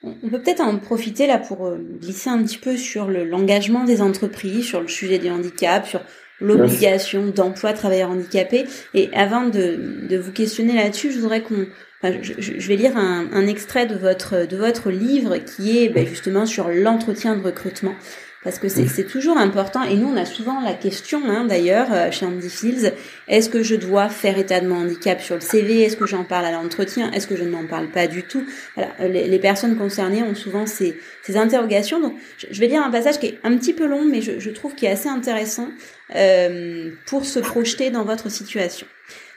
On 0.02 0.28
peut 0.28 0.42
peut-être 0.42 0.60
en 0.60 0.78
profiter 0.78 1.26
là 1.26 1.38
pour 1.38 1.66
euh, 1.66 1.78
glisser 1.78 2.28
un 2.28 2.42
petit 2.42 2.58
peu 2.58 2.76
sur 2.76 3.08
l'engagement 3.08 3.84
des 3.84 4.02
entreprises, 4.02 4.66
sur 4.66 4.82
le 4.82 4.88
sujet 4.88 5.18
du 5.18 5.30
handicap, 5.30 5.86
sur 5.86 6.02
l'obligation 6.40 7.26
d'emploi 7.26 7.72
travailleurs 7.72 8.10
handicapés. 8.10 8.64
Et 8.94 9.10
avant 9.14 9.46
de, 9.46 10.06
de 10.08 10.16
vous 10.16 10.32
questionner 10.32 10.74
là-dessus, 10.74 11.12
je 11.12 11.18
voudrais 11.18 11.42
qu'on 11.42 11.66
Enfin, 12.00 12.16
je, 12.22 12.32
je, 12.38 12.68
vais 12.68 12.76
lire 12.76 12.96
un, 12.96 13.26
un, 13.32 13.48
extrait 13.48 13.84
de 13.84 13.96
votre 13.96 14.46
de 14.46 14.56
votre 14.56 14.88
livre 14.88 15.36
qui 15.38 15.82
est 15.82 15.88
ben, 15.88 16.06
justement 16.06 16.46
sur 16.46 16.68
l'entretien 16.68 17.34
de 17.34 17.42
recrutement 17.42 17.96
parce 18.44 18.58
que 18.58 18.68
c'est 18.68 19.04
toujours 19.04 19.36
important. 19.36 19.82
Et 19.82 19.94
nous, 19.94 20.08
on 20.08 20.16
a 20.16 20.24
souvent 20.24 20.60
la 20.60 20.72
question, 20.72 21.20
hein, 21.26 21.44
d'ailleurs, 21.44 21.88
euh, 21.92 22.10
chez 22.10 22.24
Andy 22.24 22.48
Fields, 22.48 22.92
est-ce 23.26 23.48
que 23.48 23.62
je 23.62 23.74
dois 23.74 24.08
faire 24.08 24.38
état 24.38 24.60
de 24.60 24.68
mon 24.68 24.76
handicap 24.76 25.20
sur 25.20 25.34
le 25.34 25.40
CV 25.40 25.82
Est-ce 25.82 25.96
que 25.96 26.06
j'en 26.06 26.24
parle 26.24 26.46
à 26.46 26.52
l'entretien? 26.52 27.10
Est-ce 27.12 27.26
que 27.26 27.36
je 27.36 27.44
n'en 27.44 27.66
parle 27.66 27.88
pas 27.88 28.06
du 28.06 28.22
tout? 28.22 28.44
Voilà, 28.74 28.92
euh, 29.00 29.08
les, 29.08 29.26
les, 29.26 29.38
personnes 29.38 29.76
concernées 29.76 30.22
ont 30.22 30.34
souvent 30.34 30.66
ces, 30.66 30.98
ces 31.22 31.36
interrogations. 31.36 32.00
Donc, 32.00 32.14
je, 32.50 32.60
vais 32.60 32.68
lire 32.68 32.82
un 32.82 32.90
passage 32.90 33.18
qui 33.18 33.26
est 33.26 33.38
un 33.42 33.56
petit 33.56 33.72
peu 33.72 33.86
long, 33.86 34.04
mais 34.04 34.22
je, 34.22 34.38
je 34.38 34.50
trouve 34.50 34.74
qu'il 34.74 34.88
est 34.88 34.92
assez 34.92 35.08
intéressant 35.08 35.68
euh, 36.14 36.90
pour 37.06 37.24
se 37.24 37.38
projeter 37.38 37.90
dans 37.90 38.04
votre 38.04 38.30
situation. 38.30 38.86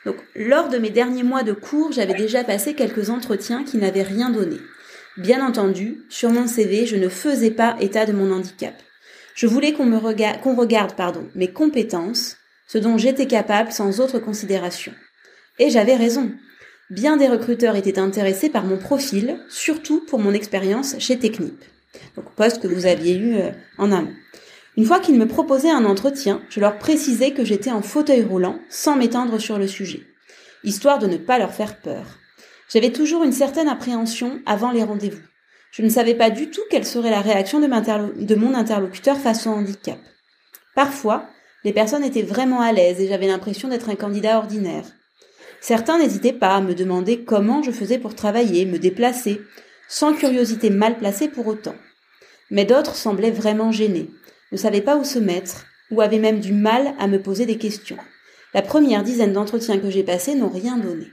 Donc, 0.05 0.15
lors 0.36 0.69
de 0.69 0.78
mes 0.78 0.89
derniers 0.89 1.24
mois 1.24 1.43
de 1.43 1.53
cours, 1.53 1.91
j'avais 1.91 2.15
déjà 2.15 2.43
passé 2.43 2.74
quelques 2.74 3.09
entretiens 3.09 3.63
qui 3.63 3.78
n'avaient 3.78 4.01
rien 4.01 4.30
donné. 4.30 4.57
Bien 5.17 5.45
entendu, 5.45 5.99
sur 6.09 6.30
mon 6.30 6.47
CV, 6.47 6.86
je 6.86 6.95
ne 6.95 7.09
faisais 7.09 7.51
pas 7.51 7.76
état 7.80 8.05
de 8.05 8.13
mon 8.13 8.32
handicap. 8.32 8.74
Je 9.36 9.47
voulais 9.47 9.74
qu'on 9.74 9.86
me 9.86 9.97
regarde, 9.97 10.95
pardon, 10.95 11.28
mes 11.36 11.51
compétences, 11.51 12.38
ce 12.67 12.78
dont 12.78 12.97
j'étais 12.97 13.28
capable 13.28 13.72
sans 13.72 13.99
autre 13.99 14.19
considération. 14.19 14.93
Et 15.59 15.69
j'avais 15.69 15.95
raison. 15.95 16.32
Bien 16.89 17.17
des 17.17 17.28
recruteurs 17.28 17.76
étaient 17.76 17.99
intéressés 17.99 18.49
par 18.49 18.63
mon 18.63 18.78
profil, 18.78 19.39
surtout 19.49 20.05
pour 20.05 20.19
mon 20.19 20.34
expérience 20.34 20.95
chez 20.99 21.19
Technip. 21.19 21.63
Donc 22.15 22.34
poste 22.36 22.61
que 22.61 22.67
vous 22.67 22.86
aviez 22.86 23.15
eu 23.15 23.36
euh, 23.36 23.51
en 23.78 23.91
amont. 23.91 24.13
Une 24.78 24.86
fois 24.86 24.99
qu'ils 24.99 25.17
me 25.17 25.28
proposaient 25.28 25.69
un 25.69 25.86
entretien, 25.86 26.41
je 26.49 26.59
leur 26.59 26.78
précisais 26.78 27.32
que 27.32 27.43
j'étais 27.43 27.72
en 27.72 27.82
fauteuil 27.82 28.24
roulant 28.24 28.59
sans 28.69 28.95
m'étendre 28.95 29.38
sur 29.38 29.57
le 29.57 29.67
sujet, 29.67 30.01
histoire 30.63 30.97
de 30.97 31.07
ne 31.07 31.17
pas 31.17 31.39
leur 31.39 31.53
faire 31.53 31.78
peur. 31.78 32.05
J'avais 32.72 32.91
toujours 32.91 33.24
une 33.24 33.34
certaine 33.34 33.67
appréhension 33.67 34.39
avant 34.45 34.72
les 34.72 34.84
rendez-vous. 34.84 35.22
Je 35.72 35.82
ne 35.82 35.89
savais 35.89 36.15
pas 36.15 36.30
du 36.30 36.49
tout 36.49 36.61
quelle 36.69 36.86
serait 36.86 37.11
la 37.11 37.22
réaction 37.22 37.59
de, 37.59 38.36
mon 38.36 38.53
interlocuteur 38.53 39.17
face 39.17 39.45
au 39.45 39.49
handicap. 39.49 39.99
Parfois, 40.74 41.28
les 41.65 41.74
personnes 41.74 42.03
étaient 42.03 42.22
vraiment 42.22 42.61
à 42.61 42.72
l'aise 42.72 42.99
et 43.01 43.07
j'avais 43.07 43.28
l'impression 43.28 43.67
d'être 43.67 43.89
un 43.89 43.95
candidat 43.95 44.38
ordinaire. 44.38 44.86
Certains 45.59 45.99
n'hésitaient 45.99 46.34
pas 46.34 46.55
à 46.55 46.61
me 46.61 46.74
demander 46.74 47.24
comment 47.24 47.61
je 47.61 47.72
faisais 47.72 47.99
pour 47.99 48.15
travailler, 48.15 48.65
me 48.65 48.80
déplacer, 48.80 49.41
sans 49.89 50.13
curiosité 50.13 50.69
mal 50.69 50.97
placée 50.97 51.28
pour 51.28 51.47
autant. 51.47 51.76
Mais 52.49 52.65
d'autres 52.65 52.95
semblaient 52.95 53.32
vraiment 53.32 53.72
gênés, 53.72 54.09
ne 54.51 54.57
savaient 54.57 54.81
pas 54.81 54.97
où 54.97 55.03
se 55.03 55.19
mettre, 55.19 55.65
ou 55.91 56.01
avaient 56.01 56.19
même 56.19 56.39
du 56.39 56.53
mal 56.53 56.93
à 56.99 57.07
me 57.07 57.21
poser 57.21 57.45
des 57.45 57.57
questions. 57.57 57.97
la 58.53 58.61
première 58.61 59.03
dizaine 59.03 59.31
d'entretiens 59.31 59.77
que 59.77 59.89
j'ai 59.89 60.03
passés 60.03 60.35
n'ont 60.35 60.49
rien 60.49 60.77
donné. 60.77 61.07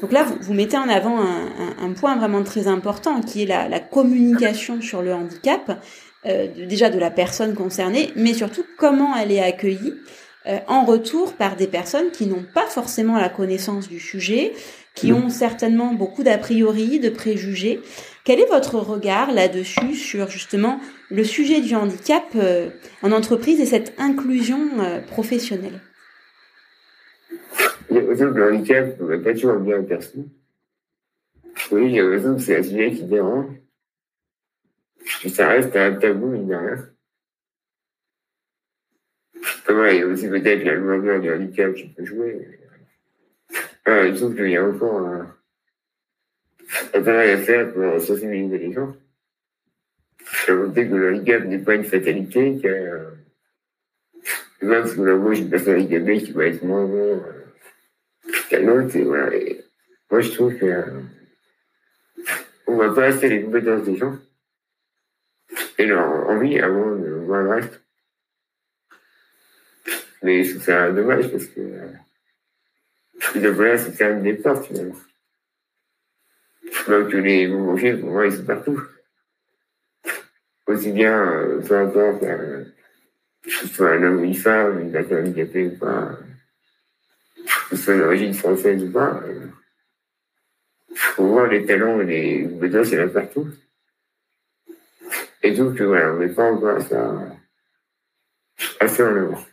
Donc 0.00 0.12
là, 0.12 0.26
vous, 0.40 0.52
mettez 0.52 0.76
en 0.76 0.88
avant 0.88 1.18
un, 1.20 1.92
point 1.92 2.16
vraiment 2.16 2.42
très 2.42 2.66
important 2.68 3.20
qui 3.22 3.42
est 3.42 3.46
la, 3.46 3.80
communication 3.80 4.82
sur 4.82 5.00
le 5.00 5.14
handicap, 5.14 5.80
euh, 6.26 6.48
déjà 6.66 6.90
de 6.90 6.98
la 6.98 7.10
personne 7.10 7.54
concernée, 7.54 8.10
mais 8.16 8.34
surtout 8.34 8.64
comment 8.76 9.16
elle 9.16 9.32
est 9.32 9.42
accueillie 9.42 9.94
euh, 10.48 10.58
en 10.68 10.84
retour 10.84 11.34
par 11.34 11.56
des 11.56 11.66
personnes 11.66 12.10
qui 12.10 12.26
n'ont 12.26 12.44
pas 12.54 12.66
forcément 12.66 13.18
la 13.18 13.28
connaissance 13.28 13.88
du 13.88 14.00
sujet, 14.00 14.52
qui 14.94 15.12
ont 15.12 15.28
certainement 15.28 15.92
beaucoup 15.92 16.22
d'a 16.22 16.38
priori, 16.38 17.00
de 17.00 17.10
préjugés. 17.10 17.80
Quel 18.24 18.40
est 18.40 18.48
votre 18.48 18.76
regard 18.76 19.32
là-dessus 19.32 19.94
sur 19.94 20.28
justement 20.28 20.80
le 21.10 21.24
sujet 21.24 21.60
du 21.60 21.74
handicap 21.74 22.24
euh, 22.36 22.70
en 23.02 23.12
entreprise 23.12 23.60
et 23.60 23.66
cette 23.66 23.94
inclusion 23.98 24.58
professionnelle? 25.08 25.80
Le 27.90 28.52
handicap 28.52 29.00
n'est 29.00 29.18
pas 29.18 29.32
toujours 29.32 29.58
bien 29.58 29.82
perçu. 29.82 30.18
Oui, 31.72 31.90
j'ai 31.90 32.02
l'impression 32.02 32.36
que 32.36 32.40
c'est 32.40 32.56
un 32.56 32.62
sujet 32.62 32.92
qui 32.92 33.04
dérange. 33.04 33.46
ça 35.28 35.48
reste 35.48 35.74
un 35.76 35.94
tabou, 35.94 36.34
il 36.34 36.42
n'y 36.42 36.54
a 36.54 36.60
rien. 39.68 39.90
il 39.90 40.00
y 40.00 40.02
a 40.02 40.06
aussi 40.06 40.28
peut-être 40.28 40.64
la 40.64 40.74
loi 40.74 41.18
du 41.18 41.30
handicap 41.30 41.74
qui 41.74 41.88
peut 41.88 42.04
jouer. 42.04 42.58
Ah, 43.84 44.08
je 44.08 44.14
trouve 44.14 44.34
qu'il 44.34 44.50
y 44.50 44.56
a 44.56 44.64
encore 44.64 45.00
un, 45.00 45.36
un 46.94 47.02
travail 47.02 47.30
à 47.30 47.38
faire 47.38 47.72
pour 47.72 48.00
sensibiliser 48.00 48.58
les 48.58 48.72
gens. 48.72 48.94
Ajouter 50.48 50.88
que 50.88 50.94
le 50.94 51.14
handicap 51.14 51.44
n'est 51.44 51.58
pas 51.58 51.74
une 51.74 51.84
fatalité, 51.84 52.58
que 52.62 53.12
même 54.62 54.86
sous 54.86 55.04
la 55.04 55.14
bouche 55.14 55.38
d'une 55.38 55.50
personne 55.50 55.76
handicapée 55.76 56.18
qui 56.18 56.32
va 56.32 56.46
être 56.46 56.62
moins 56.64 56.84
bon 56.84 57.22
moi, 60.10 60.20
je 60.20 60.30
trouve 60.32 60.56
que 60.56 60.66
euh, 60.66 61.00
on 62.66 62.76
va 62.76 62.92
pas 62.92 63.06
assez 63.06 63.28
les 63.28 63.42
compétences 63.42 63.84
des 63.84 63.96
gens 63.96 64.16
et 65.78 65.86
leur 65.86 66.28
envie 66.28 66.58
avant 66.58 66.96
de 66.96 67.08
voir 67.08 67.42
le 67.42 67.50
reste. 67.50 67.82
Mais 70.26 70.42
je 70.42 70.50
trouve 70.50 70.64
ça 70.64 70.90
dommage 70.90 71.30
parce 71.30 71.46
que 71.46 71.60
euh, 71.60 71.92
ils 73.36 73.42
devraient 73.42 73.78
se 73.78 73.92
faire 73.92 74.20
des 74.20 74.34
portes 74.34 74.66
finalement. 74.66 74.96
Donc 76.88 77.12
les 77.12 77.46
boulangers, 77.46 77.96
pour 77.96 78.10
moi, 78.10 78.26
ils 78.26 78.32
sont 78.32 78.44
partout. 78.44 78.82
Aussi 80.66 80.90
bien, 80.90 81.32
euh, 81.32 81.60
peu 81.60 81.76
importe, 81.78 82.24
euh, 82.24 82.64
que 83.44 83.50
ce 83.52 83.68
soit 83.68 83.92
un 83.92 84.02
homme 84.02 84.18
ou 84.18 84.24
une 84.24 84.34
femme, 84.34 84.80
une 84.80 84.90
personne 84.90 85.28
handicapée 85.28 85.68
ou 85.68 85.78
pas 85.78 86.18
que 87.70 87.76
ce 87.76 87.82
soit 87.84 87.96
d'origine 87.96 88.34
française 88.34 88.82
ou 88.82 88.90
pas, 88.90 89.22
euh, 89.28 89.46
faut 90.96 91.28
voir 91.28 91.46
les 91.46 91.64
talents 91.66 92.00
et 92.00 92.04
les 92.04 92.40
y 92.42 92.98
en 92.98 93.04
a 93.04 93.08
partout. 93.08 93.48
Et 95.44 95.52
donc, 95.52 95.80
voilà, 95.80 96.12
on 96.12 96.18
n'est 96.18 96.34
pas 96.34 96.50
encore 96.50 96.82
ça 96.82 97.14
assez 98.80 99.04
en 99.04 99.14
avant. 99.14 99.44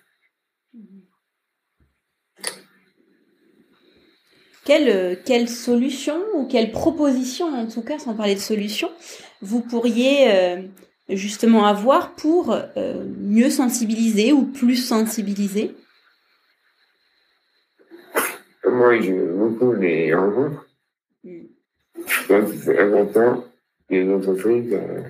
Quelle, 4.66 5.22
quelle 5.24 5.49
solution 5.49 6.16
ou 6.36 6.45
quelle 6.47 6.72
proposition, 6.72 7.47
en 7.47 7.68
tout 7.68 7.82
cas, 7.82 7.99
sans 7.99 8.16
parler 8.16 8.36
de 8.36 8.39
solution, 8.39 8.89
vous 9.41 9.61
pourriez 9.61 10.32
euh, 10.32 10.61
justement 11.09 11.66
avoir 11.66 12.16
pour 12.16 12.51
euh, 12.51 13.03
mieux 13.20 13.49
sensibiliser 13.49 14.32
ou 14.32 14.45
plus 14.45 14.78
sensibiliser? 14.78 15.76
Moi, 18.66 19.01
j'aime 19.01 19.38
beaucoup 19.38 19.74
les 19.74 20.14
rencontres. 20.14 20.66
Donc, 22.30 22.47
c'est 22.64 22.80
important 22.80 23.43
les 23.89 24.11
entreprises 24.11 24.74
euh, 24.74 25.01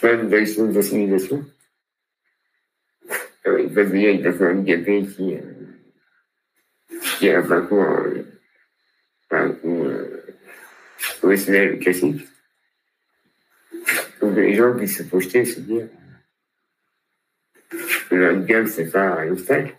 prennent 0.00 0.28
des 0.28 0.36
actions 0.36 0.66
d'assimilation. 0.66 1.44
Euh, 3.46 3.62
il 3.62 3.72
peuvent 3.72 3.90
venir 3.90 4.10
une 4.10 4.22
personne 4.22 4.58
handicapée 4.58 5.04
qui, 5.06 5.34
euh, 5.34 5.59
qui 7.20 7.28
a 7.28 7.38
un 7.38 7.42
parcours, 7.42 7.84
euh, 7.84 8.22
parcours 9.28 9.84
euh, 9.84 10.24
professionnel 11.18 11.78
classique. 11.78 12.26
Donc, 14.20 14.36
les 14.36 14.54
gens 14.54 14.74
puissent 14.74 14.98
se 14.98 15.02
projeter, 15.02 15.44
se 15.44 15.60
dire 15.60 15.88
que 18.08 18.14
le 18.14 18.30
handicap, 18.30 18.66
c'est 18.66 18.90
pas 18.90 19.20
un 19.20 19.30
obstacle 19.30 19.76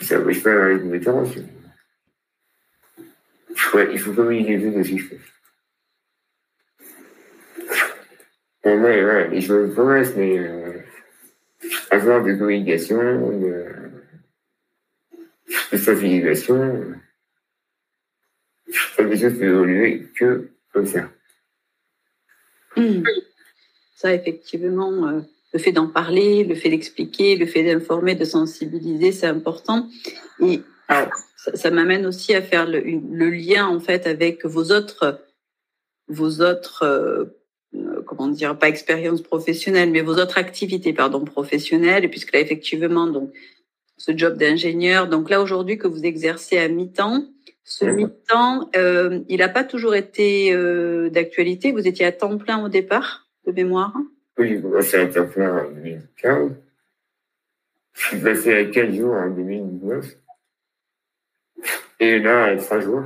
ça 0.00 0.18
n'empêche 0.18 0.42
pas 0.42 0.50
d'avoir 0.50 0.68
les 0.70 0.80
compétences. 0.80 1.36
Ouais, 3.74 3.88
il 3.92 3.98
faut 3.98 4.12
communiquer 4.12 4.58
plus 4.58 4.80
aussi, 4.80 4.98
je 4.98 5.08
pense. 5.08 5.20
Ouais, 8.64 9.04
ouais, 9.04 9.28
les 9.28 9.40
choses 9.40 9.72
progressent, 9.74 10.16
mais 10.16 10.38
euh, 10.38 10.78
avoir 11.90 12.24
de 12.24 12.34
communication, 12.34 12.98
de, 13.38 13.66
de 15.80 15.84
sensibilisation, 15.84 16.94
ça 18.96 19.02
choses 19.02 19.20
peuvent 19.20 19.42
évoluer 19.42 20.06
que 20.14 20.50
comme 20.72 20.86
ça. 20.86 21.10
Mmh. 22.76 23.02
Ça, 23.96 24.14
effectivement, 24.14 25.08
euh, 25.08 25.20
le 25.52 25.58
fait 25.58 25.72
d'en 25.72 25.88
parler, 25.88 26.44
le 26.44 26.54
fait 26.54 26.70
d'expliquer, 26.70 27.36
le 27.36 27.46
fait 27.46 27.64
d'informer, 27.64 28.14
de 28.14 28.24
sensibiliser, 28.24 29.12
c'est 29.12 29.26
important. 29.26 29.88
Et 30.40 30.62
ça, 31.36 31.70
m'amène 31.70 32.06
aussi 32.06 32.34
à 32.34 32.42
faire 32.42 32.66
le, 32.66 32.80
lien 33.30 33.66
en 33.66 33.80
fait 33.80 34.06
avec 34.06 34.44
vos 34.44 34.70
autres, 34.72 35.20
vos 36.08 36.40
autres, 36.40 36.82
euh, 36.84 38.02
comment 38.06 38.28
dire, 38.28 38.58
pas 38.58 38.68
expériences 38.68 39.22
professionnelles, 39.22 39.90
mais 39.90 40.02
vos 40.02 40.14
autres 40.14 40.38
activités, 40.38 40.92
pardon, 40.92 41.24
professionnelles. 41.24 42.08
Puisque 42.10 42.32
là 42.32 42.40
effectivement, 42.40 43.06
donc 43.06 43.32
ce 44.00 44.16
job 44.16 44.38
d'ingénieur, 44.38 45.08
donc 45.08 45.28
là 45.28 45.42
aujourd'hui 45.42 45.76
que 45.76 45.86
vous 45.86 46.04
exercez 46.04 46.56
à 46.56 46.68
mi-temps, 46.68 47.22
ce 47.64 47.84
mi-temps, 47.84 48.70
euh, 48.74 49.20
il 49.28 49.40
n'a 49.40 49.50
pas 49.50 49.62
toujours 49.62 49.94
été 49.94 50.54
euh, 50.54 51.10
d'actualité. 51.10 51.70
Vous 51.70 51.86
étiez 51.86 52.06
à 52.06 52.12
temps 52.12 52.38
plein 52.38 52.64
au 52.64 52.70
départ, 52.70 53.28
de 53.46 53.52
mémoire. 53.52 53.94
Oui, 54.38 54.48
j'ai 54.48 54.62
commencé 54.62 54.96
à 54.96 55.06
temps 55.06 55.26
plein 55.26 55.66
en 55.66 55.70
2015. 55.70 56.52
Je 57.92 58.00
suis 58.00 58.20
passé 58.20 58.54
à 58.54 58.64
4 58.64 58.94
jours 58.94 59.14
en 59.14 59.28
2019. 59.28 60.16
Et 62.00 62.18
là, 62.20 62.44
à 62.44 62.56
3 62.56 62.80
jours. 62.80 63.04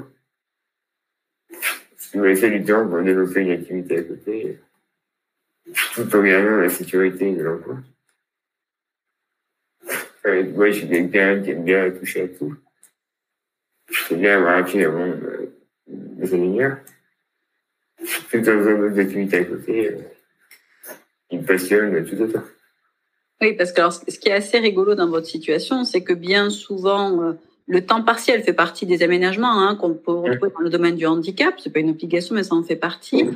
Ce 1.99 2.13
qui 2.13 2.19
m'a 2.19 2.29
laissé 2.29 2.51
du 2.51 2.65
temps 2.65 2.89
pour 2.89 3.03
développer 3.03 3.41
une 3.41 3.51
activité 3.51 3.99
à 3.99 4.03
côté, 4.05 4.61
tout 5.95 6.17
en 6.17 6.23
gardant 6.23 6.57
la 6.59 6.71
sécurité 6.71 7.35
de 7.35 7.43
l'emploi. 7.43 7.79
Moi, 10.25 10.71
je 10.71 10.79
suis 10.79 10.89
quelqu'un 10.89 11.41
qui 11.43 11.51
aime 11.51 11.65
bien 11.65 11.91
toucher 11.91 12.23
à 12.23 12.29
tout. 12.29 12.55
J'aime 14.09 14.21
bien 14.21 14.39
avoir 14.39 14.59
appris 14.59 14.79
le 14.79 14.91
monde 14.91 15.21
des 15.87 16.35
ingénieurs. 16.35 16.79
Tout 17.99 18.43
faisant 18.43 18.79
d'autres 18.79 18.99
activités 18.99 19.39
à 19.39 19.45
côté. 19.45 19.91
Euh, 21.33 21.43
passionne 21.47 22.05
tout 22.05 22.17
ça. 22.31 22.43
Oui, 23.41 23.55
parce 23.55 23.73
que 23.73 23.81
alors, 23.81 23.93
ce 23.93 24.19
qui 24.19 24.29
est 24.29 24.33
assez 24.33 24.59
rigolo 24.59 24.95
dans 24.95 25.09
votre 25.09 25.27
situation, 25.27 25.85
c'est 25.85 26.03
que 26.03 26.13
bien 26.13 26.51
souvent, 26.51 27.23
euh, 27.23 27.33
le 27.67 27.85
temps 27.85 28.03
partiel 28.03 28.43
fait 28.43 28.53
partie 28.53 28.87
des 28.87 29.03
aménagements 29.03 29.61
hein, 29.61 29.77
qu'on 29.77 29.95
peut 29.95 30.13
retrouver 30.13 30.53
dans 30.53 30.61
le 30.61 30.71
domaine 30.71 30.97
du 30.97 31.07
handicap. 31.07 31.55
C'est 31.59 31.73
pas 31.73 31.81
une 31.81 31.91
obligation, 31.91 32.35
mais 32.35 32.45
ça 32.45 32.55
en 32.55 32.63
fait 32.63 32.77
partie. 32.77 33.31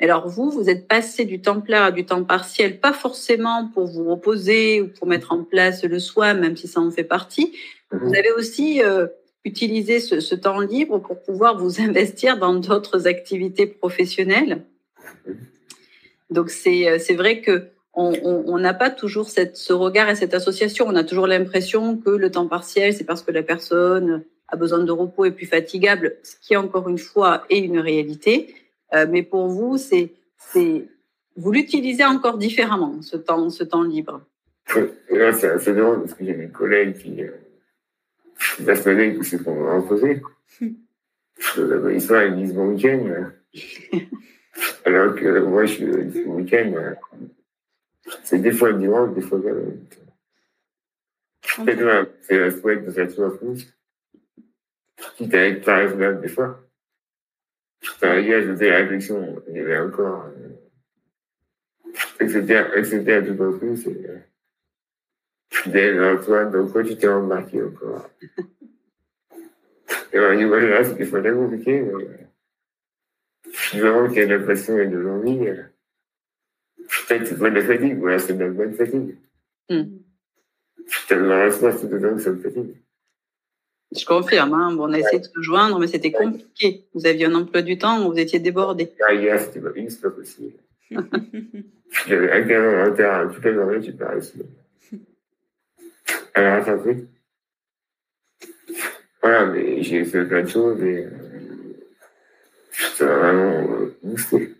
Alors 0.00 0.28
vous, 0.28 0.50
vous 0.50 0.68
êtes 0.68 0.88
passé 0.88 1.24
du 1.24 1.40
temps 1.40 1.60
plein 1.60 1.84
à 1.84 1.90
du 1.90 2.04
temps 2.04 2.24
partiel, 2.24 2.80
pas 2.80 2.92
forcément 2.92 3.70
pour 3.72 3.86
vous 3.86 4.10
reposer 4.10 4.80
ou 4.80 4.88
pour 4.88 5.06
mettre 5.06 5.32
en 5.32 5.44
place 5.44 5.84
le 5.84 5.98
soin, 5.98 6.34
même 6.34 6.56
si 6.56 6.66
ça 6.66 6.80
en 6.80 6.90
fait 6.90 7.04
partie. 7.04 7.52
Vous 7.92 8.08
mhm. 8.08 8.14
avez 8.14 8.32
aussi 8.32 8.82
euh, 8.82 9.06
utilisé 9.44 10.00
ce, 10.00 10.20
ce, 10.20 10.34
temps 10.34 10.60
libre 10.60 10.98
pour 10.98 11.22
pouvoir 11.22 11.58
vous 11.58 11.80
investir 11.88 12.38
dans 12.38 12.54
d'autres 12.54 13.06
activités 13.06 13.66
professionnelles. 13.66 14.64
Donc 16.30 16.50
c'est 16.50 16.88
euh, 16.88 16.98
c'est 16.98 17.14
vrai 17.14 17.40
que 17.40 17.68
on 17.96 18.58
n'a 18.58 18.74
pas 18.74 18.90
toujours 18.90 19.28
cette, 19.28 19.56
ce 19.56 19.72
regard 19.72 20.10
et 20.10 20.16
cette 20.16 20.34
association. 20.34 20.86
On 20.88 20.96
a 20.96 21.04
toujours 21.04 21.28
l'impression 21.28 21.96
que 21.96 22.10
le 22.10 22.28
temps 22.28 22.48
partiel, 22.48 22.92
c'est 22.92 23.04
parce 23.04 23.22
que 23.22 23.30
la 23.30 23.44
personne 23.44 24.24
a 24.48 24.56
besoin 24.56 24.80
de 24.80 24.90
repos 24.90 25.26
et 25.26 25.30
plus 25.30 25.46
fatigable, 25.46 26.16
ce 26.24 26.34
qui 26.42 26.56
encore 26.56 26.88
une 26.88 26.98
fois 26.98 27.44
est 27.50 27.60
une 27.60 27.78
réalité. 27.78 28.52
Euh, 28.94 29.06
mais 29.08 29.22
pour 29.22 29.48
vous, 29.48 29.78
c'est 29.78 30.12
c'est 30.36 30.86
vous 31.36 31.50
l'utilisez 31.50 32.04
encore 32.04 32.38
différemment 32.38 33.02
ce 33.02 33.16
temps 33.16 33.50
ce 33.50 33.64
temps 33.64 33.82
libre? 33.82 34.22
Là, 35.10 35.32
c'est 35.32 35.50
assez 35.50 35.74
drôle 35.74 36.00
parce 36.00 36.14
que 36.14 36.24
j'ai 36.24 36.34
des 36.34 36.48
collègues 36.48 36.96
qui 36.96 37.22
euh, 37.22 37.30
la 38.64 38.76
semaine 38.76 39.18
qui 39.18 39.24
se 39.24 39.36
font 39.36 39.68
imposer. 39.68 40.22
Ils 40.60 42.00
sont 42.00 42.20
ils 42.20 42.36
disent 42.36 42.54
bon 42.54 42.74
week-end. 42.74 43.30
Alors 44.84 45.14
que 45.16 45.40
moi, 45.40 45.64
je, 45.64 45.84
le 45.84 46.26
week-end, 46.26 46.94
c'est 48.22 48.38
des 48.38 48.52
fois 48.52 48.70
le 48.70 48.78
dimanche, 48.78 49.14
des 49.14 49.20
fois 49.20 49.38
le 49.38 49.78
C'est 51.42 51.76
toi, 51.76 52.06
c'est 52.22 52.38
la 52.38 52.50
souhaite 52.50 52.86
de 52.86 52.92
cette 52.92 53.14
chose 53.14 53.38
plus. 53.38 53.76
Qui 55.16 55.28
t'a 55.28 55.46
été 55.46 55.60
par 55.60 55.80
exemple 55.80 56.20
des 56.20 56.28
fois. 56.28 56.63
Enfin, 57.84 58.18
hier, 58.18 58.42
je 58.42 58.52
faisais 58.52 58.70
la 58.70 58.78
réflexion, 58.78 59.42
il 59.48 59.56
y 59.56 59.60
avait 59.60 59.78
encore, 59.78 60.30
etc., 62.20 62.64
etc., 62.76 63.22
tout 63.26 63.42
en 63.42 63.58
plus, 63.58 63.86
et, 63.86 64.06
Dès 65.66 65.98
Antoine, 66.00 66.50
donc 66.50 66.72
quoi 66.72 66.82
tu 66.82 66.96
t'es 66.96 67.08
embarqué 67.08 67.62
encore? 67.62 68.10
Et 70.12 70.18
au 70.18 70.34
niveau 70.34 70.56
là, 70.56 70.84
c'était 70.84 71.06
pas 71.06 71.20
très 71.20 71.32
compliqué, 71.32 71.80
mais, 71.80 72.28
je 73.72 73.80
vraiment 73.80 74.08
qu'il 74.08 74.18
y 74.18 74.22
a 74.22 74.26
de 74.26 74.34
la 74.34 74.46
passion 74.46 74.78
et 74.78 74.86
de 74.86 74.96
l'envie. 74.96 75.38
Peut-être 76.76 77.26
c'est 77.26 77.38
pas 77.38 77.50
de 77.50 77.56
la 77.56 77.64
fatigue, 77.64 77.98
voilà, 77.98 78.18
c'est 78.18 78.34
de 78.34 78.44
la 78.44 78.50
bonne 78.50 78.74
fatigue. 78.74 79.16
Mm. 79.70 79.98
Tellement 81.08 81.50
c'est 81.50 81.88
dedans 81.88 82.14
que 82.14 82.20
ça 82.20 82.30
me 82.30 82.36
fatigue. 82.36 82.83
Je 83.96 84.04
confirme, 84.04 84.54
hein. 84.54 84.72
bon, 84.72 84.88
on 84.88 84.92
a 84.92 84.98
essayé 84.98 85.20
de 85.20 85.24
se 85.24 85.40
joindre, 85.40 85.78
mais 85.78 85.86
c'était 85.86 86.10
compliqué. 86.10 86.84
Vous 86.94 87.06
aviez 87.06 87.26
un 87.26 87.34
emploi 87.34 87.62
du 87.62 87.78
temps, 87.78 88.08
vous 88.08 88.18
étiez 88.18 88.40
débordé. 88.40 88.92
Ah, 89.08 89.14
hier, 89.14 89.40
c'était 89.40 89.60
pas 89.60 89.70
pas 89.70 90.10
possible. 90.10 90.54
J'avais 92.06 92.32
un 92.32 92.40
gamin 92.40 92.90
en 92.90 92.94
terre 92.94 93.30
toute 93.32 93.44
la 93.44 93.52
journée, 93.52 93.80
tu 93.80 93.92
peux 93.92 94.18
ici. 94.18 94.42
Alors, 96.34 96.64
Voilà, 99.22 99.46
mais 99.46 99.82
j'ai 99.82 100.04
fait 100.04 100.24
plein 100.24 100.42
de 100.42 100.48
choses 100.48 100.82
et 100.82 101.04
euh, 101.04 101.10
ça 102.96 103.04
m'a 103.06 103.16
vraiment 103.16 103.72
euh, 103.74 103.98
boosté. 104.02 104.54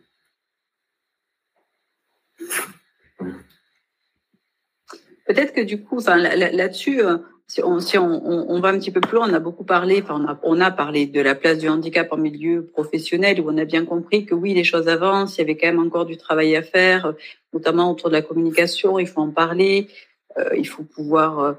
Peut-être 5.26 5.54
que 5.54 5.62
du 5.62 5.82
coup, 5.82 5.98
là-dessus, 6.06 7.02
euh, 7.02 7.18
si, 7.46 7.60
on, 7.62 8.60
va 8.60 8.68
un 8.70 8.78
petit 8.78 8.90
peu 8.90 9.00
plus 9.00 9.16
loin, 9.16 9.30
on 9.30 9.34
a 9.34 9.38
beaucoup 9.38 9.64
parlé, 9.64 10.02
enfin, 10.02 10.38
on, 10.42 10.60
a, 10.60 10.70
parlé 10.70 11.06
de 11.06 11.20
la 11.20 11.34
place 11.34 11.58
du 11.58 11.68
handicap 11.68 12.08
en 12.10 12.16
milieu 12.16 12.64
professionnel, 12.64 13.40
où 13.40 13.50
on 13.50 13.58
a 13.58 13.64
bien 13.64 13.84
compris 13.84 14.24
que 14.24 14.34
oui, 14.34 14.54
les 14.54 14.64
choses 14.64 14.88
avancent, 14.88 15.36
il 15.36 15.42
y 15.42 15.44
avait 15.44 15.56
quand 15.56 15.66
même 15.66 15.78
encore 15.78 16.06
du 16.06 16.16
travail 16.16 16.56
à 16.56 16.62
faire, 16.62 17.14
notamment 17.52 17.90
autour 17.90 18.08
de 18.08 18.14
la 18.14 18.22
communication, 18.22 18.98
il 18.98 19.06
faut 19.06 19.20
en 19.20 19.30
parler, 19.30 19.88
euh, 20.38 20.48
il 20.56 20.66
faut 20.66 20.84
pouvoir, 20.84 21.38
euh, 21.38 21.52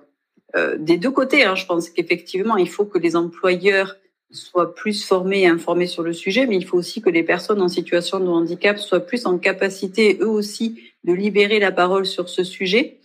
euh 0.56 0.78
des 0.78 0.98
deux 0.98 1.12
côtés, 1.12 1.44
hein, 1.44 1.56
je 1.56 1.66
pense 1.66 1.90
qu'effectivement, 1.90 2.58
il 2.58 2.70
faut 2.70 2.86
que 2.86 2.98
les 2.98 3.16
employeurs 3.16 3.96
soient 4.32 4.74
plus 4.74 5.06
formés 5.06 5.44
et 5.44 5.48
informés 5.48 5.88
sur 5.88 6.02
le 6.02 6.14
sujet, 6.14 6.48
mais 6.48 6.58
il 6.58 6.66
faut 6.66 6.78
aussi 6.78 7.00
que 7.02 7.12
les 7.12 7.24
personnes 7.24 7.62
en 7.62 7.70
situation 7.70 8.20
de 8.20 8.28
handicap 8.28 8.80
soient 8.80 9.06
plus 9.06 9.28
en 9.28 9.38
capacité, 9.38 10.18
eux 10.20 10.30
aussi, 10.30 10.82
de 11.04 11.14
libérer 11.14 11.60
la 11.60 11.72
parole 11.72 12.08
sur 12.08 12.28
ce 12.28 12.44
sujet 12.44 13.00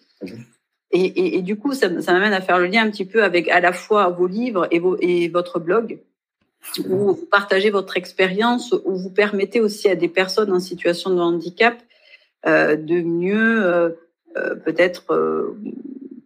et, 0.93 1.05
et, 1.05 1.39
et, 1.39 1.43
du 1.43 1.57
coup, 1.57 1.73
ça, 1.73 2.01
ça 2.01 2.13
m'amène 2.13 2.33
à 2.33 2.41
faire 2.41 2.59
le 2.59 2.67
lien 2.67 2.85
un 2.85 2.91
petit 2.91 3.05
peu 3.05 3.23
avec 3.23 3.49
à 3.49 3.61
la 3.61 3.73
fois 3.73 4.09
vos 4.09 4.27
livres 4.27 4.67
et, 4.71 4.81
vos, 4.81 4.97
et 5.01 5.29
votre 5.29 5.61
blog, 5.61 6.01
où 6.89 7.15
vous 7.15 7.27
partagez 7.31 7.71
votre 7.71 7.97
expérience, 7.97 8.75
où 8.85 8.97
vous 8.97 9.11
permettez 9.11 9.61
aussi 9.61 9.89
à 9.89 9.95
des 9.95 10.09
personnes 10.09 10.53
en 10.53 10.59
situation 10.59 11.11
de 11.11 11.21
handicap 11.21 11.77
euh, 12.47 12.75
de 12.75 13.01
mieux 13.03 13.65
euh, 13.65 13.91
euh 14.37 14.55
peut-être 14.57 15.13
euh, 15.13 15.57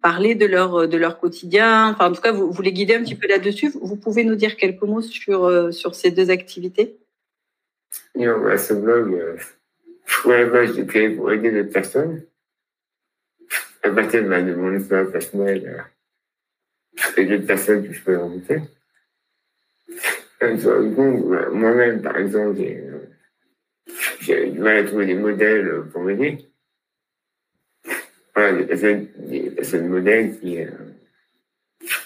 parler 0.01 0.35
de 0.35 0.47
leur 0.47 0.89
de 0.89 0.97
leur 0.97 1.19
quotidien. 1.19 1.91
Enfin, 1.91 2.11
en 2.11 2.13
tout 2.13 2.23
cas, 2.23 2.33
vous, 2.33 2.51
vous 2.51 2.63
les 2.63 2.73
guidez 2.73 2.95
un 2.95 3.03
petit 3.03 3.17
peu 3.17 3.29
là-dessus. 3.29 3.73
Vous 3.81 3.97
pouvez 3.97 4.25
nous 4.25 4.35
dire 4.35 4.57
quelques 4.57 4.83
mots 4.83 5.03
sur 5.03 5.45
euh, 5.45 5.73
sur 5.73 5.95
ces 5.95 6.11
deux 6.11 6.31
activités? 6.31 6.97
Oui, 8.15 8.27
ce 8.59 8.75
blog, 8.75 9.39
pour 11.17 11.33
aider 11.33 11.51
les 11.51 11.65
personnes 11.65 12.23
à 13.85 13.91
partir 13.91 14.25
de, 14.25 14.29
de 14.29 14.55
mon 14.55 14.75
histoire 14.75 15.11
personnelle 15.11 15.85
et 17.17 17.25
des 17.25 17.39
personnes 17.41 17.87
que 17.87 17.93
je 17.93 18.03
peux 18.03 18.17
rencontrer. 18.17 18.63
Moi-même, 20.41 22.03
par 22.03 22.17
exemple, 22.17 22.61
j'ai 24.21 24.51
du 24.51 24.59
mal 24.59 24.79
à 24.79 24.85
trouver 24.85 25.07
des 25.07 25.15
modèles 25.15 25.85
pour 25.93 26.03
m'aider. 26.03 26.39
Voilà, 28.35 28.53
des 28.59 28.65
personnes, 28.65 29.09
des 29.19 29.51
personnes 29.51 29.89
modèles 29.89 30.41
qui 30.41 30.61
euh, 30.61 30.71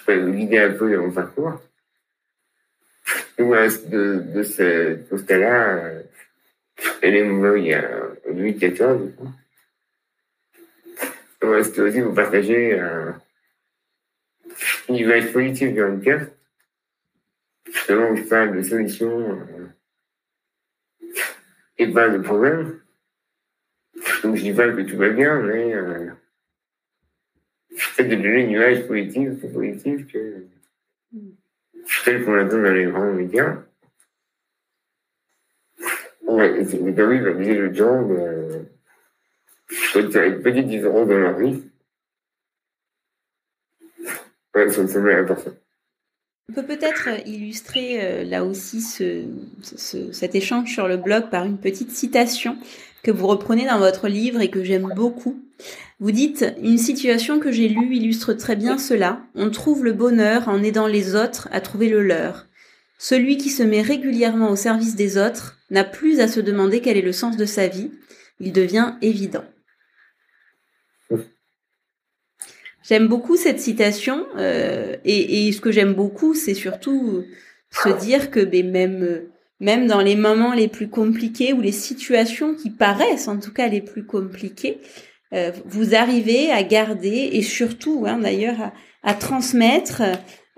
peuvent 0.05 0.27
me 0.27 0.33
guider 0.33 0.59
un 0.59 0.73
peu 0.73 0.93
dans 0.93 1.03
mon 1.03 1.11
parcours. 1.11 1.61
Et 3.37 3.43
voilà, 3.43 3.67
de, 3.67 4.23
de 4.35 4.43
ce 4.43 4.95
constat-là, 5.09 5.77
euh, 5.77 6.03
elle 7.01 7.15
est 7.15 7.25
il 7.25 7.65
y 7.65 7.73
a 7.73 7.89
2014, 8.27 9.05
du 9.05 9.11
coup. 9.13 9.29
Ouais, 11.49 11.63
c'était 11.63 11.81
aussi 11.81 12.01
vous 12.01 12.13
partager 12.13 12.79
euh, 12.79 13.11
une 14.87 14.95
image 14.95 15.33
positive 15.33 15.73
du 15.73 15.83
handicap. 15.83 16.29
Justement, 17.65 18.15
je 18.15 18.21
parle 18.23 18.55
de 18.55 18.61
solutions 18.61 19.31
euh, 19.31 19.67
et 21.79 21.91
pas 21.91 22.09
de 22.09 22.19
problèmes. 22.19 22.79
Donc, 24.23 24.35
je 24.35 24.43
dis 24.43 24.53
pas 24.53 24.71
que 24.71 24.81
tout 24.81 24.97
va 24.97 25.09
bien, 25.09 25.41
mais 25.41 25.73
euh, 25.73 26.11
peut-être 27.69 28.09
de 28.09 28.15
donner 28.15 28.43
une 28.43 28.51
image 28.51 28.85
positive, 28.85 29.51
positive 29.51 30.05
que 30.05 30.45
celle 32.03 32.23
qu'on 32.25 32.37
a 32.37 32.43
donne 32.43 32.63
dans 32.63 32.73
les 32.73 32.85
grands 32.85 33.11
médias. 33.11 33.57
Ouais, 36.27 36.63
c'est 36.63 36.79
oui, 36.79 36.91
va 36.93 37.33
dire 37.33 37.59
le 37.59 37.73
genre 37.73 38.07
de 38.07 38.78
peut 39.93 40.09
faire 40.09 40.23
une 40.23 40.41
petite 40.41 40.67
différence 40.67 41.07
dans 41.07 41.19
la 41.19 41.33
vie. 41.33 41.61
Ouais, 44.55 44.69
ça 44.69 44.81
me 44.81 44.87
semblait 44.87 45.15
important. 45.15 45.51
On 46.49 46.53
peut 46.53 46.65
peut-être 46.65 47.09
illustrer 47.27 47.99
euh, 48.01 48.23
là 48.23 48.43
aussi 48.43 48.81
ce, 48.81 49.25
ce, 49.61 50.11
cet 50.11 50.33
échange 50.33 50.73
sur 50.73 50.87
le 50.87 50.97
blog 50.97 51.29
par 51.29 51.45
une 51.45 51.59
petite 51.59 51.91
citation 51.91 52.57
que 53.03 53.11
vous 53.11 53.27
reprenez 53.27 53.67
dans 53.67 53.77
votre 53.77 54.07
livre 54.07 54.41
et 54.41 54.49
que 54.49 54.63
j'aime 54.63 54.91
beaucoup. 54.95 55.39
Vous 55.99 56.11
dites 56.11 56.45
Une 56.63 56.77
situation 56.77 57.39
que 57.39 57.51
j'ai 57.51 57.67
lue 57.67 57.95
illustre 57.95 58.33
très 58.33 58.55
bien 58.55 58.77
cela. 58.77 59.21
On 59.35 59.51
trouve 59.51 59.83
le 59.83 59.93
bonheur 59.93 60.49
en 60.49 60.63
aidant 60.63 60.87
les 60.87 61.15
autres 61.15 61.47
à 61.51 61.61
trouver 61.61 61.89
le 61.89 62.01
leur. 62.01 62.47
Celui 62.97 63.37
qui 63.37 63.49
se 63.49 63.63
met 63.63 63.81
régulièrement 63.81 64.49
au 64.49 64.55
service 64.55 64.95
des 64.95 65.17
autres 65.17 65.57
n'a 65.69 65.83
plus 65.83 66.19
à 66.19 66.27
se 66.27 66.39
demander 66.39 66.81
quel 66.81 66.97
est 66.97 67.01
le 67.01 67.13
sens 67.13 67.37
de 67.37 67.45
sa 67.45 67.67
vie. 67.67 67.91
Il 68.39 68.53
devient 68.53 68.93
évident. 69.01 69.43
J'aime 72.89 73.07
beaucoup 73.07 73.37
cette 73.37 73.59
citation 73.59 74.25
euh, 74.37 74.95
et, 75.05 75.51
ce 75.51 75.61
que 75.61 75.71
j'aime 75.71 75.93
beaucoup, 75.93 76.33
c'est 76.33 76.55
surtout 76.55 77.23
se 77.69 77.89
dire 77.89 78.31
que 78.31 78.39
ben, 78.39 78.67
même 78.71 79.21
même 79.59 79.85
dans 79.85 80.01
les 80.01 80.15
moments 80.15 80.53
les 80.53 80.67
plus 80.67 80.89
compliqués 80.89 81.53
ou 81.53 81.61
les 81.61 81.71
situations 81.71 82.55
qui 82.55 82.71
paraissent 82.71 83.27
en 83.27 83.39
tout 83.39 83.53
cas 83.53 83.67
les 83.67 83.81
plus 83.81 84.05
compliquées, 84.05 84.79
euh, 85.33 85.51
vous 85.65 85.93
arrivez 85.93 86.49
à 86.49 86.63
garder 86.63 87.29
et 87.33 87.43
surtout 87.43 88.05
hein, 88.07 88.17
d'ailleurs 88.17 88.59
à, 88.59 88.73
à, 89.03 89.13
transmettre, 89.13 90.01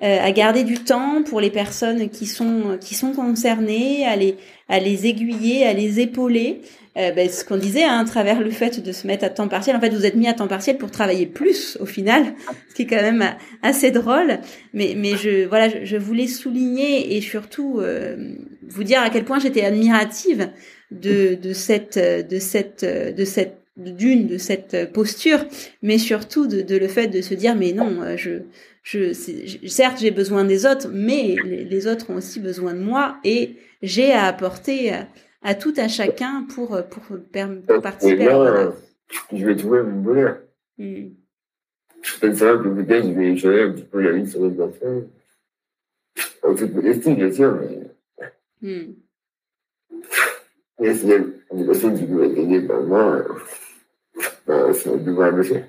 à 0.02 0.32
garder 0.32 0.64
du 0.64 0.80
temps 0.80 1.22
pour 1.24 1.40
les 1.42 1.52
personnes 1.52 2.10
qui 2.10 2.26
sont 2.26 2.78
qui 2.82 2.96
sont 2.96 3.14
concernées, 3.14 4.06
à 4.06 4.16
les 4.16 4.36
à 4.68 4.80
les 4.80 5.06
aiguiller, 5.06 5.66
à 5.66 5.74
les 5.74 6.00
épauler. 6.00 6.62
Euh, 6.98 7.12
ben, 7.12 7.30
ce 7.30 7.46
qu'on 7.46 7.56
disait 7.56 7.86
hein, 7.86 8.00
à 8.00 8.06
travers 8.06 8.42
le 8.42 8.52
fait 8.52 8.82
de 8.82 8.92
se 8.92 9.08
mettre 9.08 9.24
à 9.24 9.30
temps 9.30 9.48
partiel. 9.48 9.78
En 9.78 9.80
fait, 9.80 9.94
vous 9.94 10.06
êtes 10.06 10.16
mis 10.16 10.28
à 10.28 10.34
temps 10.34 10.50
partiel 10.50 10.78
pour 10.78 10.92
travailler 10.92 11.26
plus 11.26 11.78
au 11.80 11.86
final, 11.86 12.34
ce 12.70 12.76
qui 12.76 12.82
est 12.82 12.86
quand 12.86 13.02
même 13.02 13.24
assez 13.62 13.92
drôle. 13.92 14.40
Mais, 14.74 14.94
mais 14.98 15.16
je 15.16 15.46
voilà, 15.48 15.70
je, 15.86 15.96
voulais 15.96 16.28
souligner 16.28 17.16
et 17.16 17.22
surtout 17.22 17.80
euh, 17.80 18.36
vous 18.68 18.84
dire 18.84 19.02
à 19.02 19.10
quel 19.10 19.24
point 19.24 19.40
j'étais 19.40 19.64
admirative 19.64 20.50
de, 20.92 21.36
de 21.36 21.54
cette 21.54 21.98
de 21.98 22.40
cette 22.40 22.84
de 22.84 23.24
cette 23.24 23.58
d'une 23.78 24.28
de 24.28 24.38
cette 24.38 24.92
posture, 24.92 25.46
mais 25.82 25.98
surtout 25.98 26.46
de, 26.46 26.62
de, 26.62 26.76
le 26.76 26.90
fait 26.90 27.08
de 27.08 27.22
se 27.22 27.34
dire 27.34 27.56
mais 27.56 27.72
non, 27.72 28.02
euh, 28.02 28.18
je 28.18 28.42
je 28.84 29.14
certes 29.68 30.00
j'ai 30.00 30.12
besoin 30.12 30.44
des 30.44 30.66
autres, 30.66 30.88
mais 30.92 31.36
les, 31.44 31.64
les 31.64 31.88
autres 31.88 32.10
ont 32.10 32.16
aussi 32.16 32.40
besoin 32.40 32.74
de 32.74 32.80
moi 32.80 33.18
et 33.24 33.58
j'ai 33.82 34.12
à 34.12 34.26
apporter 34.26 34.92
à 35.42 35.56
tout 35.56 35.74
à 35.78 35.88
chacun 35.88 36.46
pour, 36.54 36.76
euh, 36.76 36.82
pour, 36.84 37.04
pour 37.04 37.82
participer 37.82 38.26
là, 38.26 38.42
à 38.42 38.64
la 38.66 38.72
Je 39.34 39.46
vais 39.46 39.56
trouver 39.56 39.84
mon 39.84 40.02
bonheur. 40.02 40.38
Mm. 40.78 41.10
C'est 42.04 42.36
ça 42.36 42.54
que 42.58 42.68
peut-être 42.70 43.08
je 43.08 43.12
vais 43.12 43.38
changer 43.38 43.64
un 43.64 43.72
petit 43.72 43.84
peu 43.84 44.02
la 44.02 44.12
vie 44.12 44.30
sur 44.30 44.48
les 44.48 44.60
enfants. 44.60 45.04
En 46.44 46.56
toute 46.56 46.74
modestie, 46.74 47.14
bien 47.14 47.32
sûr, 47.32 47.56
mais. 47.56 47.92
Mm. 48.62 48.94
Et 50.84 50.94
s'il 50.96 51.10
y 51.10 51.14
a 51.14 51.18
une 51.18 51.66
personne 51.66 51.96
qui 51.96 52.04
être 52.04 52.38
aidée 52.38 52.62
par 52.62 52.82
moi, 52.82 53.24
c'est 54.74 54.90
un 54.90 54.98
devoir 54.98 55.34
de 55.34 55.44
faire. 55.44 55.68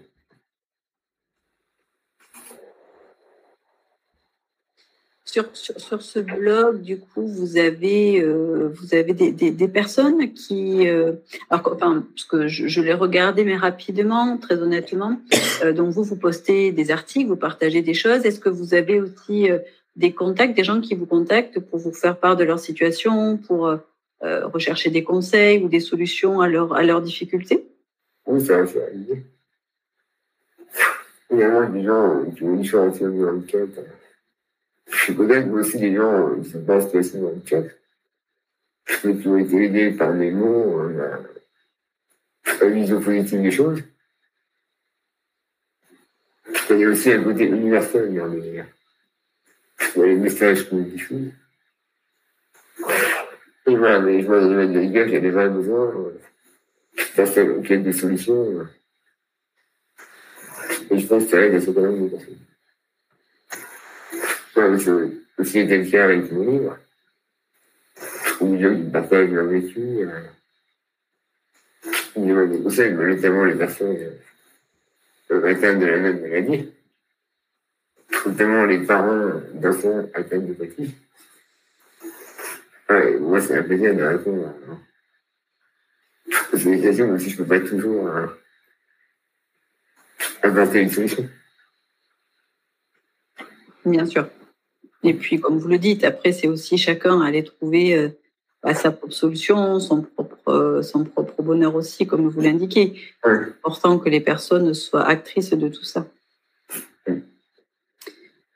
Sur, 5.32 5.46
sur, 5.54 6.02
ce 6.02 6.18
blog, 6.18 6.82
du 6.82 6.98
coup, 6.98 7.26
vous 7.26 7.56
avez, 7.56 8.20
euh, 8.20 8.68
vous 8.74 8.94
avez 8.94 9.14
des, 9.14 9.68
personnes 9.68 10.34
qui, 10.34 10.86
euh, 10.86 11.14
alors, 11.48 11.62
parce 11.78 12.24
que 12.28 12.48
je, 12.48 12.80
l'ai 12.82 12.92
regardé, 12.92 13.42
mais 13.42 13.56
rapidement, 13.56 14.36
très 14.36 14.58
honnêtement. 14.58 15.18
Euh, 15.64 15.72
donc, 15.72 15.88
vous, 15.88 16.02
vous 16.02 16.16
postez 16.16 16.70
des 16.70 16.90
articles, 16.90 17.28
vous 17.28 17.36
partagez 17.36 17.80
des 17.80 17.94
choses. 17.94 18.26
Est-ce 18.26 18.40
que 18.40 18.50
vous 18.50 18.74
avez 18.74 19.00
aussi 19.00 19.48
des 19.96 20.12
contacts, 20.12 20.54
des 20.54 20.64
gens 20.64 20.82
qui 20.82 20.94
vous 20.94 21.06
contactent 21.06 21.60
pour 21.60 21.78
vous 21.78 21.94
faire 21.94 22.18
part 22.18 22.36
de 22.36 22.44
leur 22.44 22.58
situation, 22.58 23.38
pour 23.38 23.74
rechercher 24.20 24.90
des 24.90 25.02
conseils 25.02 25.64
ou 25.64 25.68
des 25.68 25.80
solutions 25.80 26.42
à, 26.42 26.48
leur, 26.48 26.74
à 26.74 26.82
leurs 26.82 27.00
difficultés? 27.00 27.64
Oui, 28.26 28.44
ça, 28.44 28.66
ça. 28.66 28.80
Il 31.30 31.38
y 31.38 31.42
a 31.42 31.64
des 31.64 31.84
gens 31.84 32.22
qui 32.36 32.44
ont 32.44 32.56
différentes 32.56 33.00
enquêtes. 33.00 33.80
Je 34.86 35.12
connais 35.12 35.44
aussi 35.50 35.78
des 35.78 35.94
gens 35.94 36.40
qui 36.40 36.50
sont 36.50 36.64
pas 36.64 36.76
en 36.76 36.80
situation 36.80 37.20
de 37.20 37.26
handicap, 37.26 37.66
qui 38.86 39.28
ont 39.28 39.38
été 39.38 39.64
aidés 39.64 39.90
par 39.92 40.12
mes 40.12 40.30
mots, 40.30 40.88
la, 40.88 41.20
la 42.60 42.66
vision 42.68 43.00
positive 43.00 43.42
des 43.42 43.50
choses. 43.50 43.82
Y 46.70 46.84
a 46.84 46.88
aussi 46.88 47.12
un 47.12 47.22
côté 47.22 47.44
universel 47.44 48.14
dans 48.14 48.26
les, 48.28 48.64
dans 49.94 50.02
les 50.02 50.16
messages 50.16 50.68
qu'on 50.68 50.78
diffuse. 50.78 51.32
Et 53.66 53.76
voilà, 53.76 54.00
mais 54.00 54.22
je 54.22 54.26
vois 54.26 54.40
dans 54.40 54.48
le 54.48 54.52
domaine 54.52 54.72
de 54.72 54.80
l'IGAC, 54.80 55.08
il 55.08 55.12
y 55.12 55.16
a 55.16 55.20
des 55.20 55.30
besoins. 55.30 55.92
Ça, 57.14 57.26
c'est 57.26 57.62
qu'il 57.62 57.70
y 57.70 57.74
a 57.74 57.76
des 57.76 57.92
solutions. 57.92 58.66
Et 60.90 60.98
je 60.98 61.06
pense 61.06 61.24
que 61.24 61.30
ça 61.30 61.40
aide 61.40 61.54
à 61.54 61.60
ce. 61.60 61.70
Ouais, 64.54 64.78
je 64.78 65.58
été 65.58 65.78
le 65.78 65.90
cas 65.90 66.04
avec 66.04 66.30
mon 66.30 66.50
livre, 66.50 66.78
où 68.40 68.58
je 68.58 68.90
partage 68.90 69.30
leur 69.30 69.46
vécu. 69.46 69.80
Euh, 69.80 70.20
il 72.16 72.50
des 72.50 72.62
conseils, 72.62 72.92
notamment 72.92 73.44
les 73.44 73.54
personnes 73.54 73.96
euh, 75.30 75.50
atteintes 75.50 75.80
de 75.80 75.86
la 75.86 75.96
même 75.96 76.20
maladie, 76.20 76.70
notamment 78.26 78.66
les 78.66 78.80
parents 78.80 79.40
d'enfants 79.54 80.06
atteints 80.12 80.38
de 80.38 80.48
l'hépatite. 80.48 80.94
Ouais, 82.90 83.16
moi, 83.18 83.40
c'est 83.40 83.56
un 83.56 83.62
plaisir 83.62 83.96
de 83.96 84.02
répondre. 84.02 84.54
Hein. 84.68 84.78
C'est 86.52 86.64
une 86.64 86.82
question, 86.82 87.06
même 87.06 87.18
si 87.18 87.30
je 87.30 87.40
ne 87.40 87.44
peux 87.44 87.58
pas 87.58 87.66
toujours 87.66 88.06
euh, 88.06 88.26
apporter 90.42 90.82
une 90.82 90.90
solution. 90.90 91.26
Bien 93.86 94.04
sûr. 94.04 94.28
Et 95.04 95.14
puis, 95.14 95.40
comme 95.40 95.58
vous 95.58 95.68
le 95.68 95.78
dites, 95.78 96.04
après, 96.04 96.32
c'est 96.32 96.48
aussi 96.48 96.78
chacun 96.78 97.20
aller 97.20 97.42
trouver 97.42 97.96
euh, 97.96 98.08
bah, 98.62 98.74
sa 98.74 98.92
propre 98.92 99.12
solution, 99.12 99.80
son 99.80 100.02
propre, 100.02 100.48
euh, 100.48 100.82
son 100.82 101.04
propre 101.04 101.42
bonheur 101.42 101.74
aussi, 101.74 102.06
comme 102.06 102.28
vous 102.28 102.40
l'indiquez. 102.40 102.94
C'est 103.24 103.30
important 103.30 103.98
que 103.98 104.08
les 104.08 104.20
personnes 104.20 104.74
soient 104.74 105.04
actrices 105.04 105.50
de 105.50 105.68
tout 105.68 105.84
ça. 105.84 106.06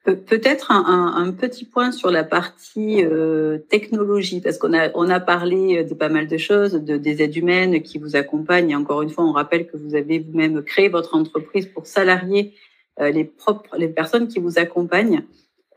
Peut-être 0.05 0.71
un, 0.71 1.15
un, 1.17 1.33
petit 1.33 1.65
point 1.65 1.91
sur 1.91 2.13
la 2.13 2.23
partie 2.23 3.05
euh, 3.05 3.59
technologie, 3.59 4.41
parce 4.41 4.57
qu'on 4.57 4.73
a, 4.73 4.89
on 4.95 5.11
a 5.11 5.19
parlé 5.19 5.83
de 5.83 5.95
pas 5.95 6.09
mal 6.09 6.29
de 6.29 6.37
choses, 6.37 6.75
de, 6.75 6.97
des 6.97 7.23
aides 7.23 7.35
humaines 7.35 7.83
qui 7.83 7.99
vous 7.99 8.15
accompagnent. 8.15 8.71
Et 8.71 8.77
encore 8.77 9.03
une 9.03 9.11
fois, 9.11 9.25
on 9.25 9.33
rappelle 9.33 9.67
que 9.67 9.77
vous 9.77 9.97
avez 9.97 10.21
vous-même 10.21 10.63
créé 10.63 10.89
votre 10.89 11.17
entreprise 11.17 11.67
pour 11.67 11.87
salarier 11.87 12.55
les, 13.01 13.25
propres, 13.25 13.77
les 13.77 13.89
personnes 13.89 14.29
qui 14.29 14.39
vous 14.39 14.61
accompagnent. 14.61 15.25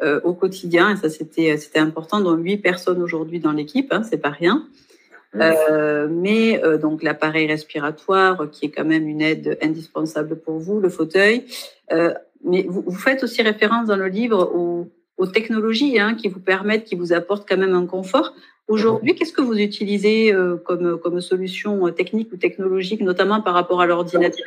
Euh, 0.02 0.22
au 0.24 0.34
quotidien. 0.34 0.92
Et 0.92 0.96
ça, 0.96 1.10
c'était 1.10 1.58
c'était 1.58 1.80
important. 1.80 2.22
Donc 2.22 2.40
huit 2.42 2.56
personnes 2.58 3.02
aujourd'hui 3.02 3.42
dans 3.42 3.52
l'équipe, 3.52 3.92
hein, 3.92 4.02
c'est 4.04 4.22
pas 4.22 4.30
rien. 4.30 4.66
Euh, 5.36 6.08
mais 6.10 6.64
euh, 6.64 6.78
donc 6.78 7.04
l'appareil 7.04 7.48
respiratoire, 7.48 8.50
qui 8.50 8.66
est 8.66 8.70
quand 8.70 8.86
même 8.86 9.08
une 9.08 9.22
aide 9.22 9.58
indispensable 9.62 10.38
pour 10.38 10.58
vous, 10.58 10.80
le 10.80 10.90
fauteuil. 10.90 11.46
Euh, 11.92 12.14
mais 12.44 12.66
vous, 12.68 12.84
vous, 12.86 12.98
faites 12.98 13.24
aussi 13.24 13.42
référence 13.42 13.88
dans 13.88 13.96
le 13.96 14.08
livre 14.08 14.52
aux, 14.56 14.90
aux 15.18 15.28
technologies 15.28 16.00
hein, 16.00 16.16
qui 16.16 16.30
vous 16.30 16.40
permettent, 16.40 16.86
qui 16.86 16.96
vous 16.96 17.14
apportent 17.14 17.48
quand 17.48 17.58
même 17.58 17.76
un 17.76 17.86
confort. 17.86 18.34
Aujourd'hui, 18.68 19.16
qu'est-ce 19.16 19.34
que 19.34 19.42
vous 19.42 19.58
utilisez 19.58 20.34
euh, 20.34 20.56
comme, 20.58 21.00
comme 21.00 21.22
solution 21.22 21.92
technique 21.92 22.32
ou 22.32 22.38
technologique, 22.38 23.02
notamment 23.02 23.42
par 23.42 23.54
rapport 23.54 23.82
à 23.82 23.86
l'ordinateur? 23.86 24.46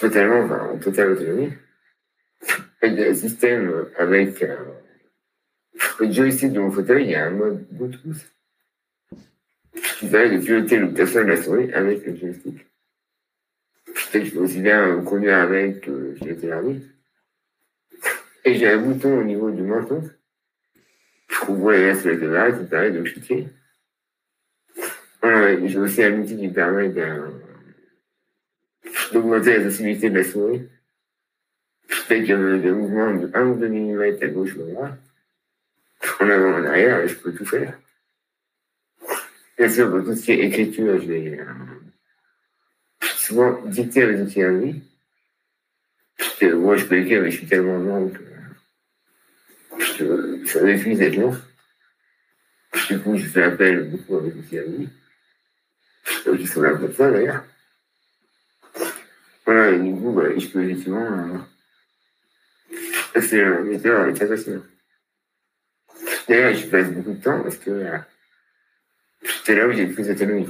Totalement, 0.00 0.40
enfin, 0.40 0.70
en 0.72 0.78
totale 0.78 1.12
autonomie. 1.12 1.52
Il 2.82 2.94
y 2.94 3.04
a 3.04 3.10
un 3.10 3.14
système 3.14 3.86
avec 3.98 4.42
euh, 4.42 4.56
le 5.98 6.10
joystick 6.12 6.52
de 6.52 6.60
mon 6.60 6.70
fauteuil, 6.70 7.04
il 7.04 7.10
y 7.10 7.14
a 7.14 7.26
un 7.26 7.30
mode 7.30 7.66
Bluetooth 7.70 8.32
qui 9.98 10.08
permet 10.08 10.38
de 10.38 10.44
piloter 10.44 10.78
le 10.78 10.92
personne 10.92 11.26
de 11.26 11.32
la 11.32 11.42
souris 11.42 11.72
avec 11.72 12.06
le 12.06 12.16
joystick. 12.16 12.66
Je 14.12 14.30
peux 14.30 14.38
aussi 14.38 14.60
bien 14.60 15.02
conduire 15.02 15.38
avec 15.38 15.82
que 15.82 15.90
euh, 15.90 16.14
piloter 16.14 16.48
la 16.48 16.62
Et 18.44 18.54
j'ai 18.54 18.68
un 18.68 18.78
bouton 18.78 19.18
au 19.18 19.24
niveau 19.24 19.50
du 19.50 19.62
menton. 19.62 20.02
On 21.48 21.54
voit 21.54 21.76
les 21.76 21.94
sur 21.94 22.10
la 22.10 22.16
caméra 22.16 22.52
qui 22.52 22.64
permet 22.64 22.90
de 22.92 23.02
cliquer. 23.02 23.48
J'ai 25.22 25.78
aussi 25.78 26.02
un 26.04 26.20
outil 26.20 26.36
qui 26.36 26.48
permet 26.48 26.88
d'un 26.88 27.30
d'augmenter 29.12 29.58
la 29.58 29.70
sensibilité 29.70 30.10
de 30.10 30.18
la 30.18 30.24
souris. 30.24 30.62
Fait 31.88 32.20
y 32.20 32.32
a 32.32 32.58
des 32.58 32.70
mouvements 32.72 33.14
de 33.14 33.30
1 33.32 33.46
ou 33.46 33.54
2 33.56 33.68
mm 33.68 34.22
à 34.22 34.26
gauche 34.28 34.56
ou 34.56 34.62
à 34.62 34.66
droite, 34.66 34.98
en 36.20 36.30
avant, 36.30 36.58
en 36.58 36.64
arrière, 36.64 37.06
je 37.06 37.14
peux 37.14 37.32
tout 37.32 37.44
faire. 37.44 37.78
Bien 39.58 39.68
sûr, 39.68 39.90
pour 39.90 40.04
tout 40.04 40.14
ce 40.14 40.22
qui 40.22 40.32
est 40.32 40.46
écriture, 40.46 41.00
je 41.00 41.06
vais 41.06 41.40
euh, 41.40 41.44
souvent 43.02 43.62
dicter 43.64 44.06
les 44.06 44.20
outils 44.20 44.42
à 44.42 44.50
lui. 44.50 44.82
Que 46.38 46.52
moi, 46.52 46.76
je 46.76 46.84
peux 46.84 46.98
écrire, 46.98 47.22
mais 47.22 47.30
je 47.30 47.38
suis 47.38 47.46
tellement 47.46 47.78
lent 47.78 48.10
que 49.98 50.46
ça 50.46 50.62
m'épuise 50.62 50.98
d'être 50.98 51.16
long. 51.16 51.34
Du 52.88 52.98
coup, 53.00 53.16
je 53.16 53.26
fais 53.26 53.42
appel 53.42 53.88
beaucoup 53.90 54.16
avec 54.16 54.34
l'outil 54.34 54.58
à 54.58 54.64
lui. 54.64 54.88
Qui 56.04 56.46
sont 56.46 56.62
là 56.62 56.76
pour 56.76 56.92
ça, 56.92 57.10
d'ailleurs. 57.10 57.44
Voilà, 59.46 59.70
et 59.70 59.78
du 59.78 59.94
coup, 59.94 60.12
bah, 60.12 60.36
je 60.36 60.46
peux 60.48 60.64
effectivement 60.64 61.06
euh, 61.06 61.38
c'est 63.20 63.42
un 63.42 64.02
avec 64.02 64.16
très 64.16 64.26
facile. 64.26 64.60
D'ailleurs, 66.28 66.54
je 66.54 66.66
passe 66.66 66.90
beaucoup 66.90 67.12
de 67.12 67.22
temps 67.22 67.40
parce 67.42 67.56
que 67.56 67.70
euh, 67.70 67.98
c'est 69.44 69.54
là 69.54 69.66
où 69.68 69.72
j'ai 69.72 69.86
plus 69.86 70.08
d'autonomie. 70.08 70.48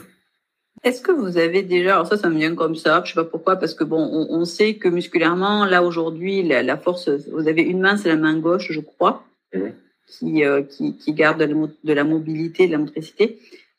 Est-ce 0.83 1.01
que 1.01 1.13
vous 1.13 1.39
avez 1.39 1.63
déjà, 1.63 1.95
alors 1.95 2.07
ça, 2.07 2.17
ça 2.17 2.29
me 2.29 2.37
vient 2.37 2.55
comme 2.55 2.77
ça, 2.77 3.03
je 3.05 3.11
sais 3.11 3.15
pas 3.15 3.25
pourquoi, 3.25 3.57
parce 3.57 3.75
que 3.75 3.85
bon, 3.85 3.99
on, 3.99 4.39
on 4.39 4.45
sait 4.45 4.75
que 4.75 4.89
musculairement, 4.89 5.65
là 5.65 5.83
aujourd'hui, 5.83 6.43
la, 6.43 6.63
la, 6.63 6.77
force, 6.77 7.09
vous 7.09 7.49
avez 7.49 7.63
une 7.63 7.81
main, 7.81 7.97
c'est 7.97 8.09
la 8.09 8.17
main 8.17 8.39
gauche, 8.39 8.71
je 8.71 8.81
crois, 8.81 9.25
mmh. 9.55 9.61
qui, 10.07 10.45
euh, 10.45 10.63
qui, 10.63 10.97
qui 10.97 11.13
garde 11.13 11.41
de 11.41 11.45
la, 11.45 11.69
de 11.85 11.93
la, 11.93 12.05
mobilité, 12.05 12.67
de 12.67 12.73
la 12.73 12.79
motricité. 12.79 13.39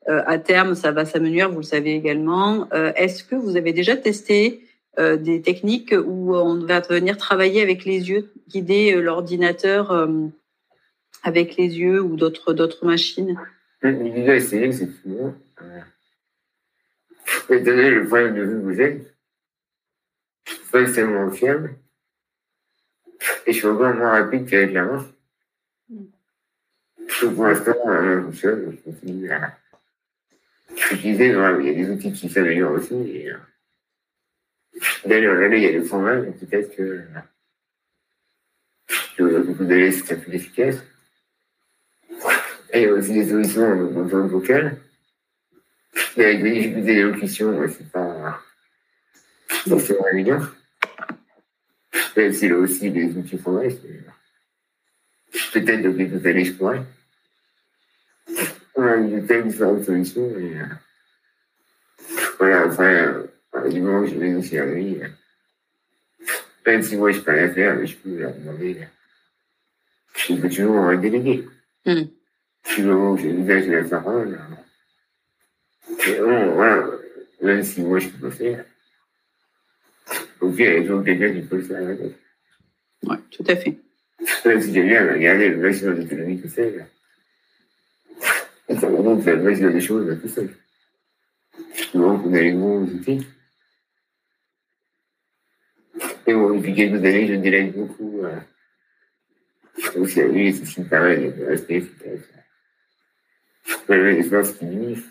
Euh, 0.09 0.23
à 0.25 0.37
terme, 0.37 0.73
ça 0.73 0.91
va 0.91 1.05
s'amenuire, 1.05 1.49
vous 1.49 1.59
le 1.59 1.63
savez 1.63 1.93
également. 1.93 2.67
Euh, 2.73 2.91
Est-ce 2.95 3.23
que 3.23 3.35
vous 3.35 3.57
avez 3.57 3.73
déjà 3.73 3.95
testé 3.95 4.66
des 4.97 5.41
techniques 5.41 5.93
où 5.93 6.35
on 6.35 6.65
va 6.65 6.79
venir 6.79 7.17
travailler 7.17 7.61
avec 7.61 7.85
les 7.85 8.09
yeux, 8.09 8.31
guider 8.47 8.95
euh, 8.95 9.01
l'ordinateur 9.01 9.91
euh, 9.91 10.27
avec 11.23 11.55
les 11.55 11.77
yeux 11.77 12.01
ou 12.01 12.15
d'autres 12.15 12.53
d'autres 12.53 12.85
machines. 12.85 13.39
J'ai 13.83 13.93
déjà 13.93 14.35
essayé, 14.35 14.65
effectivement. 14.65 15.35
Étant 17.49 17.63
donné 17.63 17.91
le 17.91 18.07
problème 18.07 18.35
de 18.35 18.41
vue 18.41 18.59
que 18.59 18.63
vous 18.63 18.81
êtes, 18.81 19.15
pas 20.71 20.81
extrêmement 20.81 21.29
fiable, 21.31 21.75
et 23.45 23.53
je 23.53 23.57
suis 23.57 23.67
encore 23.67 23.93
moins 23.93 24.21
rapide 24.21 24.49
qu'avec 24.49 24.73
la 24.73 24.85
main. 24.85 25.07
Donc 27.21 27.35
pour 27.35 27.45
l'instant, 27.45 27.75
la 27.85 28.31
je 28.31 28.75
continue 28.83 29.31
à 29.31 29.57
il 31.03 31.15
y 31.15 31.33
a 31.33 31.73
des 31.73 31.89
outils 31.89 32.11
qui 32.11 32.29
s'améliorent 32.29 32.73
aussi, 32.73 32.93
et, 32.93 33.31
Là, 35.07 35.17
il 35.55 35.63
y 35.63 35.67
a 35.67 35.71
le 35.71 35.83
format, 35.83 36.17
donc 36.17 36.37
peut-être 36.37 36.75
que, 36.75 37.01
beaucoup 39.19 39.65
de 39.65 39.91
c'est 39.91 40.21
plus 40.21 40.35
efficace. 40.35 40.83
Et 42.73 42.81
il 42.81 42.83
y 42.83 42.85
a 42.87 42.93
aussi 42.93 43.13
des 43.13 43.29
solutions 43.29 43.91
dans 43.91 44.07
zone 44.07 44.27
vocale. 44.27 44.77
Mais 46.17 46.25
avec 46.25 46.43
des 46.43 46.51
difficultés 46.51 46.95
d'élocution, 46.95 47.67
c'est 47.69 47.91
pas 47.91 48.41
forcément 49.47 50.07
évident. 50.09 50.41
Même 52.15 52.33
s'il 52.33 52.49
y 52.49 52.51
a 52.51 52.57
aussi 52.57 52.91
des 52.91 53.15
outils 53.15 53.37
formels, 53.37 53.75
peut-être 55.53 55.81
depuis 55.83 56.07
l'année, 56.07 56.45
je 56.45 56.53
pourrais. 56.53 56.81
On 58.75 58.83
a 58.83 58.97
eu 58.97 59.21
de 59.21 59.41
différentes 59.41 59.85
solutions, 59.85 60.29
et 60.37 60.59
euh, 60.59 60.65
voilà, 62.37 62.67
enfin, 62.67 63.23
du 63.69 63.81
moment 63.81 64.03
que 64.03 64.09
je 64.09 64.15
vais 64.15 64.35
aussi 64.35 64.57
à 64.57 64.65
lui, 64.65 64.97
Même 66.65 66.83
si 66.83 66.97
moi 66.97 67.11
je 67.11 67.21
peux 67.21 67.31
rien 67.31 67.49
faire, 67.49 67.85
je 67.85 67.95
peux 67.95 68.17
leur 68.17 68.33
demander. 68.33 68.87
Je 70.15 70.33
peux 70.33 70.49
toujours 70.49 70.97
déléguer. 70.97 71.45
Hmm. 71.85 72.03
Si 72.63 72.81
le 72.81 72.93
moment 72.93 73.11
où 73.13 73.17
de 73.17 73.71
la 73.71 73.83
parole, 73.83 74.37
c'est 75.99 76.19
bon, 76.19 76.53
voilà, 76.53 76.85
même 77.41 77.63
si 77.63 77.81
moi 77.81 77.99
je 77.99 78.09
peux 78.09 78.29
pas 78.29 78.35
faire. 78.35 78.65
Ok, 80.41 80.55
il 80.59 80.65
y 80.65 80.67
a 80.67 80.81
toujours 80.81 81.03
quelqu'un 81.03 81.33
qui 81.33 81.41
peut 81.41 81.57
le 81.57 81.63
faire. 81.63 81.97
Oui, 83.03 83.17
tout 83.31 83.43
à 83.47 83.55
fait. 83.55 83.77
Même 84.45 84.61
si 84.61 84.73
quelqu'un 84.73 85.13
regardez 85.13 85.49
le 85.49 85.57
maximum 85.57 85.99
d'économie 85.99 86.41
tout 86.41 86.49
seul. 86.49 86.85
Ça 88.69 88.89
me 88.89 88.97
montre 89.01 89.25
le 89.29 89.41
maximum 89.43 89.73
des 89.73 89.81
choses 89.81 90.19
tout 90.21 90.27
seul. 90.27 90.49
Donc, 91.93 92.25
on 92.25 92.33
a 92.33 92.41
les 92.41 92.53
bons 92.53 92.83
outils. 92.83 93.25
Bon, 96.57 96.61
depuis 96.61 96.73
quelques 96.73 97.05
années, 97.05 97.27
je 97.27 97.35
délègue 97.35 97.73
beaucoup. 97.73 98.21
Euh, 98.23 98.39
aussi 99.95 100.21
à 100.21 100.27
lui, 100.27 100.53
c'est 100.53 100.65
ce 100.65 100.73
qui 100.73 100.81
me 100.81 100.87
permet 100.87 101.31
de 101.31 101.45
rester 101.45 101.75
efficace. 101.75 102.19
J'avais 103.87 104.15
des 104.15 104.23
forces 104.23 104.53
qui 104.53 104.65
diminuent. 104.65 105.03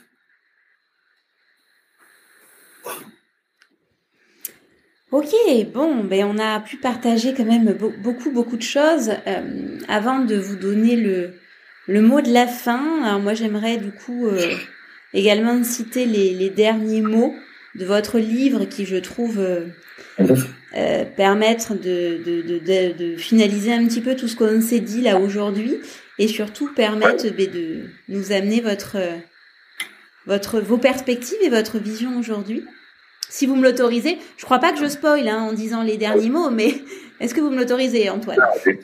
Ok, 5.13 5.29
bon, 5.73 6.03
ben 6.03 6.25
on 6.25 6.39
a 6.39 6.59
pu 6.61 6.79
partager 6.79 7.33
quand 7.33 7.45
même 7.45 7.77
beaucoup, 8.03 8.33
beaucoup 8.33 8.57
de 8.57 8.63
choses. 8.63 9.13
Euh, 9.27 9.79
avant 9.89 10.19
de 10.19 10.37
vous 10.37 10.57
donner 10.57 10.97
le, 10.97 11.35
le 11.87 12.03
mot 12.03 12.21
de 12.21 12.33
la 12.33 12.49
fin, 12.49 13.05
alors 13.05 13.21
moi 13.21 13.35
j'aimerais 13.35 13.77
du 13.77 13.93
coup 13.93 14.27
euh, 14.27 14.57
également 15.15 15.63
citer 15.63 16.07
les, 16.07 16.35
les, 16.35 16.51
derniers 16.51 17.03
mots 17.03 17.37
de 17.77 17.85
votre 17.85 18.19
livre 18.19 18.65
qui 18.65 18.85
je 18.85 18.97
trouve 18.97 19.39
euh, 19.39 19.67
euh 20.77 21.05
permettre 21.05 21.75
de, 21.75 22.23
de, 22.25 22.43
de, 22.43 22.93
de, 22.93 23.17
finaliser 23.17 23.73
un 23.73 23.85
petit 23.87 24.01
peu 24.01 24.15
tout 24.15 24.29
ce 24.29 24.37
qu'on 24.37 24.61
s'est 24.61 24.81
dit 24.81 25.01
là 25.01 25.19
aujourd'hui 25.19 25.79
et 26.19 26.29
surtout 26.29 26.73
permettre 26.75 27.29
ben, 27.31 27.51
de 27.51 27.85
nous 28.09 28.33
amener 28.33 28.61
votre, 28.61 28.99
votre, 30.27 30.61
vos 30.61 30.79
perspectives 30.79 31.39
et 31.43 31.49
votre 31.49 31.79
vision 31.79 32.19
aujourd'hui. 32.19 32.65
Si 33.29 33.47
vous 33.47 33.57
me 33.57 33.63
l'autorisez, 33.63 34.19
je 34.37 34.45
crois 34.45 34.59
pas 34.59 34.73
que 34.73 34.79
je 34.79 34.89
spoil 34.89 35.29
hein, 35.29 35.43
en 35.43 35.53
disant 35.53 35.83
les 35.83 35.97
derniers 35.97 36.31
mots, 36.31 36.51
mais 36.51 36.75
est-ce 37.21 37.35
que 37.35 37.41
vous 37.41 37.51
me 37.51 37.57
l'autorisez, 37.57 38.09
Antoine? 38.11 38.39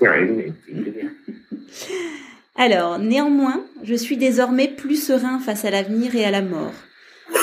Alors, 2.57 2.99
néanmoins, 2.99 3.65
je 3.83 3.95
suis 3.95 4.17
désormais 4.17 4.69
plus 4.69 5.03
serein 5.03 5.41
face 5.41 5.65
à 5.65 5.71
l'avenir 5.71 6.15
et 6.15 6.25
à 6.25 6.31
la 6.31 6.43
mort. 6.43 6.75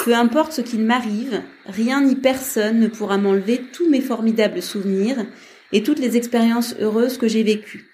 Peu 0.04 0.14
importe 0.14 0.54
ce 0.54 0.62
qu'il 0.62 0.84
m'arrive, 0.84 1.42
rien 1.66 2.02
ni 2.02 2.16
personne 2.16 2.80
ne 2.80 2.88
pourra 2.88 3.18
m'enlever 3.18 3.62
tous 3.74 3.90
mes 3.90 4.02
formidables 4.02 4.62
souvenirs 4.62 5.26
et 5.72 5.84
toutes 5.84 6.00
les 6.00 6.18
expériences 6.18 6.76
heureuses 6.80 7.18
que 7.18 7.28
j'ai 7.28 7.44
vécues. 7.44 7.90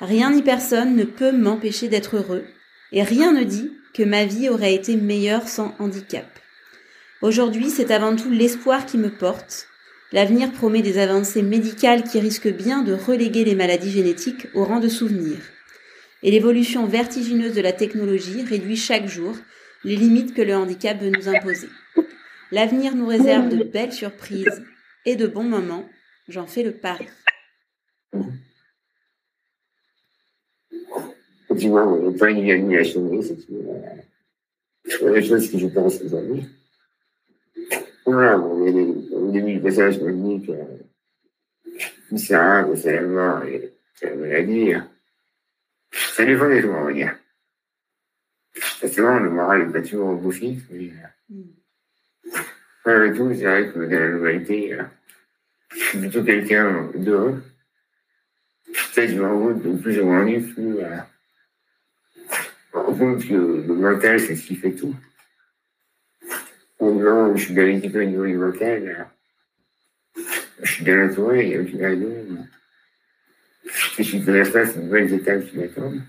Rien 0.00 0.32
ni 0.32 0.42
personne 0.42 0.96
ne 0.96 1.04
peut 1.04 1.32
m'empêcher 1.32 1.88
d'être 1.88 2.16
heureux, 2.16 2.44
et 2.90 3.02
rien 3.02 3.32
ne 3.32 3.44
dit 3.44 3.70
que 3.94 4.02
ma 4.02 4.24
vie 4.24 4.48
aurait 4.48 4.74
été 4.74 4.96
meilleure 4.96 5.48
sans 5.48 5.74
handicap. 5.78 6.26
Aujourd'hui, 7.20 7.70
c'est 7.70 7.92
avant 7.92 8.16
tout 8.16 8.30
l'espoir 8.30 8.84
qui 8.84 8.98
me 8.98 9.10
porte. 9.10 9.68
L'avenir 10.12 10.50
promet 10.50 10.82
des 10.82 10.98
avancées 10.98 11.42
médicales 11.42 12.02
qui 12.02 12.18
risquent 12.18 12.52
bien 12.52 12.82
de 12.82 12.92
reléguer 12.92 13.44
les 13.44 13.54
maladies 13.54 13.92
génétiques 13.92 14.48
au 14.54 14.64
rang 14.64 14.80
de 14.80 14.88
souvenirs. 14.88 15.40
Et 16.22 16.30
l'évolution 16.30 16.86
vertigineuse 16.86 17.54
de 17.54 17.60
la 17.60 17.72
technologie 17.72 18.42
réduit 18.42 18.76
chaque 18.76 19.08
jour 19.08 19.36
les 19.84 19.96
limites 19.96 20.34
que 20.34 20.42
le 20.42 20.54
handicap 20.54 21.00
veut 21.00 21.10
nous 21.10 21.28
imposer. 21.28 21.68
L'avenir 22.50 22.94
nous 22.94 23.06
réserve 23.06 23.48
de 23.48 23.64
belles 23.64 23.92
surprises 23.92 24.62
et 25.06 25.16
de 25.16 25.26
bons 25.26 25.44
moments. 25.44 25.88
J'en 26.28 26.46
fais 26.46 26.62
le 26.62 26.72
pari. 26.72 27.06
pas 32.18 32.30
une 32.30 32.44
c'est 34.84 35.02
la 35.02 35.22
chose 35.22 35.50
que 35.50 35.58
je 35.58 35.66
pense 35.68 36.00
aujourd'hui. 36.02 36.44
Voilà, 38.04 38.38
au 38.38 39.30
début 39.30 39.54
du 39.54 39.60
passage, 39.60 39.94
je 39.94 40.00
me 40.00 40.38
dis 40.38 40.46
que 40.46 40.52
c'est 42.10 42.18
ça, 42.18 42.66
c'est 42.74 42.96
la 42.96 43.02
mort 43.02 43.44
et 43.44 43.72
c'est 43.94 44.10
la 44.10 44.16
maladie. 44.16 44.72
Ça 45.92 46.24
dépend 46.24 46.48
des 46.48 46.60
jours, 46.60 46.74
on 46.76 46.84
va 46.84 46.92
dire. 46.92 47.16
Forcément, 48.92 49.20
le 49.20 49.30
moral 49.30 49.66
n'est 49.66 49.72
pas 49.72 49.80
toujours 49.80 50.22
au 50.22 50.30
fixe, 50.30 50.64
mais 50.70 50.90
malgré 52.84 53.16
tout, 53.16 53.32
c'est 53.34 53.44
vrai 53.44 53.72
que 53.72 53.78
dans 53.78 53.98
la 53.98 54.08
globalité, 54.08 54.78
je 55.70 55.78
suis 55.82 55.98
plutôt 55.98 56.22
quelqu'un 56.22 56.90
d'heureux. 56.94 57.42
Peut-être 58.66 59.10
je 59.12 59.16
me 59.16 59.26
rends 59.26 59.38
compte 59.38 59.62
que 59.62 59.80
plus 59.80 59.92
je 59.94 60.02
m'ennuie, 60.02 60.40
plus 60.40 60.78
euh, 60.78 60.98
je 62.74 62.78
me 62.78 62.82
rends 62.82 62.94
compte 62.94 63.26
que 63.26 63.32
le 63.32 63.74
mental, 63.74 64.20
c'est 64.20 64.36
ce 64.36 64.46
qui 64.46 64.56
fait 64.56 64.72
tout. 64.72 64.94
Non, 66.78 67.34
je 67.34 67.44
suis 67.44 67.54
dans 67.54 67.62
l'équipe 67.62 67.94
au 67.94 68.04
niveau 68.04 68.24
local. 68.24 69.08
Je 70.62 70.70
suis 70.70 70.84
bien 70.84 71.08
entouré, 71.08 71.46
il 71.46 71.52
y 71.52 71.56
a 71.56 71.62
aucune 71.62 71.82
raison. 71.82 72.46
Je 73.96 74.02
suis 74.02 74.20
dans 74.20 74.32
l'espace, 74.34 74.76
une 74.76 74.90
bonne 74.90 75.10
étape 75.10 75.46
qui 75.46 75.56
m'attendent. 75.56 76.02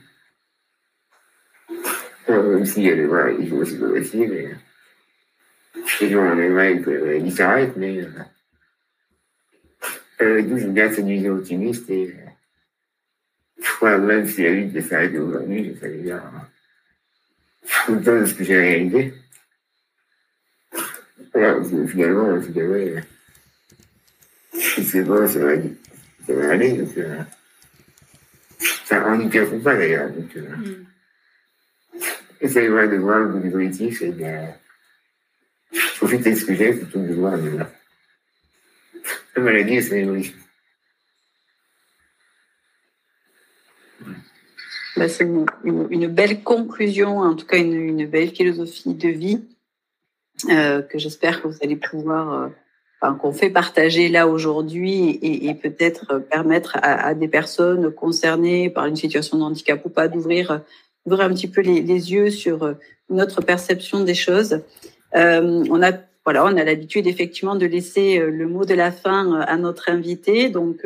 Même 2.28 2.66
s'il 2.66 2.84
y 2.84 2.92
a 2.92 2.96
des 2.96 3.06
voilà, 3.06 3.32
il 3.32 3.50
faut 3.50 3.58
aussi 3.58 3.78
aussi, 3.78 4.18
mais. 4.18 4.56
Gens 6.10 6.26
en 6.26 6.38
aimerait 6.38 6.82
qu'ils 6.82 7.32
s'arrêtent, 7.32 7.78
mais. 7.78 8.02
Euh, 10.22 10.42
d'où 10.44 10.58
je 10.58 10.68
garde 10.68 10.94
cette 10.94 11.06
vision 11.06 11.34
optimiste 11.34 11.90
et. 11.90 12.16
Je 13.62 13.70
crois 13.70 13.98
même 13.98 14.28
si 14.28 14.44
la 14.44 14.54
vie 14.54 14.66
devait 14.66 14.82
s'arrêter 14.82 15.20
aujourd'hui, 15.20 15.74
je 15.74 15.80
savais 15.80 15.98
bien. 15.98 16.24
Autant 17.88 18.20
de 18.20 18.26
ce 18.26 18.34
que 18.34 18.44
j'ai 18.44 18.58
réalisé. 18.58 19.14
Voilà, 21.34 21.64
finalement, 21.88 22.40
je 22.42 22.48
dirais, 22.50 23.04
c'est 24.54 25.04
bon, 25.04 25.28
ça 25.28 25.40
va, 25.40 25.56
ça 26.28 26.34
va 26.34 26.50
aller. 26.52 26.74
Donc, 26.74 26.98
euh, 26.98 27.24
ça 28.86 29.02
pas 29.64 29.76
d'ailleurs. 29.76 30.12
Donc, 30.12 30.38
euh. 30.38 30.84
Essaye 32.44 32.68
de 32.68 32.98
voir 32.98 33.20
le 33.20 33.50
politique 33.50 34.02
et 34.02 34.12
de 34.12 34.26
profiter 35.96 36.32
de 36.32 36.36
ce 36.36 36.44
que 36.44 36.54
j'ai 36.54 36.74
plutôt 36.74 37.00
de 37.00 37.08
de, 37.08 37.58
la 39.38 39.42
maladie 39.42 39.76
et 39.76 39.82
son 39.82 39.96
évolution. 39.96 40.34
Bah, 44.98 45.08
c'est 45.08 45.24
une, 45.24 45.46
une, 45.64 45.88
une, 45.90 46.08
belle 46.08 46.44
conclusion, 46.44 47.20
en 47.20 47.34
tout 47.34 47.46
cas 47.46 47.58
une, 47.58 48.06
belle 48.08 48.32
philosophie 48.32 48.94
de 48.94 49.08
vie 49.08 49.42
euh, 50.50 50.82
que 50.82 51.00
j'espère 51.00 51.42
que 51.42 51.48
vous 51.48 51.58
allez 51.64 51.78
pouvoir, 51.78 52.52
euh, 53.04 53.14
qu'on 53.14 53.32
fait 53.32 53.52
partager 53.52 54.10
là 54.10 54.28
aujourd'hui 54.28 55.12
et, 55.12 55.48
et 55.48 55.54
peut-être 55.56 56.20
permettre 56.20 56.76
à, 56.76 57.08
à, 57.08 57.14
des 57.14 57.30
personnes 57.30 57.90
concernées 57.94 58.70
par 58.70 58.86
une 58.86 58.98
situation 58.98 59.38
de 59.38 59.44
handicap 59.44 59.84
ou 59.86 59.90
pas 59.90 60.10
d'ouvrir 60.10 60.62
ouvrir 61.06 61.26
un 61.26 61.34
petit 61.34 61.48
peu 61.48 61.62
les, 61.62 61.82
les, 61.82 62.12
yeux 62.12 62.30
sur 62.30 62.76
notre 63.10 63.42
perception 63.42 64.04
des 64.04 64.16
choses. 64.16 64.62
Euh, 65.16 65.64
on 65.70 65.82
a 65.82 65.92
voilà, 66.26 66.46
on 66.46 66.56
a 66.56 66.64
l'habitude 66.64 67.06
effectivement 67.06 67.56
de 67.56 67.66
laisser 67.66 68.18
euh, 68.18 68.30
le 68.30 68.48
mot 68.48 68.64
de 68.64 68.74
la 68.74 68.94
fin 68.94 69.42
à 69.42 69.58
notre 69.58 69.90
invité. 69.90 70.50
Donc 70.50 70.86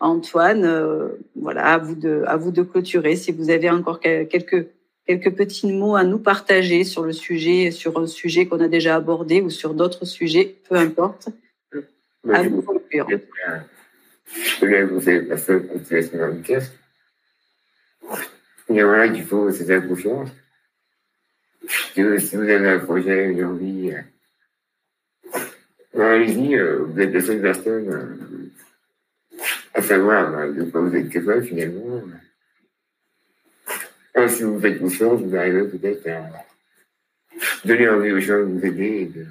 Antoine, 0.00 1.10
voilà, 1.34 1.64
à 1.64 1.78
vous 1.78 1.94
de 1.94 2.22
à 2.26 2.36
vous 2.36 2.52
de 2.52 2.62
clôturer 2.62 3.16
si 3.16 3.32
vous 3.32 3.50
avez 3.50 3.70
encore 3.70 4.00
quelques 4.00 4.68
quelques 5.08 5.34
petits 5.34 5.72
mots 5.72 5.96
à 5.96 6.04
nous 6.04 6.18
partager 6.18 6.84
sur 6.84 7.02
le 7.02 7.12
sujet, 7.12 7.70
sur 7.70 7.98
un 7.98 8.06
sujet 8.06 8.46
qu'on 8.46 8.60
a 8.60 8.68
déjà 8.68 8.94
abordé 8.94 9.40
ou 9.40 9.48
sur 9.48 9.72
d'autres 9.74 10.04
sujets, 10.04 10.56
peu 10.68 10.76
importe. 10.76 11.30
à 12.30 12.42
vous 12.42 12.62
conclure. 12.62 13.08
Je 14.34 14.60
voulais 14.60 14.84
vous 14.84 15.00
continuation 15.00 16.42
caisse. 16.42 16.70
Et 18.70 18.82
voilà 18.82 19.08
qu'il 19.08 19.24
faut 19.24 19.50
c'est 19.50 19.66
la 19.66 19.80
confiance. 19.80 20.30
Que 21.94 22.18
si 22.18 22.36
vous 22.36 22.42
avez 22.42 22.68
un 22.68 22.78
projet, 22.78 23.30
une 23.30 23.44
envie, 23.44 23.92
euh, 25.94 26.14
allez-y, 26.14 26.56
euh, 26.56 26.84
vous 26.84 27.00
êtes 27.00 27.12
la 27.12 27.20
seule 27.20 27.42
personne 27.42 27.88
euh, 27.88 29.40
à 29.74 29.82
savoir 29.82 30.30
bah, 30.30 30.48
de 30.48 30.64
quoi 30.64 30.80
vous 30.82 30.94
êtes 30.94 31.10
capable 31.10 31.44
finalement 31.44 32.02
si 34.26 34.42
vous 34.42 34.58
faites 34.58 34.80
confiance, 34.80 35.20
vous 35.20 35.36
arrivez 35.36 35.68
peut-être 35.68 36.06
à 36.08 36.30
donner 37.64 37.88
envie 37.88 38.12
aux 38.12 38.20
gens 38.20 38.38
de 38.38 38.44
vous 38.44 38.66
aider 38.66 38.84
et 38.84 39.06
de. 39.06 39.26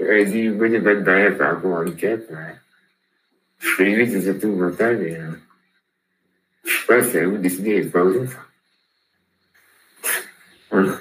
Allez-y, 0.00 0.48
vous 0.48 0.62
n'avez 0.62 0.80
pas 0.80 0.94
de 0.94 1.00
barrière 1.00 1.38
par 1.38 1.54
rapport 1.54 1.70
au 1.70 1.76
handicap. 1.76 2.20
Limite, 3.78 4.10
c'est 4.10 4.22
surtout 4.22 4.48
mental, 4.48 4.98
mais. 4.98 5.18
Ouais, 6.88 7.02
c'est 7.02 7.20
à 7.20 7.26
vous 7.26 7.36
de 7.36 7.42
décider 7.42 7.76
et 7.76 7.84
pas 7.84 8.04
aux 8.04 8.14
autres. 8.14 8.50
Voilà. 10.70 10.98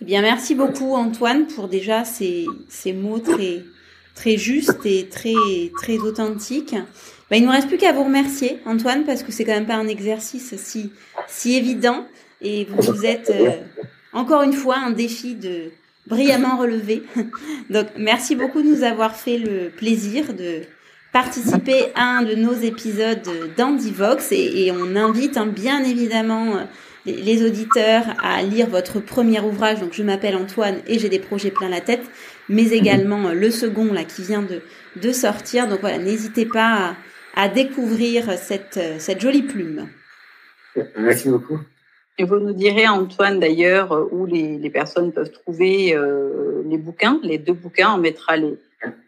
Eh 0.00 0.04
bien, 0.04 0.20
merci 0.20 0.54
beaucoup 0.54 0.94
Antoine 0.94 1.46
pour 1.46 1.68
déjà 1.68 2.04
ces, 2.04 2.46
ces 2.68 2.92
mots 2.92 3.18
très, 3.18 3.64
très 4.14 4.36
juste 4.36 4.84
et 4.84 5.08
très 5.08 5.34
très 5.80 5.98
authentique. 5.98 6.74
Bah, 7.30 7.36
il 7.36 7.44
nous 7.44 7.50
reste 7.50 7.68
plus 7.68 7.78
qu'à 7.78 7.92
vous 7.92 8.04
remercier, 8.04 8.60
Antoine, 8.66 9.04
parce 9.04 9.22
que 9.22 9.32
c'est 9.32 9.44
quand 9.44 9.54
même 9.54 9.66
pas 9.66 9.74
un 9.74 9.88
exercice 9.88 10.54
si 10.56 10.92
si 11.26 11.56
évident 11.56 12.06
et 12.40 12.64
vous 12.66 12.80
vous 12.82 13.04
êtes 13.04 13.30
euh, 13.30 13.50
encore 14.12 14.42
une 14.42 14.52
fois 14.52 14.76
un 14.76 14.90
défi 14.90 15.34
de 15.34 15.70
brillamment 16.06 16.56
relevé. 16.56 17.02
Donc 17.70 17.86
merci 17.96 18.36
beaucoup 18.36 18.62
de 18.62 18.68
nous 18.68 18.82
avoir 18.82 19.16
fait 19.16 19.38
le 19.38 19.70
plaisir 19.70 20.34
de 20.34 20.62
participer 21.16 21.86
à 21.94 22.18
un 22.18 22.22
de 22.24 22.34
nos 22.34 22.52
épisodes 22.52 23.26
d'Andivox 23.56 24.32
et, 24.32 24.66
et 24.66 24.70
on 24.70 24.96
invite 24.96 25.38
hein, 25.38 25.46
bien 25.46 25.82
évidemment 25.82 26.58
les 27.06 27.42
auditeurs 27.42 28.04
à 28.22 28.42
lire 28.42 28.68
votre 28.68 29.00
premier 29.00 29.40
ouvrage. 29.40 29.80
Donc 29.80 29.94
je 29.94 30.02
m'appelle 30.02 30.36
Antoine 30.36 30.76
et 30.86 30.98
j'ai 30.98 31.08
des 31.08 31.18
projets 31.18 31.50
plein 31.50 31.70
la 31.70 31.80
tête, 31.80 32.04
mais 32.50 32.68
également 32.68 33.30
le 33.32 33.50
second 33.50 33.94
là 33.94 34.04
qui 34.04 34.24
vient 34.24 34.42
de 34.42 34.60
de 34.96 35.12
sortir. 35.12 35.68
Donc 35.68 35.80
voilà, 35.80 35.96
n'hésitez 35.96 36.44
pas 36.44 36.96
à, 37.34 37.44
à 37.44 37.48
découvrir 37.48 38.32
cette, 38.32 38.78
cette 38.98 39.22
jolie 39.22 39.42
plume. 39.42 39.88
Merci 40.98 41.30
beaucoup. 41.30 41.60
Et 42.18 42.24
vous 42.24 42.38
nous 42.38 42.52
direz, 42.52 42.88
Antoine, 42.88 43.40
d'ailleurs, 43.40 44.08
où 44.12 44.26
les, 44.26 44.58
les, 44.58 44.70
personnes 44.70 45.12
peuvent 45.12 45.30
trouver 45.30 45.94
euh, 45.94 46.62
les 46.66 46.78
bouquins, 46.78 47.20
les 47.22 47.36
deux 47.36 47.52
bouquins. 47.52 47.94
On 47.94 47.98
mettra, 47.98 48.38
les, 48.38 48.56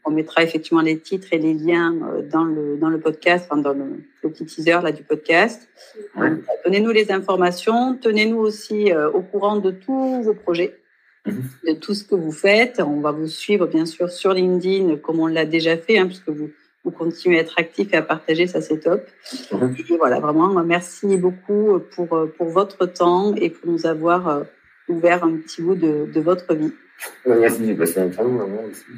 on 0.05 0.11
mettra 0.11 0.43
effectivement 0.43 0.81
les 0.83 0.99
titres 0.99 1.29
et 1.33 1.39
les 1.39 1.55
liens 1.55 1.95
euh, 1.95 2.23
dans 2.23 2.45
le, 2.45 2.77
dans 2.77 2.89
le 2.89 3.01
podcast, 3.01 3.47
enfin 3.47 3.61
dans 3.61 3.73
le, 3.73 3.87
le 4.23 4.31
petit 4.31 4.47
teaser 4.47 4.81
là, 4.83 4.93
du 4.93 5.03
podcast. 5.03 5.69
Ouais. 6.17 6.31
Donnez-nous 6.65 6.91
les 6.91 7.11
informations. 7.13 7.97
Tenez-nous 8.07 8.39
aussi 8.39 8.93
euh, 8.93 9.11
au 9.11 9.23
courant 9.23 9.57
de 9.67 9.71
tous 9.71 10.23
vos 10.23 10.35
projets, 10.35 10.73
mm 11.27 11.31
-hmm. 11.31 11.69
de 11.69 11.73
tout 11.83 11.95
ce 11.99 12.05
que 12.09 12.17
vous 12.25 12.37
faites. 12.47 12.77
On 12.95 13.01
va 13.07 13.13
vous 13.21 13.31
suivre, 13.43 13.65
bien 13.77 13.87
sûr, 13.95 14.07
sur 14.21 14.31
LinkedIn, 14.39 14.87
comme 15.05 15.19
on 15.27 15.31
l'a 15.37 15.47
déjà 15.57 15.75
fait, 15.85 15.97
hein, 15.99 16.07
puisque 16.11 16.33
vous, 16.39 16.51
vous 16.85 16.93
continuez 17.03 17.39
à 17.39 17.43
être 17.47 17.59
actif 17.65 17.87
et 17.95 17.99
à 18.03 18.05
partager, 18.15 18.47
ça 18.55 18.61
c'est 18.67 18.81
top. 18.89 19.03
Mmh. 19.53 19.93
Et 19.93 19.97
voilà, 20.03 20.17
vraiment, 20.27 20.49
merci 20.77 21.09
beaucoup 21.25 21.65
pour, 21.93 22.09
pour 22.37 22.49
votre 22.61 22.83
temps 23.01 23.27
et 23.43 23.49
pour 23.55 23.65
nous 23.73 23.85
avoir 23.95 24.21
euh, 24.29 24.43
ouvert 24.95 25.21
un 25.29 25.35
petit 25.41 25.61
bout 25.65 25.79
de, 25.87 25.93
de 26.17 26.21
votre 26.31 26.51
vie. 26.61 26.73
Merci, 27.27 27.77
un 28.05 28.09
temps 28.09 28.31
aussi. 28.69 28.93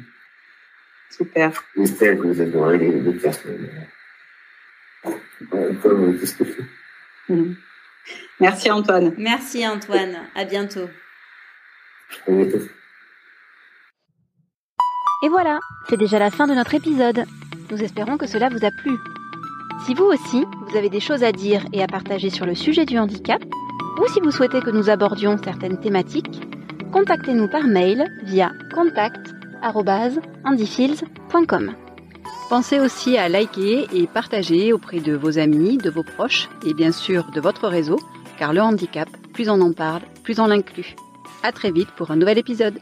Super. 1.11 1.51
J'espère 1.77 2.17
que 2.17 2.27
vous 2.27 2.41
adorez 2.41 2.77
les, 2.77 2.99
les 3.01 3.13
personnes 3.13 3.69
comme 5.81 6.17
tout 6.19 6.25
ce 6.25 6.35
que 6.35 6.45
je 6.45 6.51
fais. 6.51 6.63
Mmh. 7.29 7.53
Merci 8.39 8.71
Antoine. 8.71 9.13
Merci 9.17 9.67
Antoine. 9.67 10.17
À 10.35 10.45
bientôt. 10.45 10.89
À 12.27 12.31
bientôt. 12.31 12.65
Et 15.23 15.29
voilà, 15.29 15.59
c'est 15.87 15.97
déjà 15.97 16.17
la 16.17 16.31
fin 16.31 16.47
de 16.47 16.53
notre 16.53 16.73
épisode. 16.73 17.25
Nous 17.69 17.83
espérons 17.83 18.17
que 18.17 18.27
cela 18.27 18.49
vous 18.49 18.65
a 18.65 18.71
plu. 18.71 18.91
Si 19.85 19.93
vous 19.93 20.05
aussi, 20.05 20.45
vous 20.67 20.77
avez 20.77 20.89
des 20.89 20.99
choses 20.99 21.23
à 21.23 21.31
dire 21.31 21.65
et 21.73 21.83
à 21.83 21.87
partager 21.87 22.29
sur 22.29 22.45
le 22.45 22.55
sujet 22.55 22.85
du 22.85 22.97
handicap, 22.97 23.41
ou 23.99 24.07
si 24.07 24.19
vous 24.19 24.31
souhaitez 24.31 24.61
que 24.61 24.71
nous 24.71 24.89
abordions 24.89 25.37
certaines 25.43 25.79
thématiques, 25.79 26.41
contactez-nous 26.91 27.47
par 27.47 27.63
mail 27.63 28.05
via 28.23 28.51
contact@andyfields.com. 29.61 31.75
Pensez 32.49 32.79
aussi 32.79 33.17
à 33.17 33.29
liker 33.29 33.87
et 33.93 34.07
partager 34.07 34.73
auprès 34.73 34.99
de 34.99 35.15
vos 35.15 35.39
amis, 35.39 35.77
de 35.77 35.89
vos 35.89 36.03
proches 36.03 36.49
et 36.65 36.73
bien 36.73 36.91
sûr 36.91 37.31
de 37.31 37.39
votre 37.39 37.67
réseau, 37.67 37.99
car 38.37 38.53
le 38.53 38.61
handicap, 38.61 39.09
plus 39.33 39.49
on 39.49 39.61
en 39.61 39.71
parle, 39.71 40.01
plus 40.23 40.39
on 40.39 40.47
l'inclut. 40.47 40.95
À 41.43 41.51
très 41.51 41.71
vite 41.71 41.89
pour 41.91 42.11
un 42.11 42.17
nouvel 42.17 42.37
épisode. 42.37 42.79